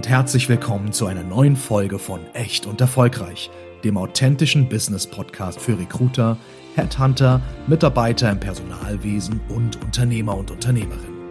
und 0.00 0.08
herzlich 0.08 0.48
willkommen 0.48 0.92
zu 0.92 1.04
einer 1.04 1.22
neuen 1.22 1.56
Folge 1.56 1.98
von 1.98 2.20
Echt 2.32 2.64
und 2.64 2.80
Erfolgreich, 2.80 3.50
dem 3.84 3.98
authentischen 3.98 4.66
Business-Podcast 4.66 5.60
für 5.60 5.78
Recruiter, 5.78 6.38
Headhunter, 6.74 7.42
Mitarbeiter 7.66 8.30
im 8.30 8.40
Personalwesen 8.40 9.42
und 9.50 9.78
Unternehmer 9.84 10.38
und 10.38 10.50
Unternehmerinnen. 10.50 11.28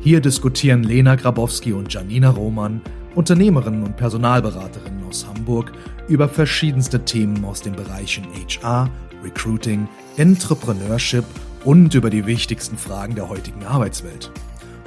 Hier 0.00 0.20
diskutieren 0.20 0.82
Lena 0.82 1.14
Grabowski 1.14 1.72
und 1.72 1.90
Janina 1.90 2.28
Roman, 2.28 2.82
Unternehmerinnen 3.14 3.82
und 3.82 3.96
Personalberaterinnen 3.96 5.02
aus 5.08 5.26
Hamburg, 5.26 5.72
über 6.06 6.28
verschiedenste 6.28 7.06
Themen 7.06 7.42
aus 7.46 7.62
den 7.62 7.74
Bereichen 7.74 8.26
HR, 8.34 8.90
Recruiting, 9.24 9.88
Entrepreneurship 10.18 11.24
und 11.64 11.94
über 11.94 12.10
die 12.10 12.26
wichtigsten 12.26 12.76
Fragen 12.76 13.14
der 13.14 13.30
heutigen 13.30 13.64
Arbeitswelt. 13.64 14.30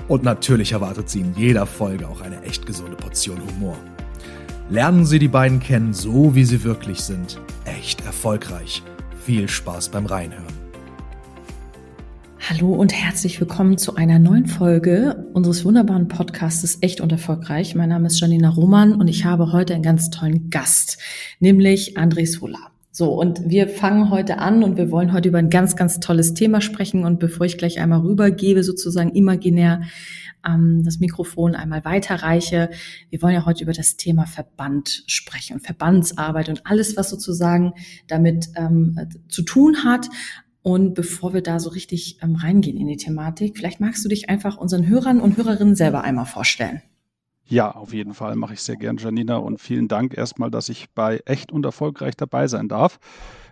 Und 0.07 0.23
natürlich 0.23 0.71
erwartet 0.71 1.09
Sie 1.09 1.19
in 1.19 1.35
jeder 1.35 1.65
Folge 1.65 2.07
auch 2.07 2.21
eine 2.21 2.41
echt 2.43 2.65
gesunde 2.65 2.95
Portion 2.95 3.39
Humor. 3.41 3.77
Lernen 4.69 5.05
Sie 5.05 5.19
die 5.19 5.27
beiden 5.27 5.59
kennen, 5.59 5.93
so 5.93 6.33
wie 6.33 6.45
sie 6.45 6.63
wirklich 6.63 7.01
sind. 7.01 7.39
Echt 7.65 8.05
erfolgreich. 8.05 8.83
Viel 9.25 9.49
Spaß 9.49 9.89
beim 9.89 10.05
Reinhören. 10.05 10.45
Hallo 12.49 12.73
und 12.73 12.93
herzlich 12.93 13.41
willkommen 13.41 13.77
zu 13.77 13.95
einer 13.95 14.19
neuen 14.19 14.45
Folge 14.45 15.25
unseres 15.33 15.65
wunderbaren 15.65 16.07
Podcastes 16.07 16.77
Echt 16.79 17.01
und 17.01 17.11
Erfolgreich. 17.11 17.75
Mein 17.75 17.89
Name 17.89 18.07
ist 18.07 18.21
Janina 18.21 18.49
Roman 18.49 18.93
und 18.93 19.09
ich 19.09 19.25
habe 19.25 19.51
heute 19.51 19.73
einen 19.73 19.83
ganz 19.83 20.09
tollen 20.09 20.49
Gast, 20.49 20.97
nämlich 21.41 21.97
André 21.97 22.25
Sola. 22.25 22.71
So, 22.91 23.13
und 23.13 23.49
wir 23.49 23.67
fangen 23.67 24.09
heute 24.09 24.39
an 24.39 24.63
und 24.63 24.77
wir 24.77 24.89
wollen 24.89 25.13
heute 25.13 25.29
über 25.29 25.37
ein 25.37 25.49
ganz, 25.49 25.75
ganz 25.75 25.99
tolles 25.99 26.33
Thema 26.33 26.61
sprechen. 26.61 27.03
Und 27.03 27.19
bevor 27.19 27.45
ich 27.45 27.57
gleich 27.57 27.79
einmal 27.79 27.99
rübergebe, 27.99 28.63
sozusagen 28.63 29.11
imaginär 29.11 29.81
ähm, 30.47 30.81
das 30.83 30.99
Mikrofon 30.99 31.55
einmal 31.55 31.85
weiterreiche, 31.85 32.69
wir 33.09 33.21
wollen 33.21 33.35
ja 33.35 33.45
heute 33.45 33.63
über 33.63 33.73
das 33.73 33.97
Thema 33.97 34.25
Verband 34.25 35.03
sprechen 35.07 35.53
und 35.55 35.65
Verbandsarbeit 35.65 36.49
und 36.49 36.65
alles, 36.65 36.97
was 36.97 37.09
sozusagen 37.09 37.73
damit 38.07 38.49
ähm, 38.55 38.97
zu 39.29 39.43
tun 39.43 39.83
hat. 39.83 40.09
Und 40.63 40.95
bevor 40.95 41.33
wir 41.33 41.41
da 41.41 41.59
so 41.59 41.69
richtig 41.69 42.19
ähm, 42.21 42.35
reingehen 42.35 42.77
in 42.77 42.87
die 42.87 42.97
Thematik, 42.97 43.57
vielleicht 43.57 43.79
magst 43.79 44.03
du 44.03 44.09
dich 44.09 44.29
einfach 44.29 44.57
unseren 44.57 44.87
Hörern 44.87 45.21
und 45.21 45.37
Hörerinnen 45.37 45.75
selber 45.75 46.03
einmal 46.03 46.25
vorstellen. 46.25 46.81
Ja, 47.49 47.71
auf 47.71 47.93
jeden 47.93 48.13
Fall 48.13 48.35
mache 48.35 48.55
ich 48.55 48.61
sehr 48.61 48.75
gern, 48.75 48.97
Janina. 48.97 49.37
Und 49.37 49.61
vielen 49.61 49.87
Dank 49.87 50.17
erstmal, 50.17 50.51
dass 50.51 50.67
ich 50.67 50.89
bei 50.93 51.21
echt 51.25 51.49
und 51.53 51.63
erfolgreich 51.63 52.17
dabei 52.17 52.47
sein 52.47 52.67
darf. 52.67 52.99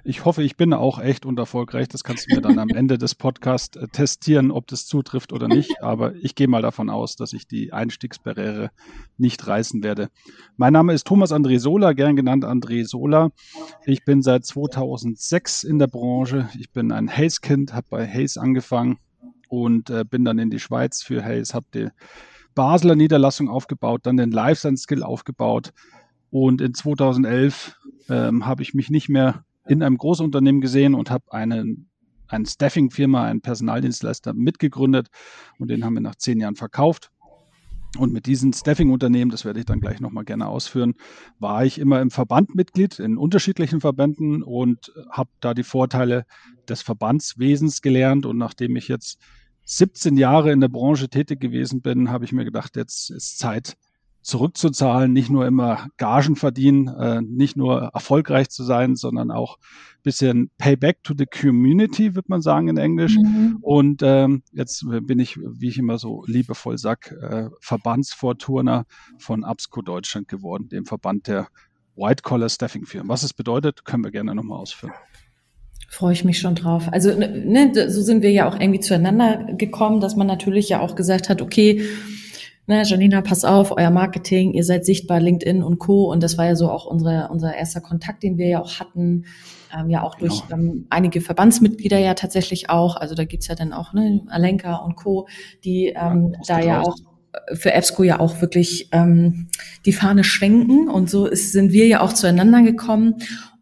Ich 0.03 0.25
hoffe, 0.25 0.43
ich 0.43 0.57
bin 0.57 0.73
auch 0.73 0.99
echt 0.99 1.25
und 1.25 1.39
erfolgreich. 1.39 1.88
Das 1.88 2.03
kannst 2.03 2.29
du 2.29 2.35
mir 2.35 2.41
dann 2.41 2.59
am 2.59 2.67
Ende 2.75 2.97
des 2.97 3.16
Podcasts 3.16 3.77
äh, 3.77 3.88
testieren, 3.88 4.51
ob 4.51 4.67
das 4.67 4.85
zutrifft 4.85 5.31
oder 5.31 5.47
nicht. 5.47 5.81
Aber 5.81 6.13
ich 6.16 6.35
gehe 6.35 6.49
mal 6.49 6.61
davon 6.61 6.89
aus, 6.89 7.16
dass 7.16 7.31
ich 7.31 7.47
die 7.47 7.71
Einstiegsbarriere 7.71 8.69
nicht 9.17 9.47
reißen 9.47 9.81
werde. 9.81 10.09
Mein 10.57 10.73
Name 10.73 10.91
ist 10.91 11.07
Thomas 11.07 11.31
André 11.31 11.59
Sola, 11.59 11.93
gern 11.93 12.17
genannt 12.17 12.43
André 12.43 12.85
Sola. 12.85 13.29
Ich 13.85 14.03
bin 14.03 14.21
seit 14.21 14.45
2006 14.45 15.63
in 15.63 15.79
der 15.79 15.88
Branche. 15.88 16.49
Ich 16.59 16.69
bin 16.69 16.91
ein 16.91 17.09
Hayes-Kind, 17.09 17.73
habe 17.73 17.88
bei 17.89 18.05
Hayes 18.05 18.38
angefangen 18.38 18.97
und 19.47 19.89
äh, 19.89 20.03
bin 20.03 20.25
dann 20.25 20.38
in 20.38 20.49
die 20.49 20.59
Schweiz 20.59 21.01
für 21.01 21.23
Hayes, 21.23 21.53
habe 21.53 21.67
die 21.73 21.88
Basler 22.56 22.95
Niederlassung 22.95 23.50
aufgebaut, 23.50 24.02
dann 24.03 24.17
den 24.17 24.31
Life 24.31 24.59
Science 24.59 24.84
Skill 24.84 25.03
aufgebaut 25.03 25.72
und 26.31 26.62
in 26.62 26.73
2011 26.73 27.78
ähm, 28.09 28.45
habe 28.45 28.64
ich 28.64 28.73
mich 28.73 28.89
nicht 28.89 29.09
mehr 29.09 29.45
in 29.67 29.84
einem 29.84 29.97
Großunternehmen 29.97 30.62
gesehen 30.62 30.95
und 30.95 31.12
habe 31.12 31.31
einen 31.31 31.89
eine 32.28 32.45
Staffing-Firma, 32.45 33.25
einen 33.25 33.42
Personaldienstleister 33.42 34.34
mitgegründet 34.34 35.09
und 35.59 35.69
den 35.69 35.85
haben 35.85 35.94
wir 35.94 36.02
nach 36.02 36.16
zehn 36.16 36.40
Jahren 36.40 36.56
verkauft. 36.56 37.12
Und 37.97 38.12
mit 38.12 38.25
diesen 38.25 38.52
Staffing-Unternehmen, 38.52 39.31
das 39.31 39.46
werde 39.46 39.59
ich 39.59 39.66
dann 39.66 39.79
gleich 39.79 40.02
nochmal 40.02 40.25
gerne 40.25 40.47
ausführen, 40.47 40.96
war 41.40 41.63
ich 41.63 41.79
immer 41.79 42.02
im 42.02 42.12
Verband 42.12 42.53
Mitglied, 42.53 43.00
in 43.00 43.18
unterschiedlichen 43.18 43.79
Verbänden 43.79 44.44
und 44.44 44.91
habe 45.09 45.29
da 45.40 45.53
die 45.53 45.63
Vorteile 45.63 46.25
des 46.68 46.81
Verbandswesens 46.81 47.81
gelernt. 47.81 48.25
Und 48.25 48.38
nachdem 48.38 48.75
ich 48.75 48.90
jetzt 48.90 49.22
17 49.66 50.18
Jahre 50.18 50.52
in 50.52 50.62
der 50.62 50.70
Branche 50.70 51.09
tätig 51.09 51.40
gewesen 51.40 51.81
bin, 51.81 52.09
habe 52.09 52.26
ich 52.26 52.31
mir 52.31 52.46
gedacht, 52.46 52.76
jetzt 52.76 53.09
ist 53.09 53.38
Zeit 53.40 53.76
zurückzuzahlen, 54.22 55.14
nicht 55.14 55.30
nur 55.30 55.46
immer 55.46 55.88
Gagen 55.98 56.36
verdienen, 56.36 56.88
äh, 56.88 57.22
nicht 57.22 57.58
nur 57.58 57.92
erfolgreich 57.94 58.50
zu 58.50 58.64
sein, 58.64 58.96
sondern 58.96 59.30
auch 59.30 59.58
bisschen 60.02 60.50
Payback 60.58 61.03
to 61.03 61.14
the 61.18 61.26
Community, 61.26 62.16
wird 62.16 62.30
man 62.30 62.42
sagen 62.42 62.68
in 62.68 62.78
Englisch. 62.78 63.18
Mhm. 63.18 63.58
Und 63.62 64.02
ähm, 64.03 64.44
jetzt 64.52 64.86
bin 64.88 65.20
ich, 65.20 65.38
wie 65.38 65.68
ich 65.68 65.78
immer 65.78 65.97
so 65.97 66.24
liebevoll 66.26 66.78
sag, 66.78 67.12
äh, 67.12 67.50
Verbandsvorturner 67.59 68.86
von 69.18 69.44
ABSCO 69.44 69.82
Deutschland 69.82 70.28
geworden, 70.28 70.70
dem 70.70 70.86
Verband 70.86 71.28
der 71.28 71.47
White 71.96 72.24
Collar 72.24 72.50
Staffing 72.50 72.86
Firmen. 72.86 73.09
Was 73.09 73.24
es 73.24 73.34
bedeutet, 73.34 73.86
können 73.86 74.03
wir 74.03 74.12
gerne 74.12 74.36
nochmal 74.36 74.59
ausführen. 74.59 74.94
Freue 75.88 76.13
ich 76.13 76.25
mich 76.25 76.40
schon 76.40 76.56
drauf. 76.56 76.90
Also 76.91 77.13
ne, 77.13 77.29
ne, 77.29 77.90
so 77.90 78.01
sind 78.01 78.22
wir 78.22 78.31
ja 78.31 78.50
auch 78.50 78.59
irgendwie 78.59 78.79
zueinander 78.79 79.47
gekommen, 79.57 80.01
dass 80.01 80.16
man 80.16 80.28
natürlich 80.28 80.69
ja 80.69 80.81
auch 80.81 80.96
gesagt 80.96 81.29
hat, 81.29 81.41
okay, 81.41 81.81
ne, 82.68 82.84
Janina, 82.84 83.22
pass 83.22 83.46
auf, 83.46 83.72
euer 83.72 83.91
Marketing, 83.91 84.53
ihr 84.53 84.63
seid 84.63 84.85
sichtbar, 84.85 85.19
LinkedIn 85.19 85.63
und 85.63 85.79
Co. 85.79 86.12
Und 86.12 86.23
das 86.23 86.38
war 86.38 86.46
ja 86.46 86.56
so 86.56 86.69
auch 86.69 86.85
unsere, 86.85 87.29
unser 87.29 87.56
erster 87.56 87.81
Kontakt, 87.81 88.23
den 88.23 88.38
wir 88.38 88.47
ja 88.47 88.62
auch 88.62 88.79
hatten, 88.79 89.25
ähm, 89.78 89.90
ja 89.90 90.03
auch 90.03 90.16
durch 90.16 90.47
genau. 90.47 90.62
ähm, 90.62 90.88
einige 90.90 91.22
Verbandsmitglieder 91.22 92.00
ja 92.00 92.13
tatsächlich 92.13 92.69
auch. 92.69 92.96
Also 92.96 93.16
da 93.16 93.25
gibt's 93.25 93.47
ja 93.47 93.56
dann 93.56 93.73
auch 93.73 93.94
ne, 93.94 94.22
Alenka 94.28 94.78
und 94.78 94.96
Co., 94.96 95.28
die 95.63 95.88
ähm, 95.96 96.35
ja, 96.46 96.59
da 96.59 96.59
ja 96.59 96.81
auch 96.81 96.96
äh, 97.34 97.56
für 97.56 97.73
EBSCO 97.73 98.03
ja 98.03 98.19
auch 98.19 98.41
wirklich 98.41 98.90
ähm, 98.91 99.47
die 99.85 99.94
Fahne 99.94 100.23
schwenken. 100.23 100.90
Und 100.90 101.09
so 101.09 101.25
ist, 101.25 101.52
sind 101.52 101.72
wir 101.72 101.88
ja 101.88 102.02
auch 102.02 102.13
zueinander 102.13 102.63
gekommen 102.63 103.16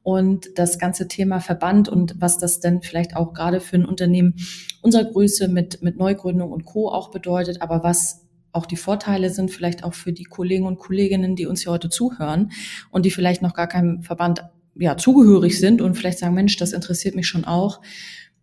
und 0.03 0.49
das 0.55 0.77
ganze 0.77 1.07
Thema 1.07 1.39
Verband 1.39 1.87
und 1.89 2.15
was 2.19 2.37
das 2.37 2.59
denn 2.59 2.81
vielleicht 2.81 3.15
auch 3.15 3.33
gerade 3.33 3.61
für 3.61 3.77
ein 3.77 3.85
Unternehmen 3.85 4.35
unserer 4.81 5.05
Größe 5.05 5.47
mit, 5.47 5.81
mit 5.81 5.97
Neugründung 5.97 6.51
und 6.51 6.65
Co. 6.65 6.89
auch 6.89 7.09
bedeutet, 7.09 7.61
aber 7.61 7.83
was 7.83 8.21
auch 8.51 8.65
die 8.65 8.75
Vorteile 8.75 9.29
sind, 9.31 9.49
vielleicht 9.49 9.83
auch 9.83 9.93
für 9.93 10.13
die 10.13 10.25
Kollegen 10.25 10.67
und 10.67 10.77
Kolleginnen, 10.77 11.35
die 11.35 11.47
uns 11.47 11.63
hier 11.63 11.71
heute 11.71 11.89
zuhören 11.89 12.51
und 12.91 13.05
die 13.05 13.11
vielleicht 13.11 13.41
noch 13.41 13.55
gar 13.55 13.67
keinem 13.67 14.03
Verband 14.03 14.43
ja, 14.75 14.97
zugehörig 14.97 15.59
sind 15.59 15.81
und 15.81 15.95
vielleicht 15.95 16.19
sagen, 16.19 16.35
Mensch, 16.35 16.57
das 16.57 16.73
interessiert 16.73 17.15
mich 17.15 17.27
schon 17.27 17.45
auch. 17.45 17.81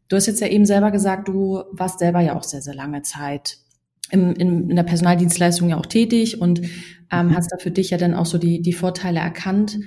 Du 0.09 0.17
hast 0.17 0.27
jetzt 0.27 0.41
ja 0.41 0.49
eben 0.49 0.67
selber 0.67 0.91
gesagt, 0.91 1.29
du 1.29 1.63
warst 1.71 2.01
selber 2.01 2.21
ja 2.21 2.37
auch 2.37 2.43
sehr, 2.43 2.63
sehr 2.63 2.75
lange 2.75 3.03
Zeit 3.03 3.59
im, 4.11 4.33
in, 4.35 4.71
in 4.71 4.77
der 4.77 4.83
Personaldienstleistung 4.83 5.69
ja 5.69 5.77
auch 5.77 5.87
tätig 5.87 6.41
und 6.41 6.63
ähm, 7.13 7.29
mhm. 7.29 7.37
hast 7.37 7.53
da 7.53 7.59
für 7.59 7.71
dich 7.71 7.91
ja 7.91 7.99
dann 7.99 8.15
auch 8.15 8.27
so 8.27 8.39
die, 8.39 8.63
die 8.63 8.73
Vorteile 8.73 9.21
erkannt. 9.21 9.79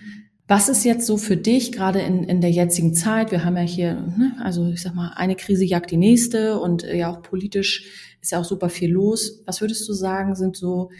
Was 0.53 0.69
ist 0.69 0.83
jetzt 0.83 1.07
so 1.07 1.17
für 1.17 1.35
dich 1.35 1.71
gerade 1.71 1.99
in, 2.01 2.25
in 2.25 2.39
der 2.39 2.51
jetzigen 2.51 2.93
Zeit? 2.93 3.31
Wir 3.31 3.43
haben 3.43 3.57
ja 3.57 3.63
hier, 3.63 3.95
ne, 3.95 4.35
also 4.39 4.67
ich 4.67 4.83
sag 4.83 4.93
mal, 4.93 5.11
eine 5.15 5.35
Krise 5.35 5.65
jagt 5.65 5.89
die 5.89 5.97
nächste 5.97 6.59
und 6.59 6.83
äh, 6.83 6.95
ja 6.95 7.09
auch 7.09 7.23
politisch 7.23 7.89
ist 8.21 8.33
ja 8.33 8.39
auch 8.39 8.45
super 8.45 8.69
viel 8.69 8.91
los. 8.91 9.41
Was 9.47 9.61
würdest 9.61 9.89
du 9.89 9.93
sagen, 9.93 10.35
sind 10.35 10.55
so 10.55 10.91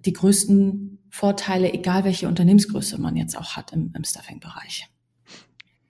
die 0.00 0.12
größten 0.12 0.98
Vorteile, 1.08 1.72
egal 1.72 2.04
welche 2.04 2.28
Unternehmensgröße 2.28 3.00
man 3.00 3.16
jetzt 3.16 3.38
auch 3.38 3.56
hat 3.56 3.72
im, 3.72 3.90
im 3.96 4.04
Stuffing-Bereich? 4.04 4.86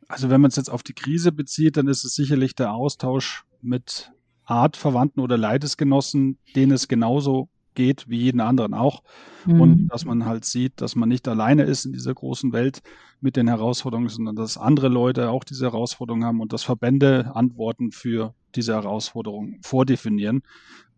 Also 0.07 0.31
wenn 0.31 0.41
man 0.41 0.51
es 0.51 0.57
jetzt 0.57 0.71
auf 0.71 0.85
die 0.85 0.95
Krise 0.95 1.33
bezieht, 1.33 1.77
dann 1.77 1.89
ist 1.89 2.05
es 2.05 2.15
sicherlich 2.15 2.55
der 2.55 2.75
Austausch 2.75 3.43
mit 3.61 4.13
Artverwandten 4.45 5.21
oder 5.21 5.37
Leidesgenossen, 5.37 6.39
denen 6.55 6.71
es 6.71 6.87
genauso 6.87 7.49
geht, 7.75 8.09
wie 8.09 8.19
jeden 8.19 8.41
anderen 8.41 8.75
auch. 8.75 9.03
Mhm. 9.47 9.61
Und 9.61 9.89
dass 9.89 10.05
man 10.05 10.27
halt 10.27 10.45
sieht, 10.45 10.81
dass 10.81 10.97
man 10.97 11.09
nicht 11.09 11.27
alleine 11.29 11.63
ist 11.65 11.85
in 11.85 11.93
dieser 11.93 12.15
großen 12.15 12.53
Welt 12.53 12.83
mit 13.21 13.37
den 13.37 13.49
Herausforderungen, 13.49 14.09
sondern 14.09 14.37
dass 14.37 14.59
andere 14.59 14.89
Leute 14.89 15.31
auch 15.31 15.45
diese 15.45 15.65
Herausforderungen 15.67 16.25
haben 16.25 16.41
und 16.41 16.53
dass 16.53 16.63
Verbände 16.63 17.35
Antworten 17.35 17.93
für 17.93 18.35
diese 18.55 18.75
Herausforderungen 18.75 19.59
vordefinieren, 19.63 20.43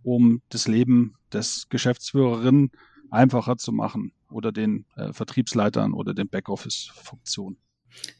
um 0.03 0.43
das 0.49 0.69
Leben 0.69 1.15
des 1.33 1.69
Geschäftsführerinnen 1.69 2.71
einfacher 3.11 3.56
zu 3.56 3.73
machen 3.73 4.12
oder 4.31 4.53
den 4.53 4.85
äh, 4.97 5.12
Vertriebsleitern 5.12 5.93
oder 5.93 6.15
den 6.15 6.29
Backoffice-Funktionen. 6.29 7.59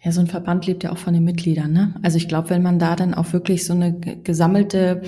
Ja, 0.02 0.12
so 0.12 0.20
ein 0.20 0.26
Verband 0.26 0.66
lebt 0.66 0.84
ja 0.84 0.92
auch 0.92 0.98
von 0.98 1.12
den 1.12 1.25
Mitgliedern. 1.25 1.72
Ne? 1.72 1.94
Also 2.02 2.16
ich 2.16 2.28
glaube, 2.28 2.50
wenn 2.50 2.62
man 2.62 2.78
da 2.78 2.96
dann 2.96 3.14
auch 3.14 3.32
wirklich 3.32 3.66
so 3.66 3.75
eine 3.75 3.98
gesammelte 3.98 5.02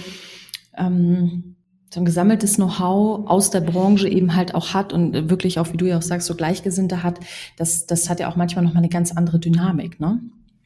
ähm, 0.77 1.57
so 1.91 2.01
ein 2.01 2.05
gesammeltes 2.05 2.57
Know-how 2.57 3.29
aus 3.29 3.51
der 3.51 3.61
Branche 3.61 4.09
eben 4.09 4.35
halt 4.35 4.55
auch 4.55 4.75
hat 4.75 4.93
und 4.93 5.31
wirklich 5.31 5.59
auch, 5.59 5.73
wie 5.73 5.77
du 5.77 5.87
ja 5.87 5.97
auch 5.97 6.03
sagst, 6.03 6.27
so 6.27 6.35
Gleichgesinnte 6.35 7.03
hat, 7.03 7.21
das, 7.57 7.87
das 7.87 8.11
hat 8.11 8.21
ja 8.21 8.31
auch 8.31 8.37
manchmal 8.37 8.65
nochmal 8.65 8.83
eine 8.83 8.91
ganz 8.91 9.13
andere 9.13 9.39
Dynamik, 9.39 9.99
ne? 10.01 10.21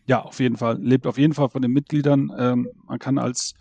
Ja, 0.07 0.23
auf 0.23 0.41
jeden 0.41 0.57
Fall. 0.57 0.79
Lebt 0.83 1.07
auf 1.07 1.17
jeden 1.17 1.33
Fall 1.33 1.49
von 1.49 1.63
den 1.63 1.71
Mitgliedern. 1.71 2.33
Ähm, 2.37 2.69
man 2.89 2.99
kann 2.99 3.19
als 3.19 3.55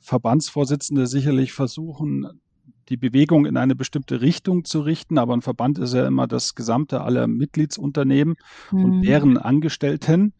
Verbandsvorsitzende 0.00 1.06
sicherlich 1.06 1.54
versuchen, 1.54 2.28
die 2.90 2.98
Bewegung 2.98 3.46
in 3.46 3.56
eine 3.56 3.74
bestimmte 3.74 4.20
Richtung 4.20 4.64
zu 4.64 4.80
richten, 4.80 5.18
aber 5.18 5.34
ein 5.34 5.42
Verband 5.42 5.78
ist 5.78 5.94
ja 5.94 6.06
immer 6.06 6.26
das 6.26 6.54
Gesamte 6.54 7.00
aller 7.00 7.26
Mitgliedsunternehmen 7.26 8.36
mhm. 8.70 8.84
und 8.84 9.02
deren 9.02 9.38
Angestellten. 9.38 10.34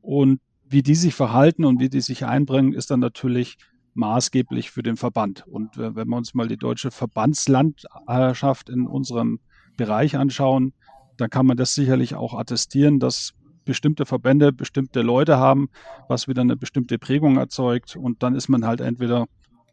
Und 0.00 0.40
wie 0.66 0.82
die 0.82 0.94
sich 0.94 1.14
verhalten 1.14 1.64
und 1.64 1.78
wie 1.78 1.90
die 1.90 2.00
sich 2.00 2.24
einbringen, 2.24 2.72
ist 2.72 2.90
dann 2.90 3.00
natürlich 3.00 3.58
maßgeblich 3.94 4.70
für 4.70 4.82
den 4.82 4.96
Verband. 4.96 5.46
Und 5.46 5.76
wenn 5.76 6.08
wir 6.08 6.16
uns 6.16 6.34
mal 6.34 6.48
die 6.48 6.56
deutsche 6.56 6.90
Verbandslandschaft 6.90 8.68
in 8.68 8.86
unserem 8.86 9.40
Bereich 9.76 10.16
anschauen, 10.16 10.72
dann 11.16 11.30
kann 11.30 11.46
man 11.46 11.56
das 11.56 11.74
sicherlich 11.74 12.14
auch 12.14 12.34
attestieren, 12.34 12.98
dass 12.98 13.34
bestimmte 13.64 14.06
Verbände 14.06 14.52
bestimmte 14.52 15.02
Leute 15.02 15.36
haben, 15.36 15.68
was 16.08 16.26
wieder 16.26 16.42
eine 16.42 16.56
bestimmte 16.56 16.98
Prägung 16.98 17.36
erzeugt. 17.36 17.96
Und 17.96 18.22
dann 18.22 18.34
ist 18.34 18.48
man 18.48 18.66
halt 18.66 18.80
entweder, 18.80 19.26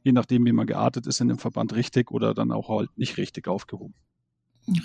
je 0.04 0.12
nachdem, 0.12 0.46
wie 0.46 0.52
man 0.52 0.68
geartet 0.68 1.08
ist, 1.08 1.22
in 1.22 1.28
dem 1.28 1.40
Verband 1.40 1.76
richtig 1.76 2.12
oder 2.12 2.34
dann 2.34 2.52
auch 2.52 2.70
halt 2.70 2.90
nicht 2.98 3.18
richtig 3.18 3.48
aufgehoben. 3.48 3.94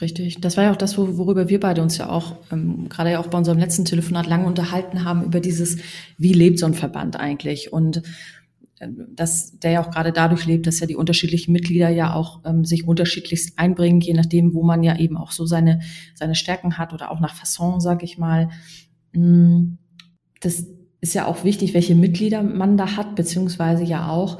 Richtig. 0.01 0.41
Das 0.41 0.57
war 0.57 0.65
ja 0.65 0.73
auch 0.73 0.77
das, 0.77 0.97
worüber 0.97 1.49
wir 1.49 1.61
beide 1.61 1.83
uns 1.83 1.99
ja 1.99 2.09
auch, 2.09 2.37
ähm, 2.51 2.89
gerade 2.89 3.11
ja 3.13 3.21
auch 3.21 3.27
bei 3.27 3.37
unserem 3.37 3.59
letzten 3.59 3.85
Telefonat 3.85 4.27
lange 4.27 4.47
unterhalten 4.47 5.05
haben, 5.05 5.25
über 5.25 5.41
dieses, 5.41 5.79
wie 6.17 6.33
lebt 6.33 6.59
so 6.59 6.67
ein 6.67 6.75
Verband 6.75 7.17
eigentlich? 7.17 7.73
Und 7.73 8.03
dass 8.89 9.59
der 9.59 9.71
ja 9.73 9.85
auch 9.85 9.91
gerade 9.91 10.13
dadurch 10.13 10.47
lebt, 10.47 10.67
dass 10.67 10.81
ja 10.81 10.87
die 10.87 10.97
unterschiedlichen 10.97 11.53
Mitglieder 11.53 11.89
ja 11.89 12.15
auch 12.15 12.41
ähm, 12.45 12.65
sich 12.65 12.87
unterschiedlichst 12.87 13.59
einbringen, 13.59 14.01
je 14.01 14.15
nachdem, 14.15 14.55
wo 14.55 14.63
man 14.63 14.83
ja 14.83 14.99
eben 14.99 15.17
auch 15.17 15.33
so 15.33 15.47
seine, 15.47 15.81
seine 16.15 16.35
Stärken 16.35 16.79
hat 16.79 16.93
oder 16.93 17.11
auch 17.11 17.21
nach 17.21 17.35
Fasson, 17.35 17.81
sag 17.81 18.03
ich 18.03 18.19
mal. 18.19 18.51
Mm, 19.13 19.75
das 20.41 20.67
ist 21.01 21.15
ja 21.15 21.27
auch 21.27 21.45
wichtig, 21.45 21.75
welche 21.75 21.95
Mitglieder 21.95 22.43
man 22.43 22.77
da 22.77 22.97
hat, 22.97 23.15
beziehungsweise 23.15 23.85
ja 23.85 24.09
auch, 24.09 24.39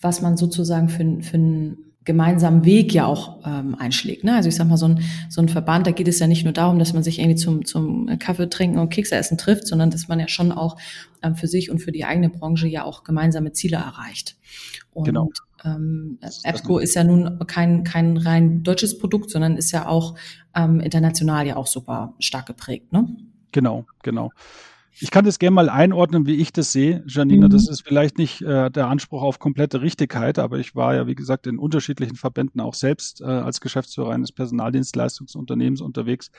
was 0.00 0.20
man 0.20 0.36
sozusagen 0.36 0.88
für, 0.88 1.22
für 1.22 1.36
einen 1.36 1.85
gemeinsamen 2.06 2.64
Weg 2.64 2.94
ja 2.94 3.04
auch 3.04 3.40
ähm, 3.44 3.74
einschlägt. 3.74 4.24
Ne? 4.24 4.34
Also 4.34 4.48
ich 4.48 4.54
sag 4.54 4.68
mal, 4.68 4.78
so 4.78 4.86
ein, 4.86 5.02
so 5.28 5.42
ein 5.42 5.48
Verband, 5.48 5.86
da 5.86 5.90
geht 5.90 6.08
es 6.08 6.18
ja 6.20 6.26
nicht 6.26 6.44
nur 6.44 6.52
darum, 6.52 6.78
dass 6.78 6.94
man 6.94 7.02
sich 7.02 7.18
irgendwie 7.18 7.36
zum, 7.36 7.66
zum 7.66 8.18
Kaffee 8.18 8.48
trinken 8.48 8.78
und 8.78 8.88
Kekse 8.88 9.16
essen 9.16 9.36
trifft, 9.36 9.66
sondern 9.66 9.90
dass 9.90 10.08
man 10.08 10.20
ja 10.20 10.28
schon 10.28 10.52
auch 10.52 10.78
ähm, 11.22 11.34
für 11.34 11.48
sich 11.48 11.70
und 11.70 11.80
für 11.80 11.92
die 11.92 12.04
eigene 12.04 12.30
Branche 12.30 12.68
ja 12.68 12.84
auch 12.84 13.04
gemeinsame 13.04 13.52
Ziele 13.52 13.76
erreicht. 13.76 14.36
Und 14.92 15.04
genau. 15.04 15.30
ähm, 15.64 16.18
EBSCO 16.44 16.78
ist 16.78 16.94
ja 16.94 17.04
nun 17.04 17.40
kein, 17.46 17.84
kein 17.84 18.16
rein 18.16 18.62
deutsches 18.62 18.98
Produkt, 18.98 19.30
sondern 19.30 19.56
ist 19.56 19.72
ja 19.72 19.88
auch 19.88 20.16
ähm, 20.54 20.80
international 20.80 21.46
ja 21.46 21.56
auch 21.56 21.66
super 21.66 22.14
stark 22.20 22.46
geprägt. 22.46 22.92
Ne? 22.92 23.08
Genau, 23.50 23.84
genau. 24.02 24.30
Ich 24.98 25.10
kann 25.10 25.26
das 25.26 25.38
gerne 25.38 25.54
mal 25.54 25.68
einordnen, 25.68 26.26
wie 26.26 26.36
ich 26.36 26.52
das 26.52 26.72
sehe, 26.72 27.04
Janina. 27.06 27.46
Mhm. 27.46 27.50
Das 27.50 27.68
ist 27.68 27.82
vielleicht 27.82 28.16
nicht 28.16 28.40
äh, 28.42 28.70
der 28.70 28.88
Anspruch 28.88 29.22
auf 29.22 29.38
komplette 29.38 29.82
Richtigkeit, 29.82 30.38
aber 30.38 30.58
ich 30.58 30.74
war 30.74 30.94
ja, 30.94 31.06
wie 31.06 31.14
gesagt, 31.14 31.46
in 31.46 31.58
unterschiedlichen 31.58 32.16
Verbänden 32.16 32.60
auch 32.60 32.74
selbst 32.74 33.20
äh, 33.20 33.24
als 33.24 33.60
Geschäftsführer 33.60 34.10
eines 34.10 34.32
Personaldienstleistungsunternehmens 34.32 35.82
unterwegs 35.82 36.30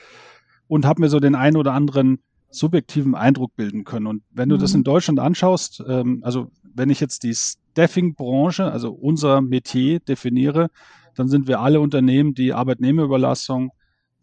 und 0.66 0.86
habe 0.86 1.00
mir 1.00 1.08
so 1.08 1.20
den 1.20 1.36
einen 1.36 1.56
oder 1.56 1.72
anderen 1.72 2.18
subjektiven 2.50 3.14
Eindruck 3.14 3.54
bilden 3.54 3.84
können. 3.84 4.06
Und 4.06 4.22
wenn 4.30 4.48
du 4.48 4.56
mhm. 4.56 4.60
das 4.60 4.74
in 4.74 4.82
Deutschland 4.82 5.20
anschaust, 5.20 5.82
ähm, 5.86 6.20
also 6.24 6.50
wenn 6.74 6.90
ich 6.90 6.98
jetzt 6.98 7.22
die 7.22 7.34
Staffing-Branche, 7.34 8.70
also 8.70 8.90
unser 8.90 9.40
Metier 9.40 10.00
definiere, 10.00 10.68
dann 11.14 11.28
sind 11.28 11.46
wir 11.46 11.60
alle 11.60 11.80
Unternehmen, 11.80 12.34
die 12.34 12.52
Arbeitnehmerüberlassung, 12.52 13.70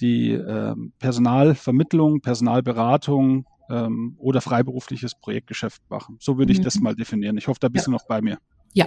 die 0.02 0.32
ähm, 0.32 0.92
Personalvermittlung, 1.00 2.22
Personalberatung, 2.22 3.46
ähm, 3.70 4.16
oder 4.18 4.42
freiberufliches 4.42 5.16
Projektgeschäft 5.16 5.82
machen. 5.90 6.18
So 6.20 6.38
würde 6.38 6.52
ich 6.52 6.62
das 6.62 6.76
mhm. 6.76 6.84
mal 6.84 6.96
definieren. 6.96 7.38
Ich 7.38 7.48
hoffe, 7.48 7.60
da 7.60 7.70
bist 7.70 7.86
ja. 7.86 7.92
du 7.92 7.92
noch 7.92 8.06
bei 8.08 8.22
mir. 8.22 8.38
Ja. 8.74 8.86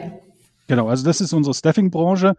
Genau, 0.66 0.88
also 0.88 1.04
das 1.04 1.20
ist 1.20 1.32
unsere 1.32 1.54
Staffing-Branche. 1.54 2.36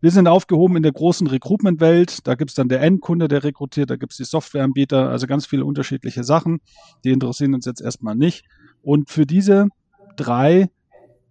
Wir 0.00 0.10
sind 0.10 0.28
aufgehoben 0.28 0.76
in 0.76 0.82
der 0.82 0.92
großen 0.92 1.26
Recruitment-Welt. 1.26 2.26
Da 2.26 2.34
gibt 2.34 2.50
es 2.50 2.54
dann 2.54 2.68
der 2.68 2.80
Endkunde, 2.82 3.28
der 3.28 3.44
rekrutiert, 3.44 3.90
da 3.90 3.96
gibt 3.96 4.12
es 4.12 4.18
die 4.18 4.24
Softwareanbieter, 4.24 5.08
also 5.10 5.26
ganz 5.26 5.46
viele 5.46 5.64
unterschiedliche 5.64 6.24
Sachen. 6.24 6.60
Die 7.04 7.10
interessieren 7.10 7.54
uns 7.54 7.66
jetzt 7.66 7.80
erstmal 7.80 8.14
nicht. 8.14 8.44
Und 8.82 9.10
für 9.10 9.26
diese 9.26 9.68
drei 10.16 10.70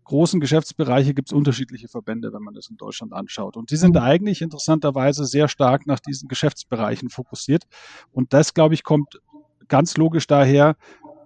großen 0.06 0.40
Geschäftsbereiche 0.40 1.14
gibt 1.14 1.30
es 1.30 1.34
unterschiedliche 1.34 1.88
Verbände, 1.88 2.32
wenn 2.32 2.44
man 2.44 2.54
das 2.54 2.70
in 2.70 2.78
Deutschland 2.78 3.12
anschaut. 3.12 3.58
Und 3.58 3.72
die 3.72 3.76
sind 3.76 3.96
mhm. 3.96 4.02
eigentlich 4.02 4.42
interessanterweise 4.42 5.26
sehr 5.26 5.48
stark 5.48 5.86
nach 5.86 6.00
diesen 6.00 6.28
Geschäftsbereichen 6.28 7.10
fokussiert. 7.10 7.64
Und 8.12 8.34
das, 8.34 8.54
glaube 8.54 8.76
ich, 8.76 8.84
kommt 8.84 9.20
ganz 9.68 9.98
logisch 9.98 10.28
daher, 10.28 10.76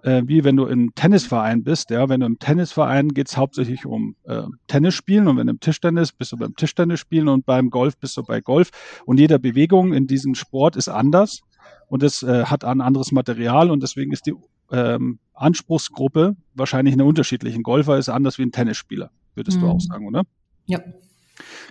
äh, 0.02 0.22
wie 0.26 0.44
wenn 0.44 0.56
du 0.56 0.66
im 0.66 0.94
Tennisverein 0.94 1.62
bist. 1.62 1.90
Ja, 1.90 2.08
wenn 2.08 2.20
du 2.20 2.26
im 2.26 2.38
Tennisverein 2.38 3.08
geht 3.08 3.28
es 3.28 3.36
hauptsächlich 3.36 3.86
um 3.86 4.16
äh, 4.24 4.42
Tennisspielen 4.66 5.28
und 5.28 5.36
wenn 5.36 5.46
du 5.46 5.52
im 5.52 5.60
Tischtennis 5.60 6.12
bist 6.12 6.32
du 6.32 6.36
beim 6.36 6.54
Tischtennisspielen 6.56 7.28
und 7.28 7.46
beim 7.46 7.70
Golf 7.70 7.96
bist 7.96 8.16
du 8.16 8.22
bei 8.22 8.40
Golf. 8.40 8.70
Und 9.04 9.20
jede 9.20 9.38
Bewegung 9.38 9.92
in 9.92 10.06
diesem 10.06 10.34
Sport 10.34 10.76
ist 10.76 10.88
anders 10.88 11.40
und 11.88 12.02
es 12.02 12.22
äh, 12.22 12.44
hat 12.44 12.64
ein 12.64 12.80
anderes 12.80 13.12
Material 13.12 13.70
und 13.70 13.82
deswegen 13.82 14.12
ist 14.12 14.26
die 14.26 14.34
ähm, 14.72 15.18
Anspruchsgruppe 15.34 16.36
wahrscheinlich 16.54 16.94
eine 16.94 17.04
unterschiedliche. 17.04 17.58
Ein 17.58 17.62
Golfer 17.62 17.98
ist 17.98 18.08
anders 18.08 18.38
wie 18.38 18.42
ein 18.42 18.52
Tennisspieler, 18.52 19.10
würdest 19.34 19.58
mhm. 19.58 19.62
du 19.62 19.68
auch 19.68 19.80
sagen, 19.80 20.06
oder? 20.06 20.22
Ja. 20.66 20.80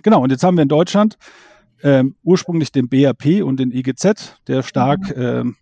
Genau, 0.02 0.22
und 0.22 0.30
jetzt 0.30 0.42
haben 0.42 0.56
wir 0.56 0.62
in 0.62 0.68
Deutschland 0.68 1.16
ähm, 1.82 2.16
ursprünglich 2.22 2.72
den 2.72 2.88
BAP 2.88 3.42
und 3.42 3.58
den 3.58 3.70
IGZ, 3.72 4.36
der 4.46 4.62
stark 4.62 5.16
mhm. 5.16 5.22
ähm, 5.22 5.56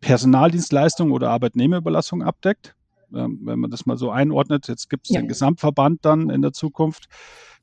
Personaldienstleistung 0.00 1.12
oder 1.12 1.30
Arbeitnehmerüberlassung 1.30 2.22
abdeckt. 2.22 2.74
Ähm, 3.14 3.40
wenn 3.44 3.60
man 3.60 3.70
das 3.70 3.86
mal 3.86 3.96
so 3.96 4.10
einordnet, 4.10 4.68
jetzt 4.68 4.90
gibt 4.90 5.06
es 5.06 5.14
ja. 5.14 5.20
den 5.20 5.28
Gesamtverband 5.28 6.04
dann 6.04 6.30
in 6.30 6.42
der 6.42 6.52
Zukunft. 6.52 7.06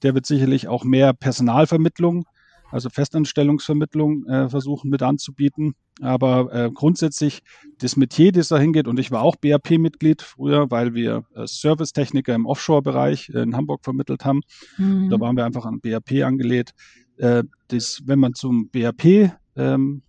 Der 0.02 0.16
wird 0.16 0.26
sicherlich 0.26 0.68
auch 0.68 0.84
mehr 0.84 1.14
Personalvermittlung, 1.14 2.26
also 2.72 2.90
Festanstellungsvermittlung 2.90 4.26
äh, 4.26 4.50
versuchen 4.50 4.90
mit 4.90 5.04
anzubieten. 5.04 5.76
Aber 6.02 6.52
äh, 6.54 6.72
grundsätzlich 6.74 7.44
das 7.80 7.98
Metier, 7.98 8.32
das 8.32 8.48
da 8.48 8.58
hingeht, 8.58 8.88
und 8.88 9.00
ich 9.00 9.12
war 9.12 9.22
auch 9.22 9.36
BAP-Mitglied 9.36 10.22
früher, 10.22 10.72
weil 10.72 10.94
wir 10.94 11.26
äh, 11.36 11.46
Servicetechniker 11.46 12.34
im 12.34 12.46
Offshore-Bereich 12.46 13.30
in 13.30 13.56
Hamburg 13.56 13.84
vermittelt 13.84 14.26
haben. 14.26 14.42
Mhm. 14.78 15.10
Da 15.10 15.20
waren 15.20 15.38
wir 15.38 15.46
einfach 15.46 15.66
an 15.66 15.82
BAP 15.82 16.24
angelehnt. 16.24 16.72
Äh, 17.18 17.44
das, 17.68 18.02
wenn 18.06 18.20
man 18.20 18.34
zum 18.34 18.70
BAP 18.70 19.32
ähm, 19.56 20.02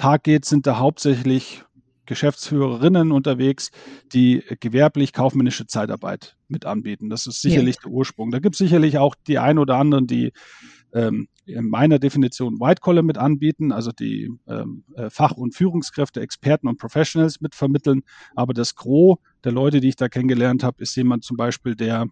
Tag 0.00 0.22
geht, 0.22 0.46
sind 0.46 0.66
da 0.66 0.78
hauptsächlich 0.78 1.62
Geschäftsführerinnen 2.06 3.12
unterwegs, 3.12 3.70
die 4.14 4.42
gewerblich-kaufmännische 4.58 5.66
Zeitarbeit 5.66 6.36
mit 6.48 6.64
anbieten. 6.64 7.10
Das 7.10 7.26
ist 7.26 7.42
sicherlich 7.42 7.76
ja. 7.76 7.82
der 7.82 7.92
Ursprung. 7.92 8.30
Da 8.30 8.38
gibt 8.38 8.54
es 8.54 8.58
sicherlich 8.60 8.96
auch 8.96 9.14
die 9.26 9.38
ein 9.38 9.58
oder 9.58 9.76
anderen, 9.76 10.06
die 10.06 10.32
ähm, 10.94 11.28
in 11.44 11.68
meiner 11.68 11.98
Definition 11.98 12.58
White 12.60 12.80
Collar 12.80 13.02
mit 13.02 13.18
anbieten, 13.18 13.72
also 13.72 13.92
die 13.92 14.30
ähm, 14.48 14.84
äh, 14.96 15.10
Fach- 15.10 15.36
und 15.36 15.54
Führungskräfte, 15.54 16.22
Experten 16.22 16.66
und 16.66 16.78
Professionals 16.78 17.42
mit 17.42 17.54
vermitteln. 17.54 18.00
Aber 18.34 18.54
das 18.54 18.74
Gros 18.76 19.18
der 19.44 19.52
Leute, 19.52 19.80
die 19.80 19.90
ich 19.90 19.96
da 19.96 20.08
kennengelernt 20.08 20.64
habe, 20.64 20.82
ist 20.82 20.96
jemand 20.96 21.24
zum 21.24 21.36
Beispiel, 21.36 21.76
der 21.76 22.06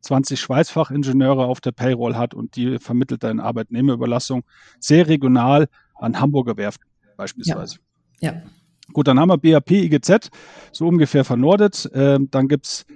20 0.00 0.40
Schweißfachingenieure 0.40 1.44
auf 1.44 1.60
der 1.60 1.72
Payroll 1.72 2.16
hat 2.16 2.32
und 2.32 2.56
die 2.56 2.78
vermittelt 2.78 3.22
dann 3.22 3.40
Arbeitnehmerüberlassung 3.40 4.44
sehr 4.78 5.06
regional 5.06 5.68
an 5.94 6.18
Hamburger 6.18 6.56
Werften 6.56 6.89
beispielsweise. 7.20 7.76
Ja. 8.20 8.32
ja. 8.32 8.42
Gut, 8.92 9.06
dann 9.06 9.20
haben 9.20 9.28
wir 9.28 9.36
BAP, 9.36 9.70
IGZ, 9.70 10.30
so 10.72 10.88
ungefähr 10.88 11.24
vernordet. 11.24 11.88
Ähm, 11.92 12.28
dann 12.30 12.48
gibt 12.48 12.66
es 12.66 12.86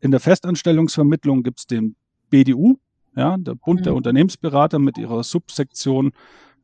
in 0.00 0.10
der 0.10 0.20
Festanstellungsvermittlung 0.20 1.42
gibt's 1.42 1.66
den 1.66 1.96
BDU, 2.28 2.76
ja, 3.16 3.36
der 3.38 3.54
Bund 3.54 3.80
mhm. 3.80 3.84
der 3.84 3.94
Unternehmensberater 3.94 4.78
mit 4.78 4.98
ihrer 4.98 5.24
Subsektion 5.24 6.12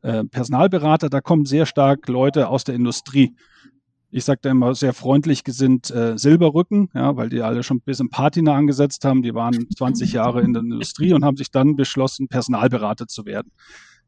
äh, 0.03 0.23
Personalberater. 0.25 1.09
Da 1.09 1.21
kommen 1.21 1.45
sehr 1.45 1.65
stark 1.65 2.07
Leute 2.07 2.49
aus 2.49 2.63
der 2.63 2.75
Industrie. 2.75 3.35
Ich 4.09 4.23
sage 4.23 4.39
da 4.43 4.51
immer 4.51 4.73
sehr 4.73 4.93
freundlich 4.93 5.43
gesinnt 5.43 5.91
äh, 5.91 6.17
Silberrücken, 6.17 6.89
ja, 6.93 7.17
weil 7.17 7.29
die 7.29 7.41
alle 7.41 7.63
schon 7.63 7.77
ein 7.77 7.81
bisschen 7.81 8.09
Patina 8.09 8.53
angesetzt 8.53 9.03
haben. 9.03 9.21
Die 9.21 9.33
waren 9.33 9.67
20 9.75 10.13
Jahre 10.13 10.41
in 10.41 10.53
der 10.53 10.61
Industrie 10.61 11.13
und 11.13 11.25
haben 11.25 11.35
sich 11.35 11.51
dann 11.51 11.75
beschlossen, 11.75 12.27
Personalberater 12.29 13.07
zu 13.07 13.25
werden. 13.25 13.51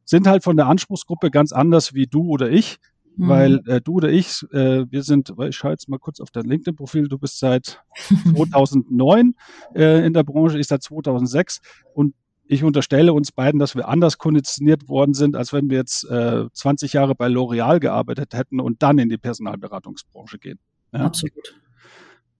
Sind 0.05 0.25
halt 0.25 0.43
von 0.43 0.55
der 0.55 0.67
Anspruchsgruppe 0.67 1.31
ganz 1.31 1.51
anders 1.51 1.93
wie 1.93 2.07
du 2.07 2.29
oder 2.29 2.49
ich. 2.49 2.77
Mhm. 3.19 3.27
Weil 3.27 3.61
äh, 3.67 3.81
du 3.81 3.95
oder 3.95 4.09
ich, 4.09 4.43
äh, 4.53 4.89
wir 4.89 5.03
sind, 5.03 5.33
ich 5.47 5.55
schaue 5.55 5.71
jetzt 5.71 5.89
mal 5.89 5.99
kurz 5.99 6.21
auf 6.21 6.31
dein 6.31 6.45
LinkedIn-Profil, 6.45 7.09
du 7.09 7.17
bist 7.17 7.37
seit 7.39 7.83
2009 8.35 9.35
äh, 9.75 10.05
in 10.05 10.13
der 10.13 10.23
Branche, 10.23 10.57
ich 10.57 10.67
seit 10.67 10.81
2006 10.83 11.59
und 11.93 12.15
ich 12.45 12.63
unterstelle 12.63 13.11
uns 13.11 13.33
beiden, 13.33 13.59
dass 13.59 13.75
wir 13.75 13.89
anders 13.89 14.17
konditioniert 14.17 14.87
worden 14.87 15.13
sind, 15.13 15.35
als 15.35 15.51
wenn 15.51 15.69
wir 15.69 15.77
jetzt 15.77 16.09
äh, 16.09 16.45
20 16.51 16.93
Jahre 16.93 17.13
bei 17.13 17.27
L'Oreal 17.27 17.79
gearbeitet 17.79 18.33
hätten 18.33 18.61
und 18.61 18.81
dann 18.81 18.97
in 18.99 19.09
die 19.09 19.17
Personalberatungsbranche 19.17 20.39
gehen. 20.39 20.59
Ja? 20.93 21.01
Absolut. 21.01 21.59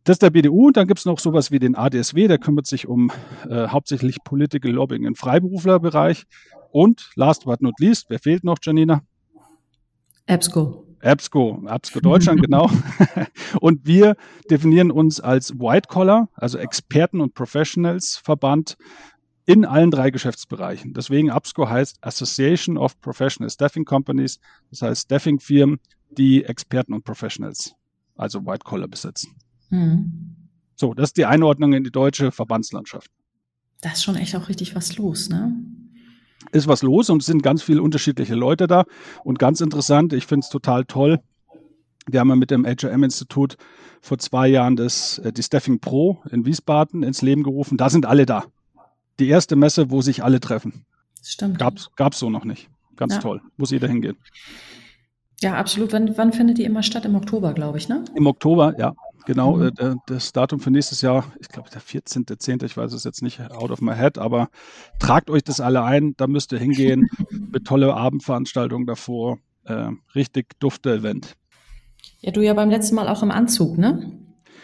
Das 0.06 0.16
ist 0.16 0.22
der 0.22 0.30
BDU 0.30 0.68
und 0.68 0.78
dann 0.78 0.88
gibt 0.88 1.00
es 1.00 1.06
noch 1.06 1.20
sowas 1.20 1.52
wie 1.52 1.60
den 1.60 1.76
ADSW, 1.76 2.30
der 2.30 2.40
kümmert 2.40 2.68
sich 2.68 2.88
um 2.88 3.12
äh, 3.50 3.68
hauptsächlich 3.68 4.24
Political 4.24 4.72
Lobbying 4.72 5.04
im 5.04 5.16
Freiberuflerbereich. 5.16 6.24
Und 6.72 7.12
last 7.16 7.44
but 7.44 7.62
not 7.62 7.80
least, 7.80 8.06
wer 8.10 8.20
fehlt 8.20 8.46
noch, 8.46 8.58
Janina? 8.64 9.04
EBSCO. 10.30 10.86
EBSCO, 11.02 11.64
EBSCO 11.68 12.00
Deutschland, 12.02 12.42
genau. 12.42 12.70
Und 13.62 13.86
wir 13.88 14.16
definieren 14.50 14.92
uns 14.92 15.20
als 15.20 15.58
White 15.58 15.88
Collar, 15.88 16.30
also 16.36 16.58
Experten- 16.58 17.22
und 17.22 17.34
Professionals-Verband 17.34 18.78
in 19.46 19.66
allen 19.66 19.90
drei 19.90 20.12
Geschäftsbereichen. 20.12 20.94
Deswegen 20.94 21.30
EBSCO 21.30 21.68
heißt 21.68 21.98
Association 22.02 22.78
of 22.78 23.00
Professional 23.02 23.50
Staffing 23.50 23.86
Companies, 23.86 24.40
das 24.70 24.84
heißt 24.84 25.02
Staffing-Firmen, 25.06 25.80
die 26.12 26.44
Experten 26.44 26.94
und 26.94 27.04
Professionals, 27.04 27.74
also 28.16 28.46
White 28.46 28.64
Collar 28.64 28.88
besitzen. 28.88 29.36
Mhm. 29.70 30.36
So, 30.76 30.94
das 30.94 31.10
ist 31.10 31.18
die 31.18 31.26
Einordnung 31.26 31.74
in 31.74 31.84
die 31.84 31.92
deutsche 31.92 32.32
Verbandslandschaft. 32.32 33.10
Da 33.82 33.92
ist 33.92 34.04
schon 34.04 34.16
echt 34.16 34.36
auch 34.36 34.50
richtig 34.50 34.76
was 34.76 34.98
los, 34.98 35.30
ne? 35.30 35.56
Ist 36.52 36.68
was 36.68 36.82
los 36.82 37.10
und 37.10 37.22
es 37.22 37.26
sind 37.26 37.44
ganz 37.44 37.62
viele 37.62 37.82
unterschiedliche 37.82 38.36
Leute 38.36 38.68
da. 38.68 38.86
Und 39.24 39.40
ganz 39.40 39.62
interessant, 39.62 40.14
ich 40.14 40.26
finde 40.26 40.46
es 40.46 40.50
total 40.50 40.86
toll. 40.86 41.20
Wir 42.10 42.20
haben 42.20 42.30
ja 42.30 42.36
mit 42.36 42.52
dem 42.52 42.66
HRM-Institut 42.66 43.58
vor 44.02 44.18
zwei 44.18 44.48
Jahren 44.48 44.76
das, 44.76 45.20
äh, 45.20 45.32
die 45.32 45.44
Staffing 45.44 45.80
Pro 45.80 46.20
in 46.32 46.46
Wiesbaden 46.46 47.04
ins 47.04 47.22
Leben 47.22 47.44
gerufen. 47.44 47.78
Da 47.78 47.90
sind 47.90 48.06
alle 48.06 48.26
da. 48.26 48.46
Die 49.20 49.28
erste 49.28 49.56
Messe, 49.56 49.92
wo 49.92 50.02
sich 50.02 50.24
alle 50.24 50.40
treffen. 50.40 50.86
Stimmt. 51.24 51.60
Gab's, 51.60 51.90
gab's 51.96 52.20
so 52.20 52.30
noch 52.30 52.46
nicht. 52.46 52.70
Ganz 52.96 53.16
ja. 53.16 53.20
toll. 53.20 53.42
Muss 53.58 53.72
jeder 53.72 53.88
hingehen. 53.88 54.18
Ja, 55.42 55.56
absolut. 55.56 55.94
Wann, 55.94 56.18
wann 56.18 56.34
findet 56.34 56.58
die 56.58 56.64
immer 56.64 56.84
statt? 56.84 57.06
Im 57.06 57.16
Oktober, 57.16 57.54
glaube 57.54 57.78
ich, 57.78 57.88
ne? 57.88 58.04
Im 58.16 58.28
Oktober, 58.28 58.76
ja. 58.78 58.94
Genau, 59.30 59.58
mhm. 59.58 59.74
äh, 59.78 59.96
das 60.08 60.32
Datum 60.32 60.60
für 60.60 60.72
nächstes 60.72 61.04
Jahr, 61.04 61.24
ich 61.40 61.50
glaube 61.50 61.70
der 61.70 61.84
14.10., 61.84 62.66
ich 62.66 62.76
weiß 62.76 62.94
es 62.94 63.04
jetzt 63.04 63.22
nicht 63.22 63.40
out 63.52 63.70
of 63.70 63.80
my 63.80 63.94
head, 63.94 64.18
aber 64.18 64.50
tragt 64.98 65.30
euch 65.30 65.44
das 65.44 65.62
alle 65.62 65.84
ein, 65.84 66.16
da 66.18 66.26
müsst 66.26 66.52
ihr 66.52 66.58
hingehen, 66.58 67.08
mit 67.30 67.68
tolle 67.68 67.94
Abendveranstaltungen 67.94 68.88
davor, 68.88 69.38
äh, 69.66 69.90
richtig 70.16 70.60
dufte 70.60 70.92
Event. 70.92 71.36
Ja, 72.22 72.32
du 72.32 72.42
ja 72.42 72.56
beim 72.56 72.72
letzten 72.72 72.96
Mal 72.96 73.08
auch 73.08 73.22
im 73.22 73.30
Anzug, 73.30 73.78
ne? 73.78 74.20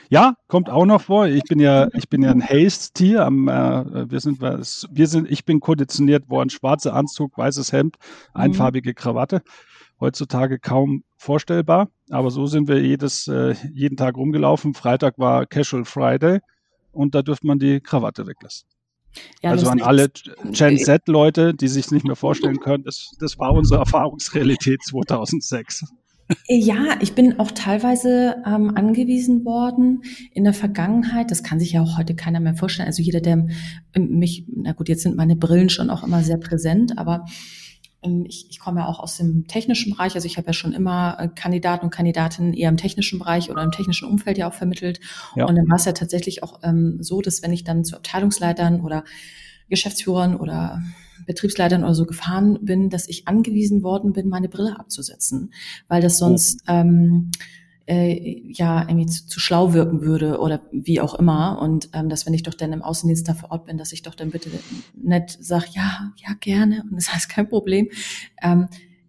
Ja, 0.09 0.33
kommt 0.47 0.71
auch 0.71 0.87
noch 0.87 1.01
vor. 1.01 1.27
Ich 1.27 1.43
bin 1.43 1.59
ja, 1.59 1.87
ich 1.93 2.09
bin 2.09 2.23
ja 2.23 2.31
ein 2.31 2.41
Haste-Tier. 2.41 3.19
äh, 3.19 4.09
wir 4.09 4.19
sind, 4.19 4.41
wir 4.41 5.07
sind, 5.07 5.29
ich 5.29 5.45
bin 5.45 5.59
konditioniert 5.59 6.27
worden, 6.27 6.49
schwarzer 6.49 6.95
Anzug, 6.95 7.37
weißes 7.37 7.71
Hemd, 7.71 7.97
mhm. 8.33 8.41
einfarbige 8.41 8.95
Krawatte. 8.95 9.43
Heutzutage 9.99 10.59
kaum 10.59 11.03
vorstellbar, 11.15 11.89
aber 12.09 12.29
so 12.29 12.45
sind 12.47 12.67
wir 12.67 12.81
jedes, 12.81 13.27
äh, 13.27 13.55
jeden 13.73 13.97
Tag 13.97 14.17
rumgelaufen. 14.17 14.73
Freitag 14.73 15.17
war 15.17 15.45
Casual 15.45 15.85
Friday 15.85 16.39
und 16.91 17.15
da 17.15 17.21
dürfte 17.21 17.47
man 17.47 17.59
die 17.59 17.79
Krawatte 17.79 18.27
weglassen. 18.27 18.67
Ja, 19.41 19.51
also 19.51 19.69
an 19.69 19.81
alle 19.81 20.09
Gen 20.51 20.77
Z-Leute, 20.77 21.53
die 21.53 21.69
sich 21.69 21.91
nicht 21.91 22.05
mehr 22.05 22.17
vorstellen 22.17 22.59
können, 22.59 22.83
das, 22.83 23.11
das 23.19 23.39
war 23.39 23.53
unsere 23.53 23.79
Erfahrungsrealität 23.79 24.83
2006. 24.83 25.85
Ja, 26.47 26.97
ich 27.01 27.13
bin 27.13 27.39
auch 27.39 27.51
teilweise 27.51 28.37
ähm, 28.47 28.75
angewiesen 28.75 29.45
worden 29.45 30.01
in 30.33 30.43
der 30.43 30.53
Vergangenheit. 30.53 31.29
Das 31.29 31.43
kann 31.43 31.59
sich 31.59 31.73
ja 31.73 31.81
auch 31.83 31.99
heute 31.99 32.15
keiner 32.15 32.39
mehr 32.39 32.55
vorstellen. 32.55 32.87
Also 32.87 33.03
jeder, 33.03 33.21
der 33.21 33.45
mich, 33.95 34.45
na 34.47 34.71
gut, 34.71 34.89
jetzt 34.89 35.03
sind 35.03 35.15
meine 35.15 35.35
Brillen 35.35 35.69
schon 35.69 35.91
auch 35.91 36.03
immer 36.03 36.23
sehr 36.23 36.37
präsent, 36.37 36.97
aber 36.97 37.25
ich, 38.25 38.47
ich 38.49 38.59
komme 38.59 38.81
ja 38.81 38.87
auch 38.87 38.99
aus 38.99 39.17
dem 39.17 39.47
technischen 39.47 39.93
Bereich, 39.93 40.15
also 40.15 40.25
ich 40.25 40.37
habe 40.37 40.47
ja 40.47 40.53
schon 40.53 40.73
immer 40.73 41.17
äh, 41.19 41.27
Kandidaten 41.27 41.85
und 41.85 41.91
Kandidatinnen 41.91 42.53
eher 42.53 42.69
im 42.69 42.77
technischen 42.77 43.19
Bereich 43.19 43.49
oder 43.49 43.63
im 43.63 43.71
technischen 43.71 44.07
Umfeld 44.07 44.37
ja 44.37 44.47
auch 44.47 44.53
vermittelt. 44.53 44.99
Ja. 45.35 45.45
Und 45.45 45.55
dann 45.55 45.67
war 45.69 45.77
es 45.77 45.85
ja 45.85 45.91
tatsächlich 45.91 46.43
auch 46.43 46.59
ähm, 46.63 46.97
so, 47.01 47.21
dass 47.21 47.43
wenn 47.43 47.53
ich 47.53 47.63
dann 47.63 47.83
zu 47.83 47.95
Abteilungsleitern 47.95 48.81
oder 48.81 49.03
Geschäftsführern 49.69 50.35
oder 50.35 50.81
Betriebsleitern 51.25 51.83
oder 51.83 51.95
so 51.95 52.05
gefahren 52.05 52.59
bin, 52.61 52.89
dass 52.89 53.07
ich 53.07 53.27
angewiesen 53.27 53.83
worden 53.83 54.13
bin, 54.13 54.29
meine 54.29 54.49
Brille 54.49 54.79
abzusetzen, 54.79 55.53
weil 55.87 56.01
das 56.01 56.15
oh. 56.15 56.27
sonst 56.27 56.61
oh. 56.67 56.71
ähm, 56.71 57.31
äh, 57.87 58.41
ja 58.51 58.81
irgendwie 58.87 59.05
zu, 59.05 59.27
zu, 59.27 59.39
schlau 59.39 59.73
wirken 59.73 60.01
würde 60.01 60.39
oder 60.39 60.61
wie 60.71 61.01
auch 61.01 61.13
immer. 61.15 61.59
Und 61.61 61.89
ähm, 61.93 62.09
dass 62.09 62.25
wenn 62.25 62.33
ich 62.33 62.43
doch 62.43 62.53
dann 62.53 62.73
im 62.73 62.81
Außendienst 62.81 63.27
da 63.27 63.33
vor 63.33 63.51
Ort 63.51 63.65
bin, 63.65 63.77
dass 63.77 63.91
ich 63.91 64.01
doch 64.01 64.15
dann 64.15 64.31
bitte 64.31 64.49
nett 64.95 65.37
sage, 65.39 65.65
ja, 65.71 66.11
ja, 66.17 66.33
gerne. 66.39 66.83
Und 66.83 66.91
das 66.95 67.13
heißt 67.13 67.29
kein 67.29 67.47
Problem. 67.47 67.89
Ähm, 68.41 68.67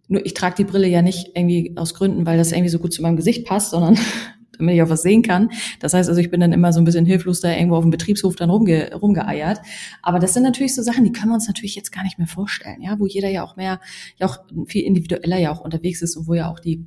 nur 0.08 0.24
ich 0.24 0.34
trage 0.34 0.56
die 0.56 0.64
Brille 0.64 0.88
ja 0.88 1.02
nicht 1.02 1.32
irgendwie 1.34 1.72
aus 1.76 1.94
Gründen, 1.94 2.26
weil 2.26 2.38
das 2.38 2.52
irgendwie 2.52 2.68
so 2.68 2.78
gut 2.78 2.92
zu 2.92 3.02
meinem 3.02 3.16
Gesicht 3.16 3.46
passt, 3.46 3.70
sondern 3.70 3.98
damit 4.58 4.74
ich 4.74 4.82
auch 4.82 4.88
was 4.88 5.02
sehen 5.02 5.22
kann. 5.22 5.50
Das 5.80 5.94
heißt 5.94 6.08
also, 6.08 6.20
ich 6.20 6.30
bin 6.30 6.40
dann 6.40 6.52
immer 6.52 6.72
so 6.72 6.80
ein 6.80 6.84
bisschen 6.84 7.06
hilflos 7.06 7.40
da 7.40 7.50
irgendwo 7.50 7.76
auf 7.76 7.84
dem 7.84 7.90
Betriebshof 7.90 8.36
dann 8.36 8.50
rumge 8.50 8.94
rumgeeiert. 8.94 9.60
Aber 10.02 10.18
das 10.18 10.34
sind 10.34 10.44
natürlich 10.44 10.74
so 10.74 10.82
Sachen, 10.82 11.04
die 11.04 11.12
können 11.12 11.30
wir 11.30 11.34
uns 11.34 11.46
natürlich 11.46 11.74
jetzt 11.74 11.92
gar 11.92 12.04
nicht 12.04 12.18
mehr 12.18 12.26
vorstellen, 12.26 12.80
ja, 12.82 12.98
wo 12.98 13.06
jeder 13.06 13.28
ja 13.28 13.42
auch 13.42 13.56
mehr, 13.56 13.80
ja 14.18 14.26
auch 14.26 14.38
viel 14.66 14.84
individueller 14.84 15.38
ja 15.38 15.50
auch 15.50 15.60
unterwegs 15.60 16.02
ist 16.02 16.16
und 16.16 16.28
wo 16.28 16.34
ja 16.34 16.50
auch 16.50 16.60
die 16.60 16.86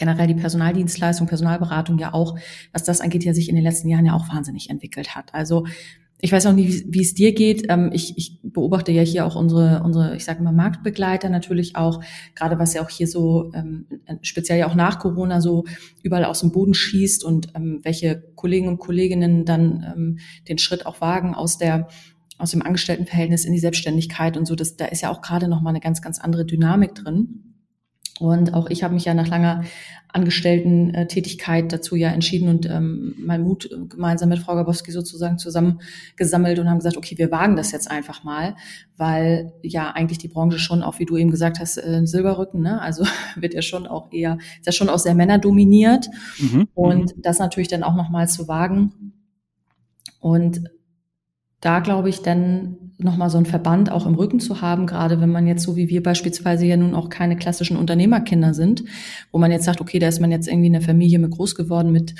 generell 0.00 0.26
die 0.26 0.34
Personaldienstleistung, 0.34 1.28
Personalberatung 1.28 1.98
ja 1.98 2.12
auch, 2.14 2.36
was 2.72 2.82
das 2.82 3.00
angeht, 3.00 3.22
ja 3.22 3.34
sich 3.34 3.48
in 3.48 3.54
den 3.54 3.62
letzten 3.62 3.88
Jahren 3.88 4.06
ja 4.06 4.14
auch 4.14 4.28
wahnsinnig 4.28 4.70
entwickelt 4.70 5.14
hat. 5.14 5.32
Also 5.34 5.66
ich 6.22 6.32
weiß 6.32 6.46
auch 6.46 6.52
nicht, 6.52 6.84
wie, 6.88 7.00
es 7.00 7.14
dir 7.14 7.32
geht. 7.32 7.66
Ähm, 7.68 7.90
ich, 7.92 8.16
ich 8.18 8.40
beobachte 8.42 8.92
ja 8.92 9.02
hier 9.02 9.24
auch 9.24 9.36
unsere, 9.36 9.82
unsere, 9.82 10.16
ich 10.16 10.24
sage 10.24 10.42
mal, 10.42 10.52
Marktbegleiter 10.52 11.30
natürlich 11.30 11.76
auch, 11.76 12.02
gerade 12.34 12.58
was 12.58 12.74
ja 12.74 12.82
auch 12.82 12.90
hier 12.90 13.06
so 13.06 13.50
ähm, 13.54 13.86
speziell 14.22 14.58
ja 14.58 14.66
auch 14.66 14.74
nach 14.74 14.98
Corona 14.98 15.40
so 15.40 15.64
überall 16.02 16.24
aus 16.24 16.40
dem 16.40 16.52
Boden 16.52 16.74
schießt 16.74 17.24
und 17.24 17.48
ähm, 17.54 17.80
welche 17.82 18.22
Kollegen 18.34 18.68
und 18.68 18.78
Kolleginnen 18.78 19.44
dann 19.44 19.86
ähm, 19.94 20.18
den 20.48 20.58
Schritt 20.58 20.86
auch 20.86 21.00
wagen 21.00 21.34
aus 21.34 21.58
der 21.58 21.88
aus 22.38 22.52
dem 22.52 22.62
Angestelltenverhältnis 22.62 23.44
in 23.44 23.52
die 23.52 23.58
Selbstständigkeit 23.58 24.38
und 24.38 24.46
so. 24.46 24.54
Das, 24.54 24.76
da 24.76 24.86
ist 24.86 25.02
ja 25.02 25.10
auch 25.10 25.20
gerade 25.20 25.46
noch 25.46 25.60
mal 25.60 25.70
eine 25.70 25.80
ganz, 25.80 26.00
ganz 26.00 26.18
andere 26.18 26.46
Dynamik 26.46 26.94
drin. 26.94 27.49
Und 28.18 28.52
auch 28.52 28.68
ich 28.68 28.82
habe 28.82 28.94
mich 28.94 29.06
ja 29.06 29.14
nach 29.14 29.28
langer 29.28 29.64
Angestellten-Tätigkeit 30.12 31.72
dazu 31.72 31.94
ja 31.94 32.10
entschieden 32.10 32.48
und 32.48 32.66
ähm, 32.66 33.14
mein 33.18 33.42
Mut 33.42 33.70
äh, 33.70 33.86
gemeinsam 33.86 34.28
mit 34.28 34.40
Frau 34.40 34.54
Gabowski 34.54 34.90
sozusagen 34.90 35.38
zusammengesammelt 35.38 36.58
und 36.58 36.68
haben 36.68 36.78
gesagt, 36.78 36.96
okay, 36.96 37.16
wir 37.16 37.30
wagen 37.30 37.56
das 37.56 37.72
jetzt 37.72 37.90
einfach 37.90 38.24
mal, 38.24 38.56
weil 38.96 39.52
ja 39.62 39.90
eigentlich 39.92 40.18
die 40.18 40.28
Branche 40.28 40.58
schon 40.58 40.82
auch, 40.82 40.98
wie 40.98 41.04
du 41.04 41.16
eben 41.16 41.30
gesagt 41.30 41.60
hast, 41.60 41.76
äh, 41.78 42.00
Silberrücken, 42.04 42.60
ne? 42.60 42.80
also 42.80 43.04
wird 43.36 43.54
ja 43.54 43.62
schon 43.62 43.86
auch 43.86 44.12
eher, 44.12 44.38
ist 44.58 44.66
ja 44.66 44.72
schon 44.72 44.88
auch 44.88 44.98
sehr 44.98 45.14
männerdominiert 45.14 46.08
mhm. 46.38 46.68
und 46.74 47.16
mhm. 47.16 47.22
das 47.22 47.38
natürlich 47.38 47.68
dann 47.68 47.84
auch 47.84 47.94
nochmal 47.94 48.28
zu 48.28 48.48
wagen 48.48 49.14
und 50.18 50.60
da 51.60 51.80
glaube 51.80 52.08
ich 52.08 52.22
dann 52.22 52.89
nochmal 53.04 53.30
so 53.30 53.38
einen 53.38 53.46
Verband 53.46 53.90
auch 53.90 54.06
im 54.06 54.14
Rücken 54.14 54.40
zu 54.40 54.60
haben, 54.60 54.86
gerade 54.86 55.20
wenn 55.20 55.30
man 55.30 55.46
jetzt 55.46 55.62
so 55.62 55.76
wie 55.76 55.88
wir 55.88 56.02
beispielsweise 56.02 56.66
ja 56.66 56.76
nun 56.76 56.94
auch 56.94 57.08
keine 57.08 57.36
klassischen 57.36 57.76
Unternehmerkinder 57.76 58.54
sind, 58.54 58.84
wo 59.32 59.38
man 59.38 59.50
jetzt 59.50 59.64
sagt, 59.64 59.80
okay, 59.80 59.98
da 59.98 60.08
ist 60.08 60.20
man 60.20 60.30
jetzt 60.30 60.48
irgendwie 60.48 60.68
in 60.68 60.72
der 60.74 60.82
Familie 60.82 61.18
mit 61.18 61.30
groß 61.30 61.54
geworden 61.54 61.92
mit 61.92 62.14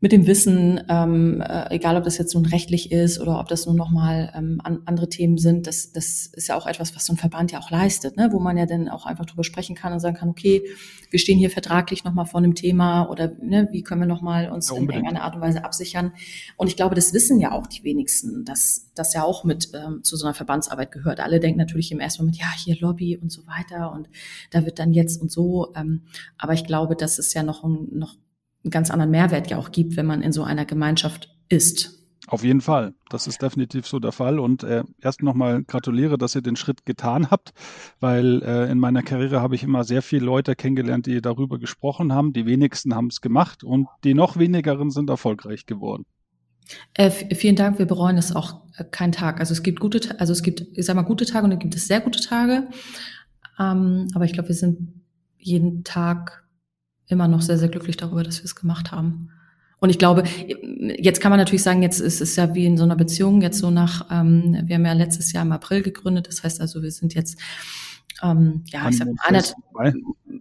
mit 0.00 0.12
dem 0.12 0.26
Wissen, 0.26 0.82
ähm, 0.90 1.40
äh, 1.40 1.74
egal 1.74 1.96
ob 1.96 2.04
das 2.04 2.18
jetzt 2.18 2.34
nun 2.34 2.44
rechtlich 2.44 2.92
ist 2.92 3.18
oder 3.18 3.40
ob 3.40 3.48
das 3.48 3.64
nun 3.64 3.76
nochmal 3.76 4.30
ähm, 4.36 4.60
an, 4.62 4.82
andere 4.84 5.08
Themen 5.08 5.38
sind, 5.38 5.66
das, 5.66 5.90
das 5.92 6.26
ist 6.26 6.48
ja 6.48 6.56
auch 6.56 6.66
etwas, 6.66 6.94
was 6.94 7.06
so 7.06 7.14
ein 7.14 7.16
Verband 7.16 7.50
ja 7.50 7.60
auch 7.60 7.70
leistet, 7.70 8.14
ne? 8.16 8.28
wo 8.30 8.38
man 8.38 8.58
ja 8.58 8.66
dann 8.66 8.90
auch 8.90 9.06
einfach 9.06 9.24
drüber 9.24 9.42
sprechen 9.42 9.74
kann 9.74 9.94
und 9.94 10.00
sagen 10.00 10.16
kann, 10.16 10.28
okay, 10.28 10.62
wir 11.10 11.18
stehen 11.18 11.38
hier 11.38 11.48
vertraglich 11.48 12.04
nochmal 12.04 12.26
vor 12.26 12.38
einem 12.38 12.54
Thema 12.54 13.08
oder 13.08 13.32
ne, 13.40 13.68
wie 13.72 13.82
können 13.82 14.02
wir 14.02 14.06
nochmal 14.06 14.50
uns 14.50 14.68
ja, 14.68 14.76
in 14.76 14.90
irgendeiner 14.90 15.22
Art 15.22 15.34
und 15.34 15.40
Weise 15.40 15.64
absichern. 15.64 16.12
Und 16.58 16.66
ich 16.66 16.76
glaube, 16.76 16.94
das 16.94 17.14
wissen 17.14 17.40
ja 17.40 17.52
auch 17.52 17.66
die 17.66 17.82
wenigsten, 17.82 18.44
dass 18.44 18.90
das 18.94 19.14
ja 19.14 19.22
auch 19.22 19.44
mit 19.44 19.70
ähm, 19.72 20.02
zu 20.02 20.16
so 20.16 20.26
einer 20.26 20.34
Verbandsarbeit 20.34 20.92
gehört. 20.92 21.20
Alle 21.20 21.40
denken 21.40 21.58
natürlich 21.58 21.90
im 21.90 22.00
ersten 22.00 22.22
Moment, 22.22 22.38
ja, 22.38 22.52
hier 22.54 22.76
Lobby 22.80 23.16
und 23.16 23.32
so 23.32 23.46
weiter 23.46 23.92
und 23.92 24.10
da 24.50 24.66
wird 24.66 24.78
dann 24.78 24.92
jetzt 24.92 25.22
und 25.22 25.32
so. 25.32 25.72
Ähm, 25.74 26.02
aber 26.36 26.52
ich 26.52 26.64
glaube, 26.64 26.96
das 26.96 27.18
ist 27.18 27.32
ja 27.32 27.42
noch, 27.42 27.64
ein, 27.64 27.88
noch 27.92 28.16
einen 28.66 28.72
ganz 28.72 28.90
anderen 28.90 29.10
Mehrwert 29.10 29.50
ja 29.50 29.58
auch 29.58 29.72
gibt, 29.72 29.96
wenn 29.96 30.06
man 30.06 30.22
in 30.22 30.32
so 30.32 30.42
einer 30.42 30.64
Gemeinschaft 30.64 31.34
ist. 31.48 31.96
Auf 32.28 32.42
jeden 32.42 32.60
Fall. 32.60 32.92
Das 33.08 33.28
ist 33.28 33.40
definitiv 33.40 33.86
so 33.86 34.00
der 34.00 34.10
Fall. 34.10 34.40
Und 34.40 34.64
äh, 34.64 34.82
erst 35.00 35.22
nochmal 35.22 35.62
gratuliere, 35.62 36.18
dass 36.18 36.34
ihr 36.34 36.42
den 36.42 36.56
Schritt 36.56 36.84
getan 36.84 37.30
habt, 37.30 37.52
weil 38.00 38.42
äh, 38.42 38.70
in 38.70 38.78
meiner 38.78 39.02
Karriere 39.02 39.40
habe 39.40 39.54
ich 39.54 39.62
immer 39.62 39.84
sehr 39.84 40.02
viele 40.02 40.26
Leute 40.26 40.56
kennengelernt, 40.56 41.06
die 41.06 41.22
darüber 41.22 41.58
gesprochen 41.58 42.12
haben. 42.12 42.32
Die 42.32 42.44
wenigsten 42.44 42.96
haben 42.96 43.06
es 43.06 43.20
gemacht 43.20 43.62
und 43.62 43.86
die 44.02 44.14
noch 44.14 44.36
wenigeren 44.36 44.90
sind 44.90 45.08
erfolgreich 45.08 45.66
geworden. 45.66 46.04
Äh, 46.94 47.10
vielen 47.10 47.54
Dank. 47.54 47.78
Wir 47.78 47.86
bereuen 47.86 48.18
es 48.18 48.34
auch 48.34 48.62
äh, 48.76 48.82
keinen 48.84 49.12
Tag. 49.12 49.38
Also 49.38 49.52
es 49.52 49.62
gibt 49.62 49.78
gute, 49.78 50.18
also 50.18 50.32
es 50.32 50.42
gibt, 50.42 50.66
ich 50.76 50.84
sag 50.84 50.96
mal, 50.96 51.02
gute 51.02 51.26
Tage 51.26 51.44
und 51.44 51.50
dann 51.50 51.60
gibt 51.60 51.76
es 51.76 51.86
sehr 51.86 52.00
gute 52.00 52.20
Tage. 52.20 52.66
Ähm, 53.58 54.08
aber 54.14 54.24
ich 54.24 54.32
glaube, 54.32 54.48
wir 54.48 54.56
sind 54.56 55.00
jeden 55.38 55.84
Tag 55.84 56.45
immer 57.08 57.28
noch 57.28 57.42
sehr, 57.42 57.58
sehr 57.58 57.68
glücklich 57.68 57.96
darüber, 57.96 58.22
dass 58.22 58.38
wir 58.38 58.44
es 58.44 58.56
gemacht 58.56 58.92
haben. 58.92 59.30
Und 59.78 59.90
ich 59.90 59.98
glaube, 59.98 60.24
jetzt 60.98 61.20
kann 61.20 61.30
man 61.30 61.38
natürlich 61.38 61.62
sagen, 61.62 61.82
jetzt 61.82 62.00
ist 62.00 62.20
es 62.20 62.34
ja 62.36 62.54
wie 62.54 62.64
in 62.64 62.78
so 62.78 62.84
einer 62.84 62.96
Beziehung, 62.96 63.42
jetzt 63.42 63.58
so 63.58 63.70
nach, 63.70 64.06
ähm, 64.10 64.62
wir 64.64 64.76
haben 64.76 64.86
ja 64.86 64.94
letztes 64.94 65.32
Jahr 65.32 65.44
im 65.44 65.52
April 65.52 65.82
gegründet, 65.82 66.28
das 66.28 66.42
heißt 66.42 66.60
also, 66.60 66.82
wir 66.82 66.90
sind 66.90 67.14
jetzt 67.14 67.38
ähm, 68.22 68.62
ja, 68.68 68.88
ich 68.88 68.98
sag 68.98 69.08
mal, 69.74 69.94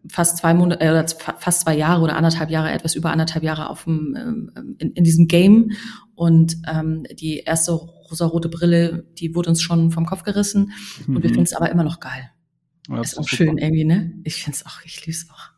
fast 0.08 0.38
zwei 0.38 0.54
Monate 0.54 0.82
äh, 0.82 0.92
oder 0.92 1.06
fast 1.38 1.62
zwei 1.62 1.76
Jahre 1.76 2.02
oder 2.02 2.16
anderthalb 2.16 2.50
Jahre, 2.50 2.72
etwas 2.72 2.96
über 2.96 3.12
anderthalb 3.12 3.44
Jahre 3.44 3.70
auf 3.70 3.84
dem, 3.84 4.16
ähm, 4.18 4.76
in, 4.78 4.92
in 4.92 5.04
diesem 5.04 5.28
Game. 5.28 5.72
Und 6.16 6.58
ähm, 6.68 7.06
die 7.14 7.40
erste 7.40 7.74
rosa-rote 7.74 8.50
Brille, 8.50 9.06
die 9.18 9.36
wurde 9.36 9.50
uns 9.50 9.62
schon 9.62 9.92
vom 9.92 10.06
Kopf 10.06 10.24
gerissen. 10.24 10.72
Mhm. 11.06 11.16
Und 11.16 11.24
wir 11.24 11.30
mhm. 11.30 11.34
finden 11.34 11.48
es 11.48 11.54
aber 11.54 11.70
immer 11.70 11.84
noch 11.84 12.00
geil. 12.00 12.32
Ja, 12.88 13.02
ist 13.02 13.18
auch 13.18 13.24
super. 13.24 13.36
schön 13.36 13.58
irgendwie, 13.58 13.86
ne? 13.86 14.14
Ich 14.24 14.44
finde 14.44 14.58
es 14.58 14.66
auch, 14.66 14.82
ich 14.86 15.06
liebe 15.06 15.18
es 15.18 15.28
auch. 15.30 15.55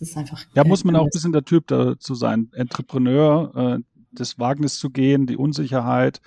Das 0.00 0.08
ist 0.08 0.16
einfach. 0.16 0.44
Ja, 0.54 0.64
muss 0.64 0.82
man 0.82 0.96
auch 0.96 1.04
ein 1.04 1.10
bisschen 1.12 1.32
der 1.32 1.44
Typ 1.44 1.66
dazu 1.68 2.14
sein. 2.14 2.48
Entrepreneur, 2.52 3.52
äh, 3.54 3.78
das 4.10 4.38
Wagnis 4.38 4.78
zu 4.78 4.90
gehen, 4.90 5.26
die 5.26 5.36
Unsicherheit, 5.36 6.20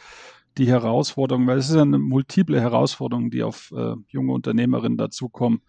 die 0.57 0.67
Herausforderung, 0.67 1.47
weil 1.47 1.57
es 1.57 1.69
ist 1.69 1.75
eine 1.75 1.97
multiple 1.97 2.61
Herausforderung, 2.61 3.31
die 3.31 3.43
auf 3.43 3.73
äh, 3.75 3.95
junge 4.07 4.31
Unternehmerinnen 4.31 4.97
dazukommen 4.97 5.61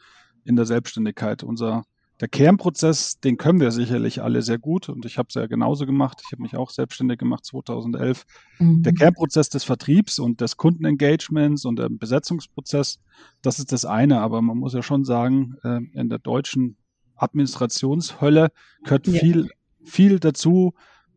in 0.45 0.55
der 0.55 0.67
Selbstständigkeit. 0.67 1.43
Unser 1.43 1.85
der 2.21 2.29
Kernprozess, 2.29 3.19
den 3.19 3.39
können 3.39 3.59
wir 3.59 3.73
sicherlich 3.73 4.23
alle 4.23 4.43
sehr 4.43 4.59
gut 4.59 4.89
und 4.89 5.05
ich 5.05 5.19
habe 5.19 5.29
es 5.31 5.35
ja 5.35 5.47
genauso 5.47 5.85
gemacht. 5.85 6.23
Ich 6.25 6.31
habe 6.31 6.43
mich 6.43 6.57
auch 6.57 6.71
selbstständig 6.71 7.19
gemacht 7.19 7.45
2011. 7.45 8.25
Mhm. 8.61 8.83
Der 8.83 8.93
Kernprozess 8.93 9.49
des 9.49 9.65
Vertriebs 9.65 10.21
und 10.21 10.41
des 10.41 10.57
Kundenengagements 10.57 11.65
und 11.65 11.77
der 11.79 11.89
Besetzungsprozess, 11.89 13.01
das 13.43 13.59
ist 13.59 13.73
das 13.73 13.85
eine. 13.85 14.21
Aber 14.21 14.43
man 14.43 14.59
muss 14.59 14.75
ja 14.75 14.83
schon 14.83 15.05
sagen, 15.05 15.57
äh, 15.65 15.81
in 15.93 16.09
der 16.09 16.21
deutschen 16.21 16.77
Administrationshölle 17.25 18.51
gehört 18.85 19.07
ja. 19.07 19.21
viel, 19.21 19.51
viel 19.85 20.19
dazu, 20.19 20.75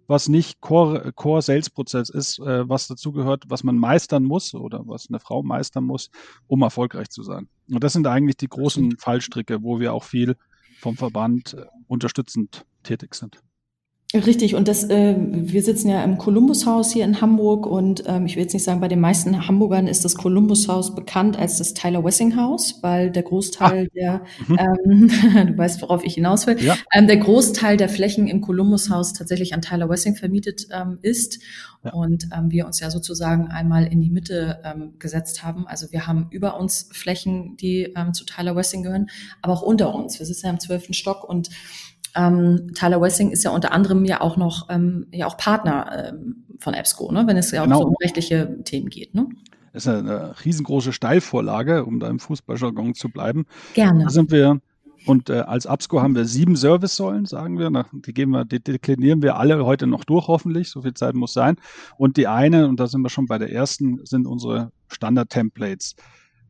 was 0.08 0.30
nicht 0.30 0.62
Core, 0.62 1.12
Core 1.14 1.42
ist, 2.10 2.40
äh, 2.40 2.68
was 2.68 2.88
dazu 2.88 3.12
gehört, 3.12 3.44
was 3.48 3.64
man 3.64 3.78
meistern 3.78 4.24
muss 4.24 4.54
oder 4.54 4.82
was 4.88 5.10
eine 5.10 5.20
Frau 5.20 5.44
meistern 5.44 5.84
muss, 5.84 6.10
um 6.48 6.62
erfolgreich 6.62 7.10
zu 7.10 7.24
sein. 7.24 7.50
Und 7.70 7.84
das 7.84 7.94
sind 7.94 8.08
eigentlich 8.08 8.38
die 8.38 8.48
großen 8.48 8.98
Fallstricke, 8.98 9.62
wo 9.64 9.80
wir 9.80 9.94
auch 9.94 10.04
viel 10.04 10.38
vom 10.80 10.96
Verband 10.96 11.54
äh, 11.54 11.66
unterstützend 11.88 12.66
tätig 12.84 13.16
sind. 13.16 13.42
Richtig, 14.14 14.56
und 14.56 14.70
das, 14.70 14.86
äh, 14.86 15.16
wir 15.20 15.62
sitzen 15.62 15.90
ja 15.90 16.02
im 16.02 16.18
Columbus-Haus 16.18 16.94
hier 16.94 17.04
in 17.04 17.20
Hamburg 17.20 17.66
und 17.66 18.04
ähm, 18.08 18.26
ich 18.26 18.38
will 18.38 18.44
jetzt 18.44 18.54
nicht 18.54 18.64
sagen, 18.64 18.80
bei 18.80 18.88
den 18.88 19.02
meisten 19.02 19.50
Hamburgern 19.50 19.86
ist 19.86 20.06
das 20.06 20.16
Columbus-Haus 20.16 20.96
bekannt 20.96 21.38
als 21.38 21.58
das 21.58 21.74
Tyler 21.74 22.06
Wessing-Haus, 22.06 22.80
weil 22.82 23.12
der 23.12 23.24
Großteil 23.24 23.88
ah. 23.88 23.94
der, 23.94 24.22
mhm. 24.48 24.60
ähm, 24.60 25.48
du 25.48 25.58
weißt, 25.58 25.82
worauf 25.82 26.06
ich 26.06 26.14
hinaus 26.14 26.48
will, 26.48 26.58
ja. 26.64 26.78
ähm, 26.94 27.08
der 27.08 27.18
Großteil 27.18 27.76
der 27.76 27.90
Flächen 27.90 28.30
im 28.30 28.40
Columbus-Haus 28.40 29.12
tatsächlich 29.12 29.54
an 29.54 29.62
Tyler 29.62 29.90
Wessing 29.90 30.16
vermietet 30.16 30.68
ähm, 30.72 31.00
ist 31.02 31.40
ja. 31.84 31.92
und 31.92 32.30
ähm, 32.34 32.50
wir 32.50 32.66
uns 32.66 32.80
ja 32.80 32.90
sozusagen 32.90 33.48
einmal 33.50 33.88
in 33.88 34.00
die 34.00 34.10
Mitte 34.10 34.62
ähm, 34.64 34.94
gesetzt 35.00 35.44
haben. 35.44 35.68
Also 35.68 35.92
wir 35.92 36.08
haben 36.08 36.28
über 36.32 36.58
uns 36.58 36.88
Flächen, 36.94 37.58
die 37.58 37.94
ähm, 37.98 38.14
zu 38.14 38.24
Tyler 38.24 38.56
Wessing 38.56 38.84
gehören, 38.84 39.08
aber 39.42 39.52
auch 39.52 39.64
unter 39.64 39.94
uns. 39.94 40.18
Wir 40.18 40.26
sitzen 40.26 40.46
ja 40.46 40.54
im 40.54 40.62
zwölften 40.62 40.94
Stock 40.94 41.28
und 41.28 41.50
ähm, 42.16 42.72
Tyler 42.74 43.02
Wessing 43.02 43.32
ist 43.32 43.44
ja 43.44 43.52
unter 43.52 43.72
anderem 43.72 44.06
ja 44.06 44.22
auch 44.22 44.38
noch 44.38 44.70
ähm, 44.70 45.08
ja 45.12 45.28
auch 45.28 45.38
Partner 45.38 46.12
ähm, 46.14 46.46
von 46.60 46.74
EBSCO, 46.74 47.12
ne? 47.12 47.28
wenn 47.28 47.38
es 47.38 47.52
ja 47.52 47.62
auch 47.62 47.66
genau. 47.66 47.82
so 47.82 47.88
um 47.88 47.96
rechtliche 48.02 48.64
Themen 48.64 48.90
geht. 48.90 49.14
Ne? 49.14 49.28
Das 49.74 49.86
ist 49.86 49.90
eine 49.90 50.34
riesengroße 50.44 50.92
Steilvorlage, 50.92 51.86
um 51.86 52.00
da 52.00 52.08
im 52.08 52.20
Fußballjargon 52.20 52.96
zu 52.96 53.10
bleiben. 53.10 53.46
Gerne. 53.76 54.06
Da 54.06 54.10
sind 54.10 54.32
wir 54.32 54.60
und 55.06 55.30
äh, 55.30 55.40
als 55.40 55.66
ABSCO 55.68 56.02
haben 56.02 56.16
wir 56.16 56.26
sieben 56.26 56.56
Service-Säulen, 56.56 57.26
sagen 57.26 57.58
wir. 57.60 57.86
Die, 57.94 58.14
geben 58.14 58.32
wir, 58.32 58.44
die 58.44 58.60
deklinieren 58.60 59.22
wir 59.22 59.38
alle 59.38 59.66
heute 59.66 59.88
noch 59.88 60.04
durch, 60.04 60.28
hoffentlich. 60.28 60.70
So 60.70 60.82
viel 60.82 60.96
Zeit 60.96 61.16
muss 61.16 61.34
sein. 61.34 61.56
Und 61.98 62.18
die 62.18 62.28
eine, 62.28 62.68
und 62.68 62.80
da 62.80 62.88
sind 62.88 63.02
wir 63.02 63.10
schon 63.10 63.26
bei 63.26 63.38
der 63.38 63.52
ersten, 63.52 64.06
sind 64.06 64.28
unsere 64.28 64.72
Standard-Templates 64.90 65.96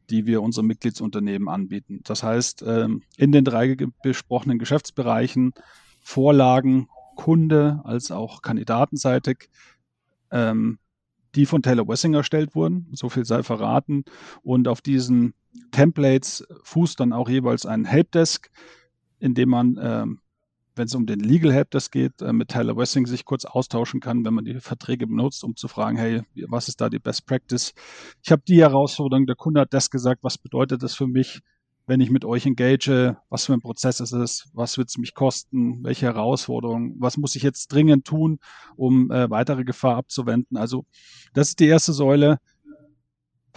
die 0.09 0.25
wir 0.25 0.41
unseren 0.41 0.67
Mitgliedsunternehmen 0.67 1.49
anbieten. 1.49 2.01
Das 2.03 2.23
heißt, 2.23 2.63
ähm, 2.65 3.03
in 3.17 3.31
den 3.31 3.45
drei 3.45 3.75
besprochenen 4.03 4.59
Geschäftsbereichen 4.59 5.53
Vorlagen, 6.01 6.87
Kunde 7.15 7.81
als 7.83 8.11
auch 8.11 8.41
kandidatenseitig, 8.41 9.49
ähm, 10.31 10.79
die 11.35 11.45
von 11.45 11.61
Taylor 11.61 11.87
Wessing 11.87 12.13
erstellt 12.13 12.55
wurden, 12.55 12.87
so 12.93 13.09
viel 13.09 13.25
sei 13.25 13.43
verraten. 13.43 14.05
Und 14.43 14.67
auf 14.67 14.81
diesen 14.81 15.33
Templates 15.71 16.47
fußt 16.63 16.99
dann 16.99 17.11
auch 17.11 17.27
jeweils 17.27 17.65
ein 17.65 17.85
Helpdesk, 17.85 18.49
in 19.19 19.33
dem 19.33 19.49
man 19.49 19.77
ähm, 19.81 20.19
wenn 20.77 20.85
es 20.85 20.95
um 20.95 21.05
den 21.05 21.19
Legal 21.19 21.53
Helpdesk 21.53 21.91
geht, 21.91 22.21
äh, 22.21 22.33
mit 22.33 22.49
Tyler 22.49 22.77
Wessing 22.77 23.05
sich 23.05 23.25
kurz 23.25 23.45
austauschen 23.45 23.99
kann, 23.99 24.25
wenn 24.25 24.33
man 24.33 24.45
die 24.45 24.59
Verträge 24.59 25.07
benutzt, 25.07 25.43
um 25.43 25.55
zu 25.55 25.67
fragen, 25.67 25.97
hey, 25.97 26.21
was 26.47 26.67
ist 26.67 26.81
da 26.81 26.89
die 26.89 26.99
Best 26.99 27.25
Practice? 27.25 27.73
Ich 28.23 28.31
habe 28.31 28.41
die 28.47 28.61
Herausforderung, 28.61 29.25
der 29.25 29.35
Kunde 29.35 29.61
hat 29.61 29.73
das 29.73 29.89
gesagt, 29.89 30.23
was 30.23 30.37
bedeutet 30.37 30.83
das 30.83 30.95
für 30.95 31.07
mich, 31.07 31.41
wenn 31.87 32.01
ich 32.01 32.09
mit 32.09 32.25
euch 32.25 32.45
engage, 32.45 33.17
was 33.29 33.45
für 33.45 33.53
ein 33.53 33.61
Prozess 33.61 34.01
ist 34.01 34.11
es, 34.11 34.49
was 34.53 34.77
wird 34.77 34.89
es 34.89 34.97
mich 34.97 35.13
kosten, 35.13 35.83
welche 35.83 36.05
Herausforderungen, 36.05 36.95
was 36.99 37.17
muss 37.17 37.35
ich 37.35 37.43
jetzt 37.43 37.69
dringend 37.69 38.05
tun, 38.05 38.39
um 38.75 39.09
äh, 39.09 39.29
weitere 39.29 39.63
Gefahr 39.63 39.95
abzuwenden. 39.95 40.57
Also 40.57 40.85
das 41.33 41.49
ist 41.49 41.59
die 41.59 41.67
erste 41.67 41.93
Säule. 41.93 42.39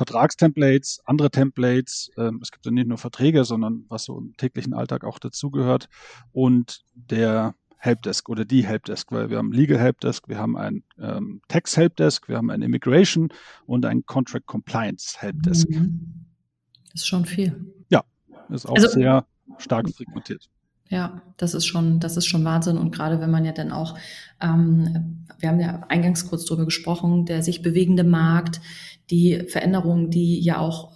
Vertragstemplates, 0.00 1.02
andere 1.04 1.30
Templates. 1.30 2.10
Ähm, 2.16 2.38
es 2.40 2.50
gibt 2.50 2.64
ja 2.64 2.72
nicht 2.72 2.88
nur 2.88 2.96
Verträge, 2.96 3.44
sondern 3.44 3.84
was 3.90 4.04
so 4.04 4.18
im 4.18 4.34
täglichen 4.38 4.72
Alltag 4.72 5.04
auch 5.04 5.18
dazugehört. 5.18 5.90
Und 6.32 6.80
der 6.94 7.54
Helpdesk 7.76 8.30
oder 8.30 8.46
die 8.46 8.64
Helpdesk, 8.64 9.12
weil 9.12 9.28
wir 9.28 9.36
haben 9.36 9.52
Legal 9.52 9.78
Helpdesk, 9.78 10.26
wir 10.26 10.38
haben 10.38 10.56
ein 10.56 10.84
ähm, 10.98 11.42
Tax 11.48 11.76
Helpdesk, 11.76 12.30
wir 12.30 12.38
haben 12.38 12.50
ein 12.50 12.62
Immigration 12.62 13.28
und 13.66 13.84
ein 13.84 14.06
Contract 14.06 14.46
Compliance 14.46 15.20
Helpdesk. 15.20 15.68
Mhm. 15.68 16.24
Das 16.92 17.02
ist 17.02 17.06
schon 17.06 17.26
viel. 17.26 17.74
Ja, 17.90 18.02
ist 18.48 18.64
auch 18.64 18.76
also, 18.76 18.88
sehr 18.88 19.26
stark 19.58 19.90
frequentiert. 19.90 20.48
Ja, 20.90 21.22
das 21.36 21.54
ist 21.54 21.66
schon, 21.66 22.00
das 22.00 22.16
ist 22.16 22.26
schon 22.26 22.44
Wahnsinn. 22.44 22.76
Und 22.76 22.90
gerade 22.90 23.20
wenn 23.20 23.30
man 23.30 23.44
ja 23.44 23.52
dann 23.52 23.70
auch, 23.70 23.96
ähm, 24.40 25.24
wir 25.38 25.48
haben 25.48 25.60
ja 25.60 25.84
eingangs 25.88 26.28
kurz 26.28 26.44
drüber 26.44 26.64
gesprochen, 26.64 27.26
der 27.26 27.44
sich 27.44 27.62
bewegende 27.62 28.02
Markt, 28.02 28.60
die 29.08 29.44
Veränderungen, 29.48 30.10
die 30.10 30.40
ja 30.40 30.58
auch 30.58 30.90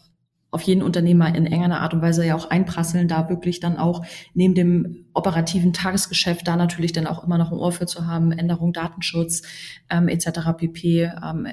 auf 0.51 0.63
jeden 0.63 0.83
Unternehmer 0.83 1.35
in 1.35 1.47
enger 1.47 1.81
Art 1.81 1.95
und 1.95 2.03
Weise 2.03 2.25
ja 2.27 2.35
auch 2.35 2.51
einprasseln, 2.51 3.09
da 3.09 3.29
wirklich 3.29 3.61
dann 3.61 3.77
auch 3.77 4.05
neben 4.35 4.55
dem 4.55 5.07
operativen 5.13 5.73
Tagesgeschäft 5.73 6.47
da 6.47 6.57
natürlich 6.57 6.93
dann 6.93 7.09
auch 7.09 7.25
immer 7.25 7.39
noch 7.39 7.51
ein 7.51 7.59
Ohr 7.59 7.73
für 7.73 7.87
zu 7.87 8.07
haben, 8.07 8.31
Änderung 8.33 8.73
Datenschutz 8.73 9.43
ähm, 9.91 10.09
etc. 10.09 10.57
pp, 10.57 11.11
ähm, 11.25 11.49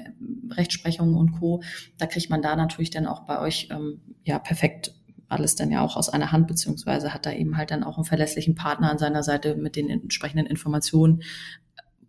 Rechtsprechung 0.50 1.14
und 1.14 1.32
Co. 1.32 1.62
Da 1.98 2.06
kriegt 2.06 2.30
man 2.30 2.42
da 2.42 2.54
natürlich 2.54 2.90
dann 2.90 3.06
auch 3.06 3.26
bei 3.26 3.40
euch 3.40 3.68
ähm, 3.70 4.00
ja 4.24 4.38
perfekt 4.38 4.94
alles 5.32 5.56
dann 5.56 5.70
ja 5.70 5.82
auch 5.82 5.96
aus 5.96 6.08
einer 6.08 6.32
Hand, 6.32 6.46
beziehungsweise 6.46 7.12
hat 7.12 7.26
da 7.26 7.32
eben 7.32 7.56
halt 7.56 7.70
dann 7.70 7.84
auch 7.84 7.96
einen 7.96 8.04
verlässlichen 8.04 8.54
Partner 8.54 8.90
an 8.90 8.98
seiner 8.98 9.22
Seite 9.22 9.56
mit 9.56 9.76
den 9.76 9.88
entsprechenden 9.88 10.46
Informationen 10.46 11.22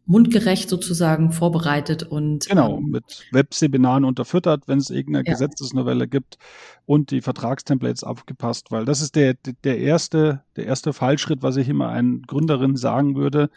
mundgerecht 0.06 0.70
sozusagen 0.70 1.32
vorbereitet 1.32 2.04
und 2.04 2.48
genau 2.48 2.78
ähm, 2.78 2.90
mit 2.90 3.26
Webseminaren 3.32 4.04
unterfüttert, 4.04 4.68
wenn 4.68 4.78
es 4.78 4.90
irgendeine 4.90 5.26
ja. 5.26 5.34
Gesetzesnovelle 5.34 6.08
gibt 6.08 6.38
und 6.86 7.12
die 7.12 7.22
Vertragstemplates 7.22 8.04
aufgepasst, 8.04 8.72
weil 8.72 8.86
das 8.86 9.02
ist 9.02 9.16
der 9.16 9.36
der 9.64 9.80
erste 9.80 10.44
der 10.58 10.66
erste 10.66 10.92
Fallschritt, 10.92 11.42
was 11.42 11.56
ich 11.56 11.70
immer 11.70 11.90
einen 11.90 12.24
Gründerin 12.24 12.76
sagen 12.76 13.16
würde. 13.16 13.50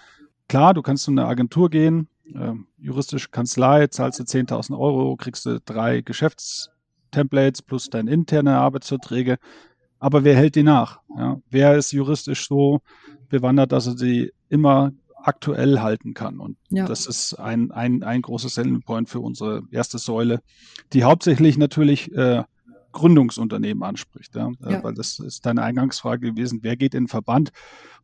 Klar, 0.48 0.74
du 0.74 0.83
kannst 0.83 1.05
zu 1.05 1.11
einer 1.11 1.26
Agentur 1.26 1.68
gehen, 1.68 2.09
äh, 2.33 2.52
juristische 2.79 3.31
Kanzlei, 3.31 3.88
zahlst 3.88 4.20
du 4.20 4.22
10.000 4.22 4.79
Euro, 4.79 5.16
kriegst 5.16 5.46
du 5.46 5.61
drei 5.61 6.00
Geschäftstemplates 7.16 7.62
plus 7.62 7.90
deine 7.90 8.11
interne 8.11 8.59
Arbeitsverträge. 8.59 9.38
Aber 9.98 10.24
wer 10.24 10.37
hält 10.37 10.55
die 10.55 10.62
nach? 10.62 11.00
Ja? 11.16 11.40
Wer 11.50 11.76
ist 11.76 11.92
juristisch 11.92 12.46
so 12.46 12.81
bewandert, 13.29 13.72
dass 13.72 13.87
er 13.87 13.96
sie 13.96 14.33
immer 14.48 14.92
aktuell 15.16 15.81
halten 15.81 16.14
kann. 16.14 16.38
Und 16.38 16.57
ja. 16.70 16.87
das 16.87 17.07
ist 17.07 17.35
ein, 17.35 17.72
ein, 17.72 18.05
ein 18.05 18.22
großes 18.22 18.55
Selling 18.55 18.83
Point 18.83 19.09
für 19.09 19.18
unsere 19.18 19.62
erste 19.72 19.98
Säule, 19.98 20.40
die 20.92 21.02
hauptsächlich 21.02 21.59
natürlich 21.59 22.12
äh, 22.14 22.44
Gründungsunternehmen 22.92 23.83
anspricht. 23.83 24.37
Ja? 24.37 24.52
Äh, 24.64 24.74
ja. 24.74 24.85
Weil 24.85 24.94
das 24.94 25.18
ist 25.18 25.44
deine 25.44 25.62
Eingangsfrage 25.62 26.31
gewesen, 26.31 26.61
wer 26.62 26.76
geht 26.76 26.94
in 26.94 27.05
den 27.05 27.09
Verband? 27.09 27.50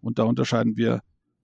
Und 0.01 0.19
da 0.19 0.25
unterscheiden 0.25 0.77
wir 0.77 1.03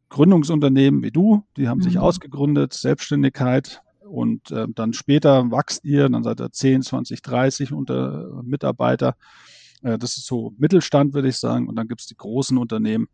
Gründungsunternehmen 0.09 1.03
wie 1.05 1.13
du, 1.13 1.45
die 1.57 1.69
haben 1.69 1.79
mhm. 1.79 1.83
sich 1.83 1.99
ausgegründet, 1.99 2.73
Selbstständigkeit, 2.73 3.83
und 4.09 4.51
äh, 4.51 4.67
dann 4.75 4.93
später 4.93 5.51
wachst 5.51 5.85
ihr, 5.85 6.09
dann 6.09 6.23
seid 6.23 6.41
ihr 6.41 6.51
10, 6.51 6.83
20, 6.83 7.23
30 7.23 7.73
unter 7.73 8.43
Mitarbeiter. 8.43 9.15
Äh, 9.83 9.99
das 9.99 10.17
ist 10.17 10.27
so 10.27 10.55
Mittelstand, 10.59 11.15
würde 11.15 11.29
ich 11.29 11.37
sagen. 11.37 11.69
Und 11.69 11.77
dann 11.77 11.89
gibt 11.89 12.01
es 12.01 12.07
die 12.07 12.17
großen 12.17 12.59
Unternehmen, 12.59 13.09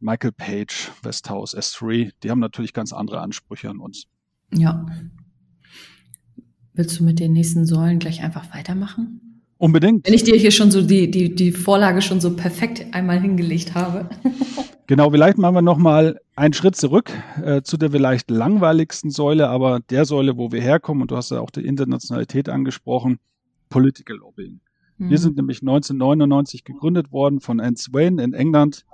Michael 0.00 0.32
Page, 0.32 0.90
Westhouse, 1.02 1.56
S3, 1.56 2.12
die 2.22 2.30
haben 2.30 2.40
natürlich 2.40 2.72
ganz 2.72 2.92
andere 2.92 3.20
Ansprüche 3.20 3.70
an 3.70 3.78
uns. 3.78 4.06
Ja. 4.52 4.86
Willst 6.74 7.00
du 7.00 7.04
mit 7.04 7.20
den 7.20 7.32
nächsten 7.32 7.66
Säulen 7.66 7.98
gleich 7.98 8.22
einfach 8.22 8.54
weitermachen? 8.54 9.42
Unbedingt. 9.56 10.06
Wenn 10.06 10.14
ich 10.14 10.24
dir 10.24 10.36
hier 10.36 10.50
schon 10.50 10.70
so 10.70 10.82
die, 10.82 11.10
die, 11.10 11.34
die 11.34 11.52
Vorlage 11.52 12.02
schon 12.02 12.20
so 12.20 12.36
perfekt 12.36 12.84
einmal 12.92 13.20
hingelegt 13.20 13.74
habe. 13.74 14.10
Genau, 14.86 15.10
vielleicht 15.10 15.38
machen 15.38 15.54
wir 15.54 15.62
nochmal 15.62 16.20
einen 16.36 16.52
Schritt 16.52 16.76
zurück 16.76 17.10
äh, 17.42 17.62
zu 17.62 17.78
der 17.78 17.90
vielleicht 17.90 18.30
langweiligsten 18.30 19.10
Säule, 19.10 19.48
aber 19.48 19.80
der 19.80 20.04
Säule, 20.04 20.36
wo 20.36 20.52
wir 20.52 20.60
herkommen, 20.60 21.02
und 21.02 21.10
du 21.10 21.16
hast 21.16 21.30
ja 21.30 21.40
auch 21.40 21.50
die 21.50 21.64
Internationalität 21.64 22.50
angesprochen, 22.50 23.18
Political 23.70 24.16
Lobbying. 24.16 24.60
Mhm. 24.98 25.10
Wir 25.10 25.18
sind 25.18 25.36
nämlich 25.36 25.62
1999 25.62 26.64
gegründet 26.64 27.12
worden 27.12 27.40
von 27.40 27.60
Anne 27.60 27.76
Swain 27.76 28.18
in 28.18 28.34
England. 28.34 28.84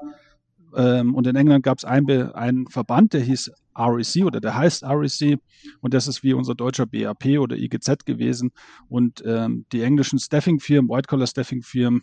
Ähm, 0.76 1.16
und 1.16 1.26
in 1.26 1.34
England 1.34 1.64
gab 1.64 1.78
es 1.78 1.84
einen, 1.84 2.32
einen 2.32 2.68
Verband, 2.68 3.12
der 3.12 3.22
hieß 3.22 3.50
REC 3.76 4.24
oder 4.24 4.40
der 4.40 4.54
heißt 4.56 4.84
REC 4.84 5.38
und 5.80 5.94
das 5.94 6.06
ist 6.06 6.22
wie 6.22 6.34
unser 6.34 6.54
deutscher 6.54 6.86
BAP 6.86 7.38
oder 7.40 7.56
IGZ 7.56 8.04
gewesen. 8.04 8.52
Und 8.88 9.22
ähm, 9.26 9.66
die 9.72 9.82
englischen 9.82 10.20
Staffing-Firmen, 10.20 10.88
White-Collar-Staffing-Firmen, 10.88 12.02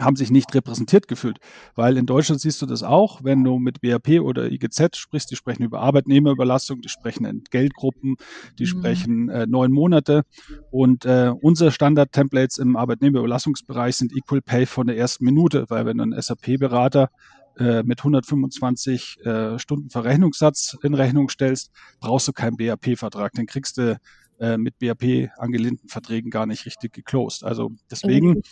haben 0.00 0.16
sich 0.16 0.30
nicht 0.30 0.54
repräsentiert 0.54 1.08
gefühlt. 1.08 1.38
Weil 1.74 1.96
in 1.96 2.06
Deutschland 2.06 2.40
siehst 2.40 2.60
du 2.62 2.66
das 2.66 2.82
auch, 2.82 3.22
wenn 3.22 3.44
du 3.44 3.58
mit 3.58 3.80
BAP 3.80 4.20
oder 4.20 4.50
IGZ 4.50 4.96
sprichst, 4.96 5.30
die 5.30 5.36
sprechen 5.36 5.62
über 5.62 5.80
Arbeitnehmerüberlassung, 5.80 6.80
die 6.80 6.88
sprechen 6.88 7.24
in 7.24 7.44
Geldgruppen, 7.50 8.16
die 8.58 8.64
mhm. 8.64 8.68
sprechen 8.68 9.28
äh, 9.28 9.46
neun 9.46 9.72
Monate. 9.72 10.22
Und 10.70 11.04
äh, 11.04 11.32
unsere 11.40 11.70
Standard-Templates 11.70 12.58
im 12.58 12.76
Arbeitnehmerüberlassungsbereich 12.76 13.96
sind 13.96 14.16
Equal 14.16 14.42
Pay 14.42 14.66
von 14.66 14.86
der 14.86 14.96
ersten 14.96 15.24
Minute, 15.24 15.66
weil 15.68 15.86
wenn 15.86 15.98
du 15.98 16.04
einen 16.04 16.20
SAP-Berater 16.20 17.10
äh, 17.58 17.82
mit 17.82 18.00
125 18.00 19.18
äh, 19.24 19.58
Stunden 19.58 19.90
Verrechnungssatz 19.90 20.76
in 20.82 20.94
Rechnung 20.94 21.28
stellst, 21.28 21.72
brauchst 22.00 22.28
du 22.28 22.32
keinen 22.32 22.56
BAP-Vertrag. 22.56 23.32
Den 23.32 23.46
kriegst 23.46 23.76
du 23.76 23.98
äh, 24.40 24.56
mit 24.56 24.78
BAP 24.78 25.30
angelehnten 25.36 25.88
Verträgen 25.88 26.30
gar 26.30 26.46
nicht 26.46 26.64
richtig 26.64 26.94
geclosed. 26.94 27.44
Also 27.44 27.72
deswegen, 27.90 28.42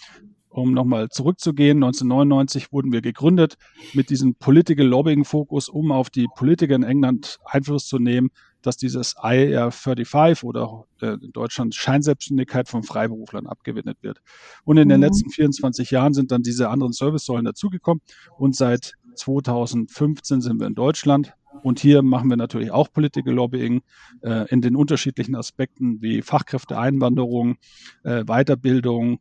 um 0.49 0.73
nochmal 0.73 1.09
zurückzugehen, 1.09 1.79
1999 1.79 2.73
wurden 2.73 2.93
wir 2.93 3.03
gegründet 3.03 3.57
mit 3.93 4.11
diesem 4.11 4.35
Political 4.35 4.87
Lobbying 4.87 5.25
Fokus, 5.25 5.69
um 5.69 5.93
auf 5.93 6.11
die 6.11 6.27
Politiker 6.37 6.75
in 6.75 6.83
England 6.83 7.39
Einfluss 7.45 7.87
zu 7.87 7.99
nehmen, 7.99 8.31
dass 8.63 8.77
dieses 8.77 9.17
IR35 9.17 10.45
oder 10.45 10.85
äh, 11.01 11.17
in 11.23 11.33
Deutschland 11.33 11.75
Scheinselbstständigkeit 11.75 12.69
von 12.69 12.83
Freiberuflern 12.83 13.47
abgewendet 13.47 13.99
wird. 14.01 14.21
Und 14.65 14.79
in 14.79 14.89
mhm. 14.89 14.93
den 14.93 15.01
letzten 15.03 15.31
24 15.31 15.91
Jahren 15.91 16.15
sind 16.15 16.33
dann 16.33 16.43
diese 16.43 16.69
anderen 16.69 16.93
Servicesäulen 16.93 17.45
dazugekommen 17.45 18.03
und 18.37 18.57
seit 18.57 18.95
2015 19.17 20.41
sind 20.41 20.61
wir 20.61 20.67
in 20.67 20.75
Deutschland. 20.75 21.35
Und 21.63 21.81
hier 21.81 22.03
machen 22.03 22.31
wir 22.31 22.37
natürlich 22.37 22.71
auch 22.71 22.93
Political 22.93 23.35
Lobbying 23.35 23.83
äh, 24.23 24.49
in 24.51 24.61
den 24.61 24.77
unterschiedlichen 24.77 25.35
Aspekten 25.35 26.01
wie 26.01 26.23
Fachkräfteeinwanderung, 26.23 27.57
äh, 28.05 28.25
Weiterbildung, 28.25 29.21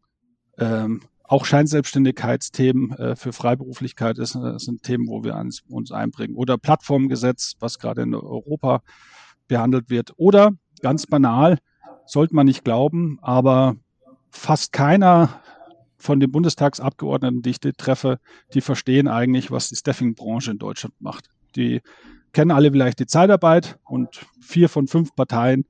ähm, 0.57 1.01
auch 1.27 1.45
Scheinselbstständigkeitsthemen 1.45 2.91
äh, 2.93 3.15
für 3.15 3.33
Freiberuflichkeit 3.33 4.17
ist, 4.17 4.35
äh, 4.35 4.57
sind 4.57 4.83
Themen, 4.83 5.07
wo 5.07 5.23
wir 5.23 5.35
uns, 5.35 5.61
uns 5.67 5.91
einbringen. 5.91 6.35
Oder 6.35 6.57
Plattformgesetz, 6.57 7.55
was 7.59 7.79
gerade 7.79 8.01
in 8.03 8.15
Europa 8.15 8.81
behandelt 9.47 9.89
wird. 9.89 10.13
Oder 10.17 10.53
ganz 10.81 11.05
banal, 11.05 11.57
sollte 12.05 12.33
man 12.33 12.45
nicht 12.45 12.63
glauben, 12.63 13.19
aber 13.21 13.75
fast 14.29 14.71
keiner 14.71 15.41
von 15.97 16.19
den 16.19 16.31
Bundestagsabgeordneten, 16.31 17.41
die 17.41 17.49
ich 17.49 17.59
treffe, 17.59 18.19
die 18.53 18.61
verstehen 18.61 19.07
eigentlich, 19.07 19.51
was 19.51 19.69
die 19.69 19.75
Staffing-Branche 19.75 20.51
in 20.51 20.59
Deutschland 20.59 20.95
macht. 20.99 21.29
Die 21.55 21.81
kennen 22.31 22.51
alle 22.51 22.71
vielleicht 22.71 22.99
die 22.99 23.07
Zeitarbeit 23.07 23.79
und 23.83 24.25
vier 24.39 24.69
von 24.69 24.87
fünf 24.87 25.15
Parteien 25.15 25.65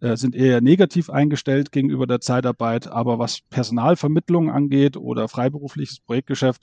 sind 0.00 0.34
eher 0.34 0.60
negativ 0.60 1.10
eingestellt 1.10 1.72
gegenüber 1.72 2.06
der 2.06 2.20
Zeitarbeit. 2.20 2.86
Aber 2.86 3.18
was 3.18 3.40
Personalvermittlung 3.50 4.50
angeht 4.50 4.96
oder 4.96 5.28
freiberufliches 5.28 6.00
Projektgeschäft, 6.00 6.62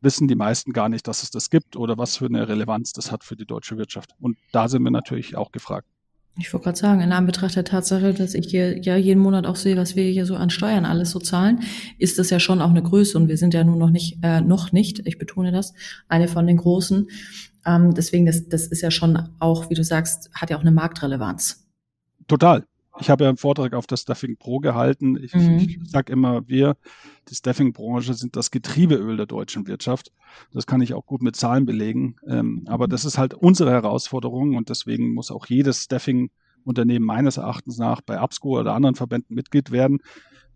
wissen 0.00 0.28
die 0.28 0.34
meisten 0.34 0.72
gar 0.72 0.88
nicht, 0.88 1.08
dass 1.08 1.22
es 1.22 1.30
das 1.30 1.50
gibt 1.50 1.76
oder 1.76 1.98
was 1.98 2.16
für 2.16 2.26
eine 2.26 2.48
Relevanz 2.48 2.92
das 2.92 3.10
hat 3.10 3.24
für 3.24 3.36
die 3.36 3.46
deutsche 3.46 3.76
Wirtschaft. 3.76 4.10
Und 4.20 4.36
da 4.52 4.68
sind 4.68 4.82
wir 4.82 4.90
natürlich 4.90 5.36
auch 5.36 5.52
gefragt. 5.52 5.86
Ich 6.40 6.52
wollte 6.52 6.64
gerade 6.64 6.78
sagen, 6.78 7.00
in 7.00 7.10
Anbetracht 7.10 7.56
der 7.56 7.64
Tatsache, 7.64 8.14
dass 8.14 8.34
ich 8.34 8.48
hier 8.48 8.78
ja 8.78 8.96
jeden 8.96 9.20
Monat 9.20 9.44
auch 9.44 9.56
sehe, 9.56 9.76
was 9.76 9.96
wir 9.96 10.04
hier 10.04 10.24
so 10.24 10.36
an 10.36 10.50
Steuern 10.50 10.84
alles 10.84 11.10
so 11.10 11.18
zahlen, 11.18 11.62
ist 11.98 12.16
das 12.20 12.30
ja 12.30 12.38
schon 12.38 12.62
auch 12.62 12.70
eine 12.70 12.82
Größe 12.82 13.18
und 13.18 13.26
wir 13.26 13.36
sind 13.36 13.54
ja 13.54 13.64
nur 13.64 13.74
noch 13.74 13.90
nicht, 13.90 14.18
äh, 14.22 14.40
noch 14.40 14.70
nicht, 14.70 15.04
ich 15.04 15.18
betone 15.18 15.50
das, 15.50 15.74
eine 16.06 16.28
von 16.28 16.46
den 16.46 16.58
großen. 16.58 17.08
Ähm, 17.66 17.92
deswegen, 17.92 18.24
das, 18.24 18.48
das 18.48 18.68
ist 18.68 18.82
ja 18.82 18.92
schon 18.92 19.18
auch, 19.40 19.68
wie 19.68 19.74
du 19.74 19.82
sagst, 19.82 20.30
hat 20.32 20.50
ja 20.50 20.56
auch 20.56 20.60
eine 20.60 20.70
Marktrelevanz. 20.70 21.67
Total 22.28 22.64
ich 23.00 23.10
habe 23.10 23.24
ja 23.24 23.28
einen 23.28 23.38
Vortrag 23.38 23.74
auf 23.74 23.86
der 23.86 23.96
Staffing 23.96 24.36
Pro 24.36 24.58
gehalten. 24.58 25.16
Ich, 25.22 25.34
mhm. 25.34 25.58
ich 25.58 25.78
sage 25.84 26.12
immer, 26.12 26.48
wir, 26.48 26.76
die 27.28 27.34
Staffing-Branche, 27.34 28.14
sind 28.14 28.36
das 28.36 28.50
Getriebeöl 28.50 29.16
der 29.16 29.26
deutschen 29.26 29.66
Wirtschaft. 29.66 30.12
Das 30.52 30.66
kann 30.66 30.80
ich 30.80 30.94
auch 30.94 31.06
gut 31.06 31.22
mit 31.22 31.36
Zahlen 31.36 31.66
belegen. 31.66 32.16
Ähm, 32.26 32.64
aber 32.66 32.88
das 32.88 33.04
ist 33.04 33.18
halt 33.18 33.34
unsere 33.34 33.70
Herausforderung 33.70 34.56
und 34.56 34.68
deswegen 34.68 35.14
muss 35.14 35.30
auch 35.30 35.46
jedes 35.46 35.84
Staffing-Unternehmen 35.84 37.04
meines 37.04 37.36
Erachtens 37.36 37.78
nach 37.78 38.00
bei 38.00 38.18
ABSCO 38.18 38.60
oder 38.60 38.74
anderen 38.74 38.94
Verbänden 38.94 39.34
Mitglied 39.34 39.70
werden, 39.70 40.00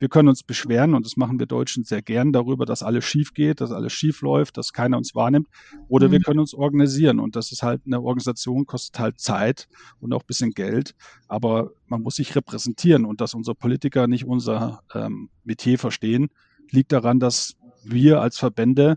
wir 0.02 0.08
können 0.08 0.28
uns 0.28 0.42
beschweren 0.42 0.96
und 0.96 1.06
das 1.06 1.16
machen 1.16 1.38
wir 1.38 1.46
Deutschen 1.46 1.84
sehr 1.84 2.02
gern 2.02 2.32
darüber, 2.32 2.66
dass 2.66 2.82
alles 2.82 3.04
schief 3.04 3.34
geht, 3.34 3.60
dass 3.60 3.70
alles 3.70 3.92
schief 3.92 4.20
läuft, 4.20 4.56
dass 4.56 4.72
keiner 4.72 4.96
uns 4.96 5.14
wahrnimmt. 5.14 5.46
Oder 5.86 6.08
mhm. 6.08 6.12
wir 6.12 6.20
können 6.22 6.40
uns 6.40 6.54
organisieren 6.54 7.20
und 7.20 7.36
das 7.36 7.52
ist 7.52 7.62
halt 7.62 7.82
eine 7.86 8.00
Organisation, 8.00 8.66
kostet 8.66 8.98
halt 8.98 9.20
Zeit 9.20 9.68
und 10.00 10.12
auch 10.12 10.22
ein 10.22 10.26
bisschen 10.26 10.50
Geld. 10.50 10.96
Aber 11.28 11.70
man 11.86 12.02
muss 12.02 12.16
sich 12.16 12.34
repräsentieren 12.34 13.04
und 13.04 13.20
dass 13.20 13.32
unsere 13.34 13.54
Politiker 13.54 14.08
nicht 14.08 14.24
unser 14.24 14.82
ähm, 14.92 15.30
Metier 15.44 15.78
verstehen, 15.78 16.30
liegt 16.72 16.90
daran, 16.90 17.20
dass 17.20 17.54
wir 17.84 18.20
als 18.20 18.38
Verbände 18.38 18.96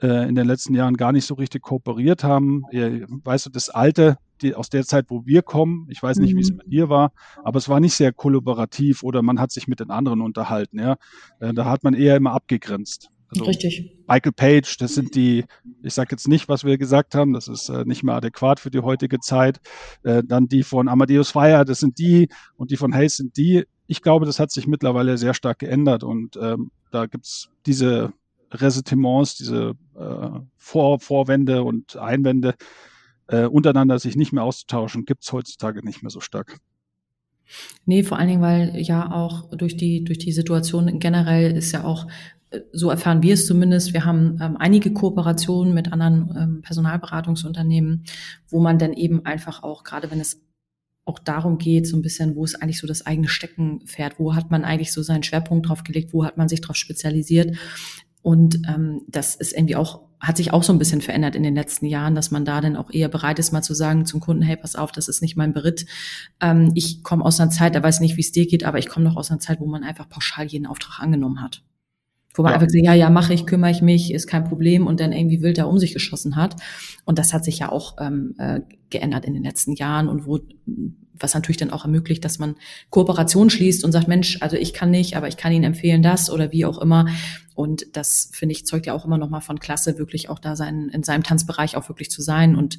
äh, 0.00 0.26
in 0.26 0.36
den 0.36 0.46
letzten 0.46 0.72
Jahren 0.74 0.96
gar 0.96 1.12
nicht 1.12 1.26
so 1.26 1.34
richtig 1.34 1.60
kooperiert 1.60 2.24
haben. 2.24 2.64
Ihr, 2.72 3.06
weißt 3.10 3.44
du, 3.44 3.50
das 3.50 3.68
alte 3.68 4.16
die, 4.42 4.54
aus 4.54 4.70
der 4.70 4.84
Zeit, 4.84 5.06
wo 5.08 5.26
wir 5.26 5.42
kommen. 5.42 5.86
Ich 5.90 6.02
weiß 6.02 6.18
nicht, 6.18 6.34
mhm. 6.34 6.38
wie 6.38 6.42
es 6.42 6.52
mhm. 6.52 6.56
bei 6.58 6.64
dir 6.66 6.88
war, 6.88 7.12
aber 7.44 7.58
es 7.58 7.68
war 7.68 7.80
nicht 7.80 7.94
sehr 7.94 8.12
kollaborativ 8.12 9.02
oder 9.02 9.22
man 9.22 9.40
hat 9.40 9.52
sich 9.52 9.68
mit 9.68 9.80
den 9.80 9.90
anderen 9.90 10.20
unterhalten. 10.20 10.78
Ja, 10.78 10.96
äh, 11.40 11.52
da 11.52 11.64
hat 11.66 11.84
man 11.84 11.94
eher 11.94 12.16
immer 12.16 12.32
abgegrenzt. 12.32 13.10
Also 13.32 13.44
Richtig. 13.44 13.96
Michael 14.08 14.32
Page, 14.32 14.76
das 14.78 14.94
sind 14.94 15.14
die, 15.14 15.44
ich 15.82 15.94
sage 15.94 16.08
jetzt 16.10 16.26
nicht, 16.26 16.48
was 16.48 16.64
wir 16.64 16.78
gesagt 16.78 17.14
haben, 17.14 17.32
das 17.32 17.46
ist 17.46 17.68
äh, 17.68 17.84
nicht 17.84 18.02
mehr 18.02 18.16
adäquat 18.16 18.58
für 18.58 18.70
die 18.70 18.80
heutige 18.80 19.20
Zeit. 19.20 19.60
Äh, 20.02 20.24
dann 20.26 20.48
die 20.48 20.64
von 20.64 20.88
Amadeus 20.88 21.30
Fire, 21.30 21.64
das 21.64 21.78
sind 21.78 21.98
die 21.98 22.28
und 22.56 22.72
die 22.72 22.76
von 22.76 22.92
Hayes 22.92 23.16
sind 23.16 23.36
die. 23.36 23.64
Ich 23.86 24.02
glaube, 24.02 24.26
das 24.26 24.40
hat 24.40 24.50
sich 24.50 24.66
mittlerweile 24.66 25.16
sehr 25.16 25.34
stark 25.34 25.60
geändert 25.60 26.02
und 26.02 26.36
ähm, 26.42 26.72
da 26.90 27.06
gibt's 27.06 27.50
diese 27.66 28.12
Ressentiments, 28.50 29.36
diese 29.36 29.74
äh, 29.96 30.40
Vor 30.56 30.98
Vorwände 30.98 31.62
und 31.62 31.96
Einwände, 31.96 32.54
äh, 33.30 33.46
untereinander 33.46 33.98
sich 33.98 34.16
nicht 34.16 34.32
mehr 34.32 34.44
auszutauschen, 34.44 35.04
gibt 35.04 35.22
es 35.22 35.32
heutzutage 35.32 35.84
nicht 35.84 36.02
mehr 36.02 36.10
so 36.10 36.20
stark. 36.20 36.58
Nee, 37.84 38.02
vor 38.02 38.18
allen 38.18 38.28
Dingen, 38.28 38.42
weil 38.42 38.76
ja 38.80 39.10
auch 39.10 39.50
durch 39.50 39.76
die, 39.76 40.04
durch 40.04 40.18
die 40.18 40.32
Situation 40.32 40.98
generell 41.00 41.56
ist 41.56 41.72
ja 41.72 41.84
auch, 41.84 42.06
äh, 42.50 42.60
so 42.72 42.90
erfahren 42.90 43.22
wir 43.22 43.34
es 43.34 43.46
zumindest, 43.46 43.92
wir 43.92 44.04
haben 44.04 44.38
ähm, 44.40 44.56
einige 44.58 44.92
Kooperationen 44.92 45.74
mit 45.74 45.92
anderen 45.92 46.36
ähm, 46.36 46.62
Personalberatungsunternehmen, 46.62 48.04
wo 48.48 48.60
man 48.60 48.78
dann 48.78 48.92
eben 48.92 49.24
einfach 49.26 49.62
auch, 49.62 49.84
gerade 49.84 50.10
wenn 50.10 50.20
es 50.20 50.42
auch 51.04 51.18
darum 51.18 51.58
geht, 51.58 51.88
so 51.88 51.96
ein 51.96 52.02
bisschen, 52.02 52.36
wo 52.36 52.44
ist 52.44 52.62
eigentlich 52.62 52.78
so 52.78 52.86
das 52.86 53.04
eigene 53.04 53.28
Steckenpferd, 53.28 54.18
wo 54.18 54.34
hat 54.34 54.50
man 54.50 54.64
eigentlich 54.64 54.92
so 54.92 55.02
seinen 55.02 55.22
Schwerpunkt 55.22 55.68
drauf 55.68 55.82
gelegt, 55.82 56.12
wo 56.12 56.24
hat 56.24 56.36
man 56.36 56.48
sich 56.48 56.60
drauf 56.60 56.76
spezialisiert. 56.76 57.56
Und 58.22 58.60
ähm, 58.68 59.02
das 59.08 59.34
ist 59.34 59.52
irgendwie 59.52 59.76
auch 59.76 60.10
hat 60.20 60.36
sich 60.36 60.52
auch 60.52 60.62
so 60.62 60.72
ein 60.72 60.78
bisschen 60.78 61.00
verändert 61.00 61.34
in 61.34 61.42
den 61.42 61.54
letzten 61.54 61.86
Jahren, 61.86 62.14
dass 62.14 62.30
man 62.30 62.44
da 62.44 62.60
dann 62.60 62.76
auch 62.76 62.90
eher 62.90 63.08
bereit 63.08 63.38
ist, 63.38 63.52
mal 63.52 63.62
zu 63.62 63.72
sagen 63.72 64.04
zum 64.04 64.20
Kunden, 64.20 64.42
hey, 64.42 64.56
pass 64.56 64.76
auf, 64.76 64.92
das 64.92 65.08
ist 65.08 65.22
nicht 65.22 65.36
mein 65.36 65.54
Beritt. 65.54 65.86
Ähm, 66.40 66.72
ich 66.74 67.02
komme 67.02 67.24
aus 67.24 67.40
einer 67.40 67.50
Zeit, 67.50 67.74
da 67.74 67.82
weiß 67.82 68.00
nicht, 68.00 68.18
wie 68.18 68.20
es 68.20 68.30
dir 68.30 68.46
geht, 68.46 68.64
aber 68.64 68.78
ich 68.78 68.88
komme 68.88 69.06
noch 69.06 69.16
aus 69.16 69.30
einer 69.30 69.40
Zeit, 69.40 69.60
wo 69.60 69.66
man 69.66 69.82
einfach 69.82 70.08
pauschal 70.08 70.46
jeden 70.46 70.66
Auftrag 70.66 71.00
angenommen 71.00 71.40
hat. 71.40 71.62
Wo 72.34 72.42
man 72.42 72.50
ja. 72.50 72.56
einfach 72.56 72.66
gesagt, 72.66 72.84
ja, 72.84 72.94
ja, 72.94 73.08
mache 73.08 73.32
ich, 73.32 73.46
kümmere 73.46 73.70
ich 73.70 73.80
mich, 73.80 74.12
ist 74.12 74.26
kein 74.26 74.44
Problem 74.44 74.86
und 74.86 75.00
dann 75.00 75.12
irgendwie 75.12 75.40
wild 75.40 75.56
da 75.56 75.64
um 75.64 75.78
sich 75.78 75.94
geschossen 75.94 76.36
hat. 76.36 76.54
Und 77.06 77.18
das 77.18 77.32
hat 77.32 77.44
sich 77.44 77.58
ja 77.58 77.72
auch 77.72 77.96
ähm, 77.98 78.34
äh, 78.38 78.60
geändert 78.90 79.24
in 79.24 79.32
den 79.32 79.42
letzten 79.42 79.72
Jahren 79.72 80.08
und 80.08 80.26
wo, 80.26 80.38
was 81.20 81.34
natürlich 81.34 81.58
dann 81.58 81.70
auch 81.70 81.84
ermöglicht, 81.84 82.24
dass 82.24 82.38
man 82.38 82.56
Kooperation 82.90 83.50
schließt 83.50 83.84
und 83.84 83.92
sagt, 83.92 84.08
Mensch, 84.08 84.38
also 84.40 84.56
ich 84.56 84.72
kann 84.72 84.90
nicht, 84.90 85.16
aber 85.16 85.28
ich 85.28 85.36
kann 85.36 85.52
Ihnen 85.52 85.64
empfehlen 85.64 86.02
das 86.02 86.30
oder 86.30 86.50
wie 86.52 86.64
auch 86.64 86.78
immer. 86.78 87.06
Und 87.54 87.96
das, 87.96 88.30
finde 88.32 88.54
ich, 88.54 88.66
zeugt 88.66 88.86
ja 88.86 88.94
auch 88.94 89.04
immer 89.04 89.18
noch 89.18 89.30
mal 89.30 89.40
von 89.40 89.60
Klasse, 89.60 89.98
wirklich 89.98 90.28
auch 90.28 90.38
da 90.38 90.56
sein, 90.56 90.88
in 90.88 91.02
seinem 91.02 91.22
Tanzbereich 91.22 91.76
auch 91.76 91.88
wirklich 91.88 92.10
zu 92.10 92.22
sein 92.22 92.56
und 92.56 92.78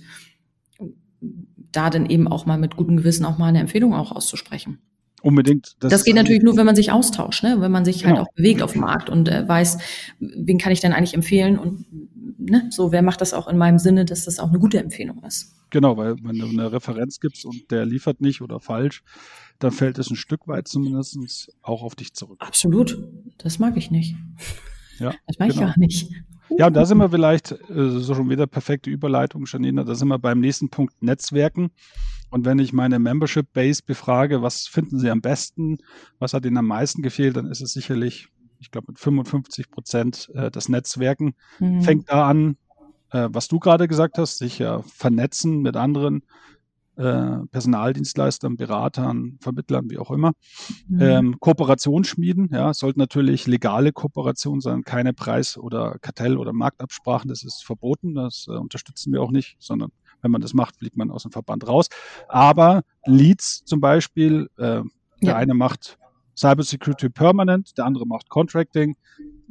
da 1.72 1.90
dann 1.90 2.10
eben 2.10 2.28
auch 2.28 2.46
mal 2.46 2.58
mit 2.58 2.76
gutem 2.76 2.98
Gewissen 2.98 3.26
auch 3.26 3.38
mal 3.38 3.48
eine 3.48 3.60
Empfehlung 3.60 3.94
auch 3.94 4.12
auszusprechen. 4.12 4.80
Unbedingt. 5.22 5.76
Das, 5.80 5.92
das 5.92 6.04
geht 6.04 6.16
natürlich 6.16 6.42
nur, 6.42 6.58
wenn 6.58 6.66
man 6.66 6.76
sich 6.76 6.92
austauscht, 6.92 7.44
ne? 7.44 7.58
wenn 7.60 7.72
man 7.72 7.86
sich 7.86 7.98
halt 7.98 8.16
genau. 8.16 8.18
halt 8.18 8.28
auch 8.28 8.34
bewegt 8.34 8.64
auf 8.64 8.72
dem 8.72 8.82
Markt 8.82 9.10
und 9.10 9.30
äh, 9.30 9.48
weiß, 9.48 9.78
wen 10.20 10.58
kann 10.58 10.72
ich 10.72 10.80
denn 10.80 10.94
eigentlich 10.94 11.14
empfehlen 11.14 11.60
und 11.60 11.86
ne? 12.40 12.68
so, 12.72 12.92
wer 12.92 13.04
macht 13.04 13.22
das 13.22 13.34
auch 13.34 13.48
in 13.48 13.58
meinem 13.58 13.78
Sinne, 13.78 14.04
dass 14.04 14.26
das 14.26 14.40
auch 14.40 14.50
eine 14.50 14.58
gute 14.58 14.80
Empfehlung 14.80 15.24
ist. 15.24 15.54
Genau, 15.72 15.98
weil 15.98 16.18
wenn 16.22 16.38
du 16.38 16.48
eine 16.48 16.72
Referenz 16.72 17.20
gibst 17.20 17.46
und 17.46 17.72
der 17.72 17.86
liefert 17.86 18.22
nicht 18.22 18.42
oder 18.42 18.60
falsch, 18.60 19.04
dann 19.58 19.72
fällt 19.72 19.98
es 19.98 20.10
ein 20.10 20.18
Stück 20.18 20.48
weit 20.48 20.68
zumindest 20.68 21.56
auch 21.62 21.82
auf 21.82 21.96
dich 21.96 22.14
zurück. 22.14 22.38
Absolut. 22.40 22.98
Das 23.38 23.58
mag 23.58 23.78
ich 23.78 23.90
nicht. 23.90 24.16
Ja, 25.00 25.16
das 25.26 25.40
mag 25.40 25.50
genau. 25.50 25.62
ich 25.62 25.68
gar 25.68 25.80
nicht. 25.80 26.12
Ja, 26.58 26.68
und 26.68 26.74
da 26.74 26.86
sind 26.86 26.98
wir 26.98 27.10
vielleicht, 27.10 27.52
äh, 27.52 27.90
so 27.90 28.14
schon 28.14 28.30
wieder 28.30 28.46
perfekte 28.46 28.90
Überleitung, 28.90 29.46
Janina, 29.48 29.84
da 29.86 29.96
sind 29.96 30.10
wir 30.10 30.20
beim 30.20 30.42
nächsten 30.42 30.70
Punkt 30.70 31.02
Netzwerken. 31.02 31.72
Und 32.30 32.46
wenn 32.46 32.60
ich 32.60 32.74
meine 32.74 33.00
Membership 33.00 33.52
Base 33.54 33.82
befrage, 33.86 34.42
was 34.42 34.68
finden 34.68 35.00
Sie 35.00 35.10
am 35.10 35.22
besten, 35.22 35.78
was 36.20 36.34
hat 36.34 36.46
Ihnen 36.46 36.58
am 36.58 36.68
meisten 36.68 37.02
gefehlt, 37.02 37.38
dann 37.38 37.46
ist 37.46 37.62
es 37.62 37.72
sicherlich, 37.74 38.28
ich 38.60 38.72
glaube, 38.72 38.88
mit 38.90 39.00
55 39.00 39.72
Prozent 39.72 40.30
äh, 40.34 40.52
das 40.52 40.68
Netzwerken. 40.68 41.36
Mhm. 41.60 41.82
Fängt 41.82 42.10
da 42.10 42.28
an, 42.28 42.58
äh, 43.12 43.30
was 43.32 43.48
du 43.48 43.60
gerade 43.60 43.88
gesagt 43.88 44.18
hast, 44.18 44.38
sich 44.38 44.60
ja 44.60 44.82
vernetzen 44.82 45.62
mit 45.62 45.76
anderen 45.76 46.24
äh, 46.98 47.38
Personaldienstleistern, 47.52 48.58
Beratern, 48.58 49.38
Vermittlern, 49.42 49.90
wie 49.90 49.98
auch 49.98 50.12
immer. 50.12 50.34
Mhm. 50.88 51.02
Ähm, 51.02 51.40
Kooperation 51.40 52.04
schmieden, 52.04 52.50
ja, 52.52 52.74
sollten 52.74 53.00
natürlich 53.00 53.48
legale 53.48 53.92
Kooperation 53.94 54.62
sein, 54.62 54.84
keine 54.84 55.14
Preis- 55.14 55.58
oder 55.58 55.98
Kartell- 56.02 56.38
oder 56.38 56.54
Marktabsprachen, 56.54 57.30
das 57.30 57.44
ist 57.44 57.64
verboten, 57.64 58.16
das 58.16 58.46
äh, 58.50 58.52
unterstützen 58.52 59.14
wir 59.14 59.22
auch 59.22 59.32
nicht, 59.32 59.56
sondern 59.60 59.92
wenn 60.22 60.32
man 60.32 60.42
das 60.42 60.54
macht, 60.54 60.78
fliegt 60.78 60.98
man 60.98 61.12
aus 61.12 61.24
dem 61.24 61.32
Verband 61.32 61.68
raus. 61.68 61.88
Aber 62.28 62.84
Leads 63.06 63.64
zum 63.66 63.80
Beispiel, 63.80 64.50
äh, 64.58 64.62
der 64.62 64.86
ja. 65.22 65.36
eine 65.36 65.54
macht 65.54 65.98
Cybersecurity 66.38 67.10
Permanent, 67.10 67.78
der 67.78 67.86
andere 67.86 68.06
macht 68.06 68.30
Contracting. 68.30 68.96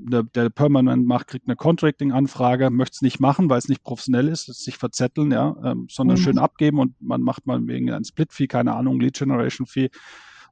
Der, 0.09 0.23
der 0.23 0.51
Permanent 0.51 1.07
macht, 1.07 1.29
kriegt 1.29 1.47
eine 1.47 1.57
Contracting-Anfrage, 1.57 2.71
möchte 2.71 2.95
es 2.95 3.03
nicht 3.03 3.21
machen, 3.21 3.51
weil 3.51 3.59
es 3.59 3.69
nicht 3.69 3.83
professionell 3.83 4.29
ist, 4.29 4.47
sich 4.47 4.77
verzetteln, 4.77 5.31
ja, 5.31 5.55
ähm, 5.65 5.87
sondern 5.91 6.19
mhm. 6.19 6.23
schön 6.23 6.39
abgeben 6.39 6.79
und 6.79 7.01
man 7.01 7.23
macht 7.23 7.47
mal 7.47 7.67
wegen 7.67 7.91
ein 7.91 8.05
Split-Fee, 8.05 8.47
keine 8.47 8.75
Ahnung, 8.75 9.01
Lead-Generation-Fee. 9.01 9.91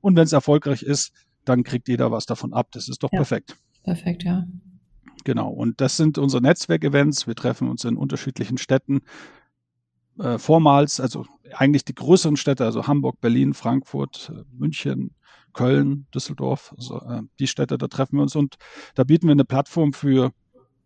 Und 0.01 0.17
wenn 0.17 0.25
es 0.25 0.33
erfolgreich 0.33 0.83
ist, 0.83 1.13
dann 1.45 1.65
kriegt 1.65 1.89
jeder 1.89 2.11
was 2.11 2.27
davon 2.27 2.53
ab. 2.53 2.69
Das 2.73 2.89
ist 2.89 3.03
doch 3.03 3.13
ja. 3.13 3.19
perfekt. 3.19 3.57
Perfekt, 3.83 4.25
ja. 4.25 4.47
Genau. 5.25 5.49
Und 5.49 5.81
das 5.81 5.97
sind 5.97 6.19
unsere 6.19 6.43
Netzwerkevents. 6.43 7.27
Wir 7.27 7.35
treffen 7.35 7.69
uns 7.69 7.85
in 7.85 7.97
unterschiedlichen 7.97 8.59
Städten. 8.59 9.01
Äh, 10.19 10.39
vormals, 10.39 11.01
also 11.01 11.27
eigentlich 11.55 11.85
die 11.85 11.95
größeren 11.95 12.37
Städte, 12.37 12.65
also 12.65 12.87
Hamburg, 12.87 13.21
Berlin, 13.21 13.55
Frankfurt, 13.55 14.33
äh, 14.35 14.45
München, 14.57 15.15
Köln, 15.53 16.07
Düsseldorf, 16.15 16.75
also 16.77 17.01
äh, 17.01 17.23
die 17.39 17.47
Städte, 17.47 17.79
da 17.79 17.89
treffen 17.89 18.17
wir 18.17 18.23
uns 18.23 18.37
und 18.37 18.57
da 18.95 19.05
bieten 19.05 19.27
wir 19.27 19.33
eine 19.33 19.45
Plattform 19.45 19.93
für 19.93 20.33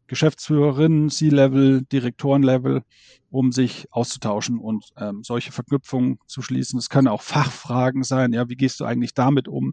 Geschäftsführerinnen, 0.06 1.08
C-Level, 1.08 1.82
Direktorenlevel, 1.82 2.82
um 3.30 3.50
sich 3.50 3.86
auszutauschen 3.90 4.58
und 4.58 4.90
ähm, 4.98 5.22
solche 5.24 5.52
Verknüpfungen 5.52 6.18
zu 6.26 6.42
schließen. 6.42 6.78
Es 6.78 6.90
können 6.90 7.08
auch 7.08 7.22
Fachfragen 7.22 8.02
sein. 8.02 8.32
Ja, 8.32 8.48
wie 8.48 8.56
gehst 8.56 8.80
du 8.80 8.84
eigentlich 8.84 9.14
damit 9.14 9.48
um? 9.48 9.72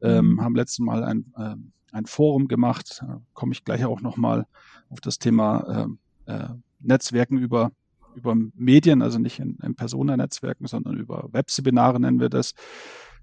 Ähm, 0.00 0.34
mhm. 0.34 0.40
haben 0.40 0.54
letztes 0.54 0.78
Mal 0.78 1.02
ein, 1.02 1.32
äh, 1.36 1.56
ein 1.92 2.06
Forum 2.06 2.48
gemacht. 2.48 2.98
Da 3.00 3.22
komme 3.32 3.52
ich 3.52 3.64
gleich 3.64 3.84
auch 3.84 4.00
nochmal 4.00 4.46
auf 4.88 5.00
das 5.00 5.18
Thema 5.18 5.88
äh, 6.26 6.32
äh, 6.32 6.48
Netzwerken 6.80 7.38
über 7.38 7.72
über 8.14 8.34
Medien, 8.54 9.02
also 9.02 9.18
nicht 9.18 9.38
in, 9.38 9.58
in 9.62 9.74
Personennetzwerken, 9.74 10.66
sondern 10.66 10.96
über 10.96 11.28
Webseminare 11.32 12.00
nennen 12.00 12.20
wir 12.20 12.28
das. 12.28 12.54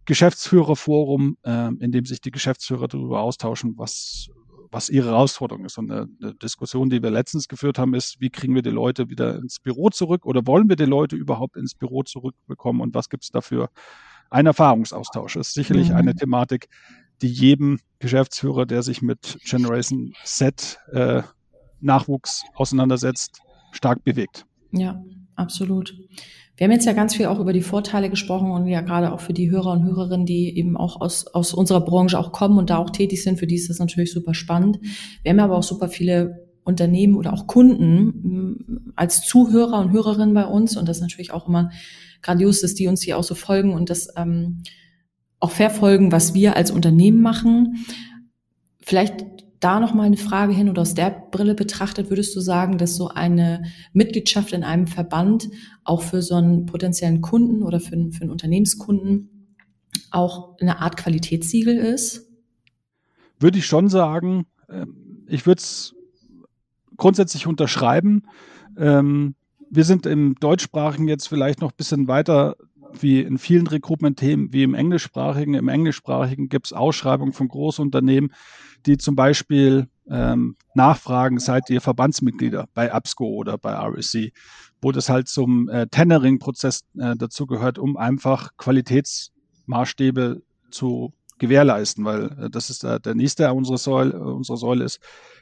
Geschäftsführerforum, 0.06 1.38
äh, 1.44 1.68
in 1.80 1.92
dem 1.92 2.06
sich 2.06 2.20
die 2.22 2.32
Geschäftsführer 2.32 2.88
darüber 2.88 3.22
austauschen, 3.22 3.78
was, 3.78 4.30
was 4.72 4.90
ihre 4.90 5.10
Herausforderung 5.10 5.66
ist. 5.66 5.78
Und 5.78 5.92
eine, 5.92 6.08
eine, 6.22 6.34
Diskussion, 6.34 6.90
die 6.90 7.04
wir 7.04 7.12
letztens 7.12 7.48
geführt 7.48 7.78
haben, 7.78 7.94
ist, 7.94 8.20
wie 8.20 8.30
kriegen 8.30 8.56
wir 8.56 8.64
die 8.64 8.72
Leute 8.72 9.10
wieder 9.10 9.36
ins 9.36 9.60
Büro 9.60 9.90
zurück 9.90 10.26
oder 10.26 10.46
wollen 10.48 10.68
wir 10.68 10.76
die 10.76 10.86
Leute 10.86 11.16
überhaupt 11.16 11.58
ins 11.58 11.76
Büro 11.76 12.04
zurückbekommen 12.04 12.82
und 12.82 12.96
was 12.96 13.10
gibt 13.10 13.24
es 13.24 13.30
dafür? 13.30 13.70
Ein 14.32 14.46
Erfahrungsaustausch 14.46 15.36
ist 15.36 15.54
sicherlich 15.54 15.90
mhm. 15.90 15.96
eine 15.96 16.16
Thematik, 16.16 16.70
die 17.22 17.28
jedem 17.28 17.80
Geschäftsführer, 18.00 18.66
der 18.66 18.84
sich 18.84 19.02
mit 19.02 19.38
Generation 19.44 20.14
Z 20.24 20.80
äh, 20.92 21.24
Nachwuchs 21.82 22.44
auseinandersetzt, 22.56 23.42
stark 23.72 24.04
bewegt. 24.04 24.46
Ja, 24.72 25.04
absolut. 25.36 25.96
Wir 26.58 26.66
haben 26.66 26.74
jetzt 26.74 26.86
ja 26.86 26.94
ganz 26.94 27.16
viel 27.16 27.28
auch 27.28 27.40
über 27.40 27.54
die 27.54 27.62
Vorteile 27.62 28.10
gesprochen 28.10 28.52
und 28.52 28.68
ja 28.68 28.82
gerade 28.82 29.14
auch 29.14 29.22
für 29.22 29.32
die 29.34 29.50
Hörer 29.50 29.72
und 29.72 29.84
Hörerinnen, 29.86 30.26
die 30.26 30.58
eben 30.58 30.76
auch 30.76 31.00
aus, 31.00 31.26
aus 31.28 31.54
unserer 31.54 31.80
Branche 31.80 32.20
auch 32.20 32.34
kommen 32.34 32.58
und 32.58 32.70
da 32.70 32.78
auch 32.78 32.90
tätig 32.90 33.24
sind, 33.24 33.40
für 33.40 33.48
die 33.48 33.56
ist 33.56 33.70
das 33.70 33.80
natürlich 33.80 34.12
super 34.12 34.34
spannend. 34.34 34.78
Wir 35.24 35.32
haben 35.32 35.40
aber 35.40 35.58
auch 35.58 35.64
super 35.64 35.88
viele 35.88 36.50
Unternehmen 36.66 37.16
oder 37.16 37.32
auch 37.32 37.48
Kunden 37.48 38.06
mm, 38.06 38.92
als 38.96 39.22
Zuhörer 39.22 39.80
und 39.80 39.92
Hörerinnen 39.92 40.34
bei 40.34 40.46
uns 40.46 40.76
und 40.76 40.90
das 40.90 40.98
ist 40.98 41.02
natürlich 41.02 41.32
auch 41.32 41.48
immer 41.48 41.72
grandios, 42.22 42.60
dass 42.60 42.76
die 42.76 42.88
uns 42.88 43.02
hier 43.02 43.18
auch 43.18 43.24
so 43.24 43.36
folgen 43.36 43.74
und 43.74 43.90
das 43.90 44.10
ähm, 44.18 44.64
auch 45.40 45.52
verfolgen, 45.52 46.12
was 46.12 46.34
wir 46.34 46.58
als 46.58 46.72
Unternehmen 46.72 47.22
machen. 47.22 47.86
Vielleicht 48.82 49.26
da 49.60 49.80
nochmal 49.80 50.06
eine 50.06 50.18
Frage 50.18 50.54
hin 50.54 50.70
oder 50.70 50.82
aus 50.82 50.94
der 50.94 51.10
Brille 51.32 51.54
betrachtet, 51.56 52.10
würdest 52.10 52.36
du 52.36 52.40
sagen, 52.40 52.78
dass 52.78 52.96
so 52.96 53.10
eine 53.10 53.64
Mitgliedschaft 53.94 54.54
in 54.54 54.64
einem 54.64 54.88
Verband 54.88 55.50
auch 55.84 56.02
für 56.02 56.22
so 56.22 56.36
einen 56.36 56.66
potenziellen 56.66 57.22
Kunden 57.22 57.64
oder 57.64 57.80
für 57.80 57.94
einen, 57.94 58.12
für 58.14 58.22
einen 58.22 58.32
Unternehmenskunden 58.32 59.48
auch 60.12 60.58
eine 60.60 60.80
Art 60.80 60.98
Qualitätssiegel 60.98 61.76
ist? 61.76 62.30
Würde 63.40 63.58
ich 63.58 63.66
schon 63.66 63.90
sagen. 63.90 64.46
Ähm, 64.70 65.26
ich 65.28 65.46
würde 65.46 65.60
es 65.60 65.96
grundsätzlich 66.98 67.48
unterschreiben. 67.48 68.24
Ähm, 68.78 69.36
wir 69.70 69.84
sind 69.84 70.06
im 70.06 70.36
deutschsprachigen 70.36 71.08
jetzt 71.08 71.28
vielleicht 71.28 71.62
noch 71.62 71.72
ein 71.72 71.78
bisschen 71.78 72.08
weiter 72.08 72.56
wie 72.94 73.22
in 73.22 73.38
vielen 73.38 73.68
Recruitment-Themen, 73.68 74.54
wie 74.54 74.64
im 74.64 74.74
englischsprachigen. 74.74 75.54
Im 75.54 75.68
englischsprachigen 75.68 76.50
gibt 76.50 76.68
es 76.68 76.74
Ausschreibungen 76.74 77.34
von 77.34 77.48
Großunternehmen, 77.48 78.34
die 78.86 78.98
zum 78.98 79.16
Beispiel 79.16 79.88
ähm, 80.10 80.56
nachfragen, 80.74 81.40
seid 81.40 81.70
ihr 81.70 81.82
Verbandsmitglieder 81.82 82.68
bei 82.74 82.94
ABSCO 82.94 83.28
oder 83.28 83.58
bei 83.58 83.74
RSC, 83.74 84.32
wo 84.82 84.92
das 84.92 85.10
halt 85.10 85.28
zum 85.28 85.70
äh, 85.70 85.88
Tendering-Prozess 85.88 86.82
äh, 86.98 87.16
dazu 87.18 87.46
gehört, 87.46 87.78
um 87.78 87.98
einfach 87.98 88.52
Qualitätsmaßstäbe 88.58 90.42
zu 90.72 91.14
gewährleisten, 91.40 92.06
weil 92.06 92.26
äh, 92.40 92.50
das 92.50 92.70
ist 92.70 92.84
der, 92.84 93.00
der 93.00 93.16
nächste 93.16 93.52
unserer 93.54 93.78
Säule, 93.78 94.14
äh, 94.14 94.18
unsere 94.18 94.58
Säule 94.58 94.86
ist 94.86 95.00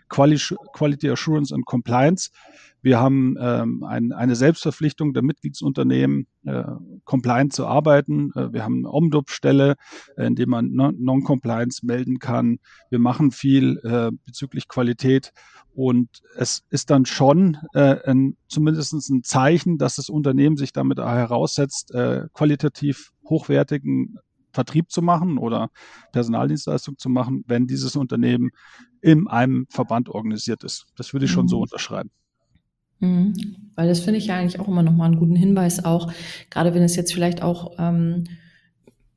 Quali 0.09 0.39
Quality 0.73 1.09
Assurance 1.09 1.53
and 1.53 1.65
Compliance. 1.65 2.29
Wir 2.87 3.01
haben 3.01 3.35
ähm, 3.37 3.83
ein, 3.83 4.13
eine 4.13 4.37
Selbstverpflichtung 4.37 5.11
der 5.11 5.21
Mitgliedsunternehmen, 5.21 6.25
äh, 6.45 6.63
compliant 7.03 7.51
zu 7.51 7.67
arbeiten. 7.67 8.31
Äh, 8.33 8.53
wir 8.53 8.63
haben 8.63 8.77
eine 8.77 8.93
Omdub-Stelle, 8.93 9.75
äh, 10.15 10.25
in 10.25 10.35
dem 10.35 10.49
man 10.49 10.71
Non-Compliance 10.71 11.85
melden 11.85 12.19
kann. 12.19 12.59
Wir 12.89 12.99
machen 12.99 13.31
viel 13.31 13.77
äh, 13.83 14.11
bezüglich 14.25 14.69
Qualität 14.69 15.33
und 15.73 16.21
es 16.37 16.63
ist 16.69 16.89
dann 16.89 17.05
schon 17.05 17.57
äh, 17.73 17.97
ein, 18.09 18.37
zumindest 18.47 18.93
ein 18.93 19.21
Zeichen, 19.21 19.77
dass 19.77 19.97
das 19.97 20.07
Unternehmen 20.07 20.55
sich 20.55 20.71
damit 20.71 20.97
heraussetzt, 20.97 21.93
äh, 21.93 22.27
qualitativ 22.31 23.11
hochwertigen 23.25 24.17
Vertrieb 24.53 24.91
zu 24.91 25.01
machen 25.01 25.37
oder 25.37 25.71
Personaldienstleistung 26.13 26.97
zu 26.97 27.09
machen, 27.09 27.43
wenn 27.47 27.67
dieses 27.67 27.97
Unternehmen 27.97 28.51
in 29.01 29.27
einem 29.27 29.67
Verband 29.69 30.07
organisiert 30.07 30.63
ist. 30.63 30.85
Das 30.95 31.11
würde 31.11 31.25
ich 31.25 31.31
schon 31.31 31.49
so 31.49 31.57
mhm. 31.57 31.63
unterschreiben. 31.63 32.11
Mhm. 32.99 33.33
Weil 33.75 33.87
das 33.87 33.99
finde 33.99 34.17
ich 34.19 34.27
ja 34.27 34.35
eigentlich 34.35 34.59
auch 34.59 34.67
immer 34.67 34.83
noch 34.83 34.93
mal 34.93 35.05
einen 35.05 35.19
guten 35.19 35.35
Hinweis 35.35 35.85
auch, 35.85 36.11
gerade 36.49 36.73
wenn 36.73 36.83
es 36.83 36.95
jetzt 36.95 37.13
vielleicht 37.13 37.43
auch 37.43 37.73
ähm, 37.77 38.23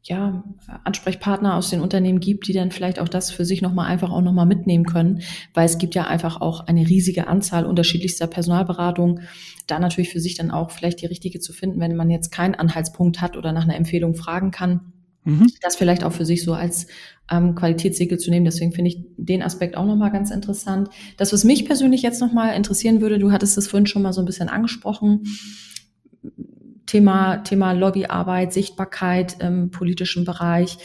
ja, 0.02 0.44
Ansprechpartner 0.84 1.54
aus 1.56 1.70
den 1.70 1.80
Unternehmen 1.80 2.20
gibt, 2.20 2.46
die 2.46 2.52
dann 2.52 2.70
vielleicht 2.70 2.98
auch 2.98 3.08
das 3.08 3.30
für 3.30 3.44
sich 3.44 3.62
nochmal 3.62 3.86
einfach 3.86 4.10
auch 4.10 4.22
nochmal 4.22 4.46
mitnehmen 4.46 4.84
können, 4.84 5.22
weil 5.54 5.66
es 5.66 5.78
gibt 5.78 5.94
ja 5.94 6.06
einfach 6.06 6.40
auch 6.40 6.66
eine 6.66 6.88
riesige 6.88 7.26
Anzahl 7.26 7.66
unterschiedlichster 7.66 8.26
Personalberatungen, 8.26 9.20
da 9.66 9.78
natürlich 9.78 10.10
für 10.10 10.20
sich 10.20 10.36
dann 10.36 10.50
auch 10.50 10.70
vielleicht 10.70 11.00
die 11.02 11.06
richtige 11.06 11.40
zu 11.40 11.52
finden, 11.52 11.80
wenn 11.80 11.96
man 11.96 12.10
jetzt 12.10 12.30
keinen 12.30 12.54
Anhaltspunkt 12.54 13.20
hat 13.20 13.36
oder 13.36 13.52
nach 13.52 13.64
einer 13.64 13.76
Empfehlung 13.76 14.14
fragen 14.14 14.50
kann 14.50 14.92
Mhm. 15.24 15.48
Das 15.60 15.76
vielleicht 15.76 16.04
auch 16.04 16.12
für 16.12 16.24
sich 16.24 16.42
so 16.42 16.54
als 16.54 16.86
ähm, 17.30 17.54
Qualitätssiegel 17.54 18.18
zu 18.18 18.30
nehmen. 18.30 18.44
Deswegen 18.44 18.72
finde 18.72 18.90
ich 18.90 19.04
den 19.16 19.42
Aspekt 19.42 19.76
auch 19.76 19.86
nochmal 19.86 20.10
ganz 20.10 20.30
interessant. 20.30 20.88
Das, 21.16 21.32
was 21.32 21.44
mich 21.44 21.66
persönlich 21.66 22.02
jetzt 22.02 22.20
nochmal 22.20 22.56
interessieren 22.56 23.00
würde, 23.00 23.18
du 23.18 23.32
hattest 23.32 23.56
das 23.56 23.66
vorhin 23.66 23.86
schon 23.86 24.02
mal 24.02 24.12
so 24.12 24.22
ein 24.22 24.26
bisschen 24.26 24.48
angesprochen. 24.48 25.24
Thema, 26.86 27.38
Thema 27.38 27.72
Lobbyarbeit, 27.72 28.52
Sichtbarkeit 28.52 29.40
im 29.40 29.70
politischen 29.70 30.24
Bereich. 30.24 30.78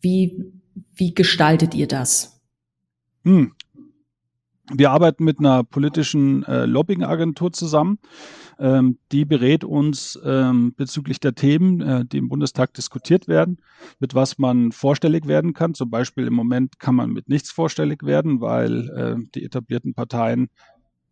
Wie, 0.00 0.52
wie 0.94 1.14
gestaltet 1.14 1.74
ihr 1.74 1.86
das? 1.86 2.40
Hm. 3.24 3.52
Wir 4.72 4.90
arbeiten 4.90 5.24
mit 5.24 5.38
einer 5.38 5.64
politischen 5.64 6.44
äh, 6.44 6.66
Lobbyingagentur 6.66 7.52
zusammen. 7.52 7.98
Ähm, 8.62 8.98
die 9.10 9.24
berät 9.24 9.64
uns 9.64 10.16
ähm, 10.24 10.72
bezüglich 10.76 11.18
der 11.18 11.34
Themen, 11.34 11.80
äh, 11.80 12.04
die 12.04 12.18
im 12.18 12.28
Bundestag 12.28 12.72
diskutiert 12.74 13.26
werden, 13.26 13.58
mit 13.98 14.14
was 14.14 14.38
man 14.38 14.70
vorstellig 14.70 15.26
werden 15.26 15.52
kann. 15.52 15.74
Zum 15.74 15.90
Beispiel 15.90 16.28
im 16.28 16.34
Moment 16.34 16.78
kann 16.78 16.94
man 16.94 17.10
mit 17.10 17.28
nichts 17.28 17.50
vorstellig 17.50 18.04
werden, 18.04 18.40
weil 18.40 18.88
äh, 18.90 19.16
die 19.34 19.44
etablierten 19.44 19.94
Parteien 19.94 20.48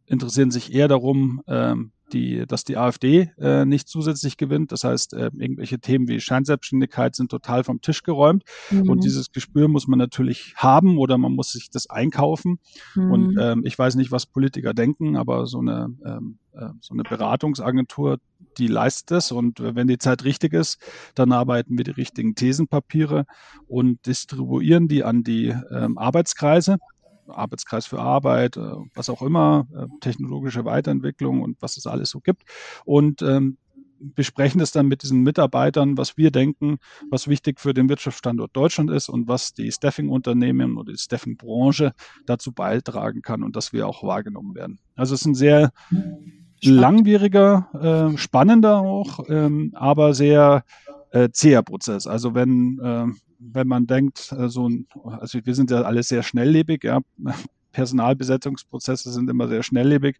interessieren 0.06 0.52
sich 0.52 0.72
eher 0.72 0.86
darum, 0.86 1.42
ähm, 1.48 1.90
die, 2.12 2.44
dass 2.46 2.64
die 2.64 2.76
AfD 2.76 3.30
äh, 3.38 3.64
nicht 3.64 3.88
zusätzlich 3.88 4.36
gewinnt. 4.36 4.72
Das 4.72 4.84
heißt, 4.84 5.14
äh, 5.14 5.30
irgendwelche 5.36 5.78
Themen 5.78 6.08
wie 6.08 6.20
Scheinselbstständigkeit 6.20 7.14
sind 7.14 7.30
total 7.30 7.64
vom 7.64 7.80
Tisch 7.80 8.02
geräumt. 8.02 8.44
Mhm. 8.70 8.88
Und 8.90 9.04
dieses 9.04 9.32
Gespür 9.32 9.68
muss 9.68 9.86
man 9.86 9.98
natürlich 9.98 10.54
haben 10.56 10.98
oder 10.98 11.18
man 11.18 11.32
muss 11.32 11.52
sich 11.52 11.70
das 11.70 11.88
einkaufen. 11.88 12.58
Mhm. 12.94 13.10
Und 13.10 13.38
ähm, 13.40 13.62
ich 13.64 13.78
weiß 13.78 13.94
nicht, 13.96 14.10
was 14.12 14.26
Politiker 14.26 14.74
denken, 14.74 15.16
aber 15.16 15.46
so 15.46 15.58
eine, 15.58 15.96
ähm, 16.04 16.38
äh, 16.39 16.39
so 16.80 16.94
eine 16.94 17.02
Beratungsagentur, 17.02 18.18
die 18.58 18.66
leistet 18.66 19.18
es. 19.18 19.32
Und 19.32 19.60
wenn 19.60 19.86
die 19.86 19.98
Zeit 19.98 20.24
richtig 20.24 20.52
ist, 20.52 20.80
dann 21.14 21.32
arbeiten 21.32 21.76
wir 21.78 21.84
die 21.84 21.92
richtigen 21.92 22.34
Thesenpapiere 22.34 23.26
und 23.68 24.04
distribuieren 24.06 24.88
die 24.88 25.04
an 25.04 25.22
die 25.22 25.54
ähm, 25.70 25.98
Arbeitskreise. 25.98 26.78
Arbeitskreis 27.28 27.86
für 27.86 28.00
Arbeit, 28.00 28.56
äh, 28.56 28.72
was 28.94 29.08
auch 29.08 29.22
immer, 29.22 29.66
äh, 29.74 29.86
technologische 30.00 30.64
Weiterentwicklung 30.64 31.42
und 31.42 31.60
was 31.60 31.76
es 31.76 31.86
alles 31.86 32.10
so 32.10 32.20
gibt. 32.20 32.42
Und 32.84 33.22
ähm, 33.22 33.56
besprechen 34.00 34.60
es 34.60 34.72
dann 34.72 34.86
mit 34.88 35.02
diesen 35.02 35.22
Mitarbeitern, 35.22 35.96
was 35.96 36.16
wir 36.16 36.30
denken, 36.30 36.78
was 37.10 37.28
wichtig 37.28 37.60
für 37.60 37.74
den 37.74 37.88
Wirtschaftsstandort 37.88 38.50
Deutschland 38.54 38.90
ist 38.90 39.08
und 39.08 39.28
was 39.28 39.52
die 39.52 39.70
Staffing-Unternehmen 39.70 40.76
oder 40.76 40.92
die 40.92 40.98
Staffing-Branche 40.98 41.92
dazu 42.26 42.52
beitragen 42.52 43.22
kann 43.22 43.42
und 43.42 43.56
dass 43.56 43.72
wir 43.72 43.86
auch 43.86 44.02
wahrgenommen 44.02 44.54
werden. 44.54 44.78
Also 44.96 45.14
es 45.14 45.20
ist 45.20 45.26
ein 45.26 45.34
sehr 45.34 45.70
Spannend. 45.88 46.62
langwieriger, 46.62 48.12
äh, 48.14 48.18
spannender 48.18 48.80
auch, 48.80 49.20
ähm, 49.28 49.72
aber 49.74 50.14
sehr 50.14 50.64
äh, 51.10 51.28
zäher 51.30 51.62
Prozess. 51.62 52.06
Also 52.06 52.34
wenn 52.34 52.78
äh, 52.82 53.06
wenn 53.40 53.66
man 53.66 53.86
denkt, 53.86 54.32
äh, 54.32 54.48
so 54.48 54.68
ein, 54.68 54.86
also 55.02 55.38
wir 55.42 55.54
sind 55.54 55.70
ja 55.70 55.82
alle 55.82 56.02
sehr 56.02 56.22
schnelllebig, 56.22 56.84
ja, 56.84 57.00
Personalbesetzungsprozesse 57.72 59.12
sind 59.12 59.30
immer 59.30 59.48
sehr 59.48 59.62
schnelllebig. 59.62 60.16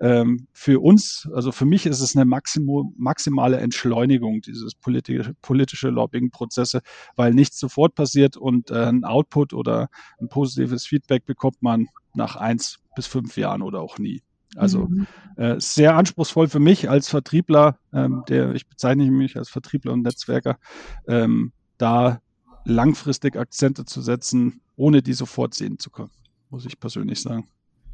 Ähm, 0.00 0.46
für 0.52 0.80
uns, 0.80 1.28
also 1.34 1.52
für 1.52 1.64
mich 1.64 1.86
ist 1.86 2.00
es 2.00 2.16
eine 2.16 2.24
maximo, 2.24 2.92
maximale 2.96 3.58
Entschleunigung 3.58 4.40
dieses 4.40 4.74
politische, 4.74 5.34
politische 5.42 5.88
Lobbying-Prozesse, 5.90 6.80
weil 7.14 7.34
nichts 7.34 7.58
sofort 7.58 7.94
passiert 7.94 8.36
und 8.36 8.70
äh, 8.70 8.86
ein 8.86 9.04
Output 9.04 9.52
oder 9.52 9.88
ein 10.20 10.28
positives 10.28 10.86
Feedback 10.86 11.24
bekommt 11.24 11.62
man 11.62 11.86
nach 12.14 12.36
eins 12.36 12.78
bis 12.94 13.06
fünf 13.06 13.36
Jahren 13.36 13.62
oder 13.62 13.80
auch 13.80 13.98
nie. 13.98 14.22
Also 14.54 14.86
mhm. 14.86 15.06
äh, 15.36 15.56
sehr 15.58 15.96
anspruchsvoll 15.96 16.48
für 16.48 16.60
mich 16.60 16.88
als 16.88 17.08
Vertriebler, 17.08 17.78
ähm, 17.92 18.22
der 18.28 18.54
ich 18.54 18.66
bezeichne 18.68 19.10
mich 19.10 19.36
als 19.36 19.50
Vertriebler 19.50 19.92
und 19.92 20.02
Netzwerker, 20.02 20.58
ähm, 21.06 21.52
da 21.78 22.20
langfristig 22.64 23.36
Akzente 23.36 23.84
zu 23.84 24.00
setzen, 24.00 24.60
ohne 24.76 25.02
die 25.02 25.12
sofort 25.12 25.54
sehen 25.54 25.78
zu 25.78 25.90
können 25.90 26.10
muss 26.50 26.66
ich 26.66 26.78
persönlich 26.78 27.20
sagen. 27.20 27.46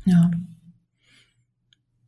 Ja. 0.04 0.30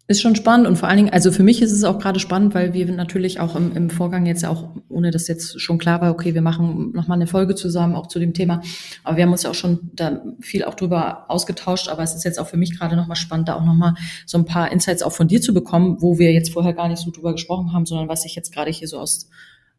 Ist 0.07 0.21
schon 0.21 0.37
spannend 0.37 0.67
und 0.67 0.77
vor 0.77 0.87
allen 0.87 0.99
Dingen, 0.99 1.13
also 1.15 1.33
für 1.33 1.43
mich 1.43 1.63
ist 1.63 1.73
es 1.73 1.83
auch 1.83 1.99
gerade 1.99 2.21
spannend, 2.21 2.55
weil 2.55 2.75
wir 2.75 2.85
natürlich 2.93 3.41
auch 3.41 3.57
im, 3.57 3.75
im 3.75 3.89
Vorgang 3.89 4.27
jetzt 4.27 4.45
auch, 4.45 4.69
ohne 4.91 5.11
dass 5.11 5.29
jetzt 5.29 5.59
schon 5.63 5.79
klar 5.79 6.03
war, 6.03 6.11
okay, 6.11 6.35
wir 6.35 6.43
machen 6.43 6.93
nochmal 6.93 7.17
eine 7.17 7.27
Folge 7.27 7.55
zusammen, 7.55 7.95
auch 7.95 8.09
zu 8.09 8.19
dem 8.19 8.35
Thema, 8.35 8.61
aber 9.03 9.17
wir 9.17 9.25
haben 9.25 9.33
uns 9.33 9.45
ja 9.45 9.51
auch 9.51 9.55
schon 9.55 9.91
da 9.95 10.23
viel 10.41 10.65
auch 10.65 10.75
drüber 10.75 11.31
ausgetauscht, 11.31 11.89
aber 11.89 12.03
es 12.03 12.15
ist 12.15 12.25
jetzt 12.25 12.39
auch 12.39 12.47
für 12.47 12.59
mich 12.59 12.79
gerade 12.79 12.97
nochmal 12.97 13.17
spannend, 13.17 13.49
da 13.49 13.55
auch 13.55 13.65
nochmal 13.65 13.95
so 14.27 14.37
ein 14.37 14.45
paar 14.45 14.71
Insights 14.71 15.03
auch 15.03 15.13
von 15.13 15.27
dir 15.27 15.41
zu 15.41 15.55
bekommen, 15.55 15.97
wo 16.03 16.19
wir 16.19 16.35
jetzt 16.35 16.53
vorher 16.53 16.75
gar 16.75 16.89
nicht 16.89 17.01
so 17.01 17.11
drüber 17.11 17.33
gesprochen 17.33 17.73
haben, 17.73 17.87
sondern 17.87 18.07
was 18.07 18.25
sich 18.25 18.35
jetzt 18.35 18.53
gerade 18.53 18.71
hier 18.71 18.89
so 18.89 18.99
aus, 18.99 19.31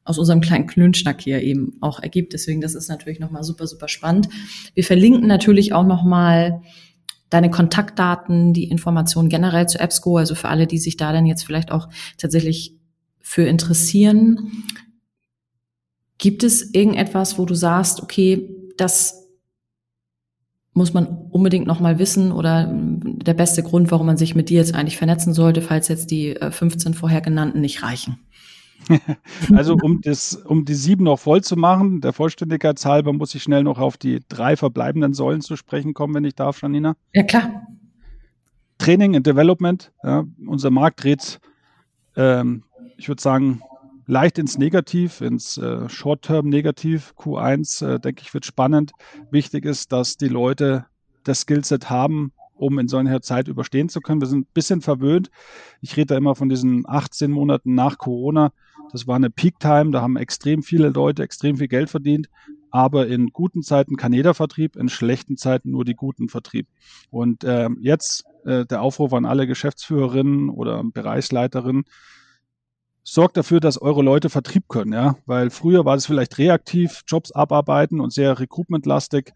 aus 0.05 0.19
unserem 0.19 0.39
kleinen 0.39 0.67
Klönschnack 0.67 1.21
hier 1.21 1.41
eben 1.41 1.73
auch 1.81 1.99
ergibt. 1.99 2.33
Deswegen, 2.33 2.61
das 2.61 2.75
ist 2.75 2.87
natürlich 2.87 3.19
nochmal 3.19 3.43
super, 3.43 3.67
super 3.67 3.87
spannend. 3.87 4.29
Wir 4.75 4.83
verlinken 4.83 5.27
natürlich 5.27 5.73
auch 5.73 5.85
nochmal 5.85 6.61
deine 7.31 7.49
Kontaktdaten, 7.49 8.53
die 8.53 8.65
Informationen 8.65 9.29
generell 9.29 9.67
zu 9.67 9.79
EBSCO, 9.79 10.17
also 10.17 10.35
für 10.35 10.47
alle, 10.47 10.67
die 10.67 10.77
sich 10.77 10.95
da 10.95 11.11
dann 11.11 11.25
jetzt 11.25 11.43
vielleicht 11.43 11.71
auch 11.71 11.89
tatsächlich 12.17 12.77
für 13.19 13.43
interessieren. 13.43 14.63
Gibt 16.19 16.43
es 16.43 16.73
irgendetwas, 16.73 17.39
wo 17.39 17.45
du 17.45 17.55
sagst, 17.55 18.01
okay, 18.01 18.49
das 18.77 19.25
muss 20.73 20.93
man 20.93 21.07
unbedingt 21.31 21.65
nochmal 21.65 21.97
wissen 21.99 22.31
oder 22.31 22.69
der 22.71 23.33
beste 23.33 23.63
Grund, 23.63 23.91
warum 23.91 24.05
man 24.05 24.17
sich 24.17 24.35
mit 24.35 24.49
dir 24.49 24.57
jetzt 24.57 24.75
eigentlich 24.75 24.97
vernetzen 24.97 25.33
sollte, 25.33 25.61
falls 25.61 25.87
jetzt 25.87 26.11
die 26.11 26.35
15 26.37 26.91
äh, 26.91 26.95
vorher 26.95 27.21
genannten 27.21 27.61
nicht 27.61 27.81
reichen? 27.81 28.19
also 29.53 29.75
um, 29.81 30.01
das, 30.01 30.35
um 30.35 30.65
die 30.65 30.73
sieben 30.73 31.03
noch 31.05 31.19
voll 31.19 31.41
zu 31.41 31.55
machen, 31.55 32.01
der 32.01 32.13
Vollständigkeit 32.13 32.83
halber, 32.85 33.13
muss 33.13 33.35
ich 33.35 33.43
schnell 33.43 33.63
noch 33.63 33.79
auf 33.79 33.97
die 33.97 34.21
drei 34.29 34.55
verbleibenden 34.55 35.13
Säulen 35.13 35.41
zu 35.41 35.55
sprechen 35.55 35.93
kommen, 35.93 36.13
wenn 36.13 36.25
ich 36.25 36.35
darf, 36.35 36.61
Janina. 36.61 36.95
Ja, 37.13 37.23
klar. 37.23 37.67
Training 38.77 39.15
and 39.15 39.25
Development. 39.25 39.91
Ja, 40.03 40.25
unser 40.45 40.69
Markt 40.69 41.03
dreht, 41.03 41.39
ähm, 42.15 42.63
ich 42.97 43.07
würde 43.07 43.21
sagen, 43.21 43.61
leicht 44.05 44.37
ins 44.37 44.57
Negativ, 44.57 45.21
ins 45.21 45.57
äh, 45.57 45.89
Short-Term-Negativ. 45.89 47.13
Q1, 47.17 47.85
äh, 47.85 47.99
denke 47.99 48.21
ich, 48.23 48.33
wird 48.33 48.45
spannend. 48.45 48.91
Wichtig 49.31 49.65
ist, 49.65 49.91
dass 49.91 50.17
die 50.17 50.27
Leute 50.27 50.85
das 51.23 51.41
Skillset 51.41 51.89
haben, 51.89 52.31
um 52.55 52.79
in 52.79 52.87
so 52.87 52.97
einer 52.97 53.21
Zeit 53.21 53.47
überstehen 53.47 53.89
zu 53.89 54.01
können. 54.01 54.21
Wir 54.21 54.27
sind 54.27 54.41
ein 54.41 54.53
bisschen 54.53 54.81
verwöhnt. 54.81 55.29
Ich 55.81 55.97
rede 55.97 56.07
da 56.07 56.17
immer 56.17 56.35
von 56.35 56.49
diesen 56.49 56.87
18 56.87 57.31
Monaten 57.31 57.73
nach 57.73 57.97
Corona. 57.97 58.51
Das 58.95 59.07
war 59.07 59.17
eine 59.17 59.29
Peak-Time, 59.29 59.91
da 59.91 60.01
haben 60.01 60.15
extrem 60.15 60.63
viele 60.63 60.87
Leute 60.87 61.21
extrem 61.21 61.57
viel 61.57 61.67
Geld 61.67 61.89
verdient. 61.89 62.29
Aber 62.71 63.07
in 63.07 63.33
guten 63.33 63.61
Zeiten 63.61 63.97
kann 63.97 64.13
jeder 64.13 64.33
Vertrieb, 64.33 64.77
in 64.77 64.87
schlechten 64.87 65.35
Zeiten 65.35 65.71
nur 65.71 65.83
die 65.83 65.95
guten 65.95 66.29
Vertrieb. 66.29 66.65
Und 67.09 67.43
äh, 67.43 67.67
jetzt 67.81 68.23
äh, 68.45 68.65
der 68.65 68.81
Aufruf 68.81 69.11
an 69.11 69.25
alle 69.25 69.47
Geschäftsführerinnen 69.47 70.49
oder 70.49 70.81
Bereichsleiterinnen, 70.81 71.83
sorgt 73.03 73.35
dafür, 73.35 73.59
dass 73.59 73.81
eure 73.81 74.01
Leute 74.01 74.29
Vertrieb 74.29 74.69
können, 74.69 74.93
ja, 74.93 75.17
weil 75.25 75.49
früher 75.49 75.83
war 75.83 75.97
es 75.97 76.05
vielleicht 76.05 76.37
reaktiv, 76.37 77.01
Jobs 77.05 77.33
abarbeiten 77.33 77.99
und 77.99 78.13
sehr 78.13 78.39
recruitmentlastig. 78.39 79.33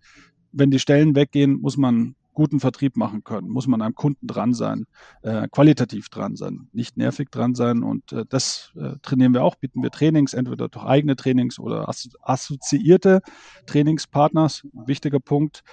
Wenn 0.54 0.72
die 0.72 0.80
Stellen 0.80 1.16
weggehen, 1.16 1.60
muss 1.60 1.76
man 1.76 2.16
guten 2.40 2.62
Vertrieb 2.62 2.96
machen 2.96 3.26
können, 3.26 3.50
muss 3.50 3.68
man 3.68 3.82
am 3.82 3.96
Kunden 3.96 4.26
dran 4.26 4.54
sein, 4.54 4.86
äh, 5.24 5.50
qualitativ 5.52 6.08
dran 6.08 6.38
sein, 6.38 6.70
nicht 6.72 6.96
nervig 6.96 7.32
dran 7.32 7.54
sein. 7.54 7.84
Und 7.84 8.14
äh, 8.14 8.24
das 8.30 8.72
äh, 8.78 8.94
trainieren 9.02 9.34
wir 9.34 9.44
auch, 9.44 9.56
bieten 9.56 9.84
wir 9.84 9.92
Trainings, 9.92 10.34
entweder 10.34 10.70
durch 10.70 10.86
eigene 10.86 11.18
Trainings 11.18 11.60
oder 11.60 11.90
assozi 11.90 12.16
assoziierte 12.22 13.22
Trainingspartners. 13.66 14.66
Wichtiger 14.72 15.20
Punkt. 15.20 15.64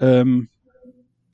Ähm, 0.00 0.48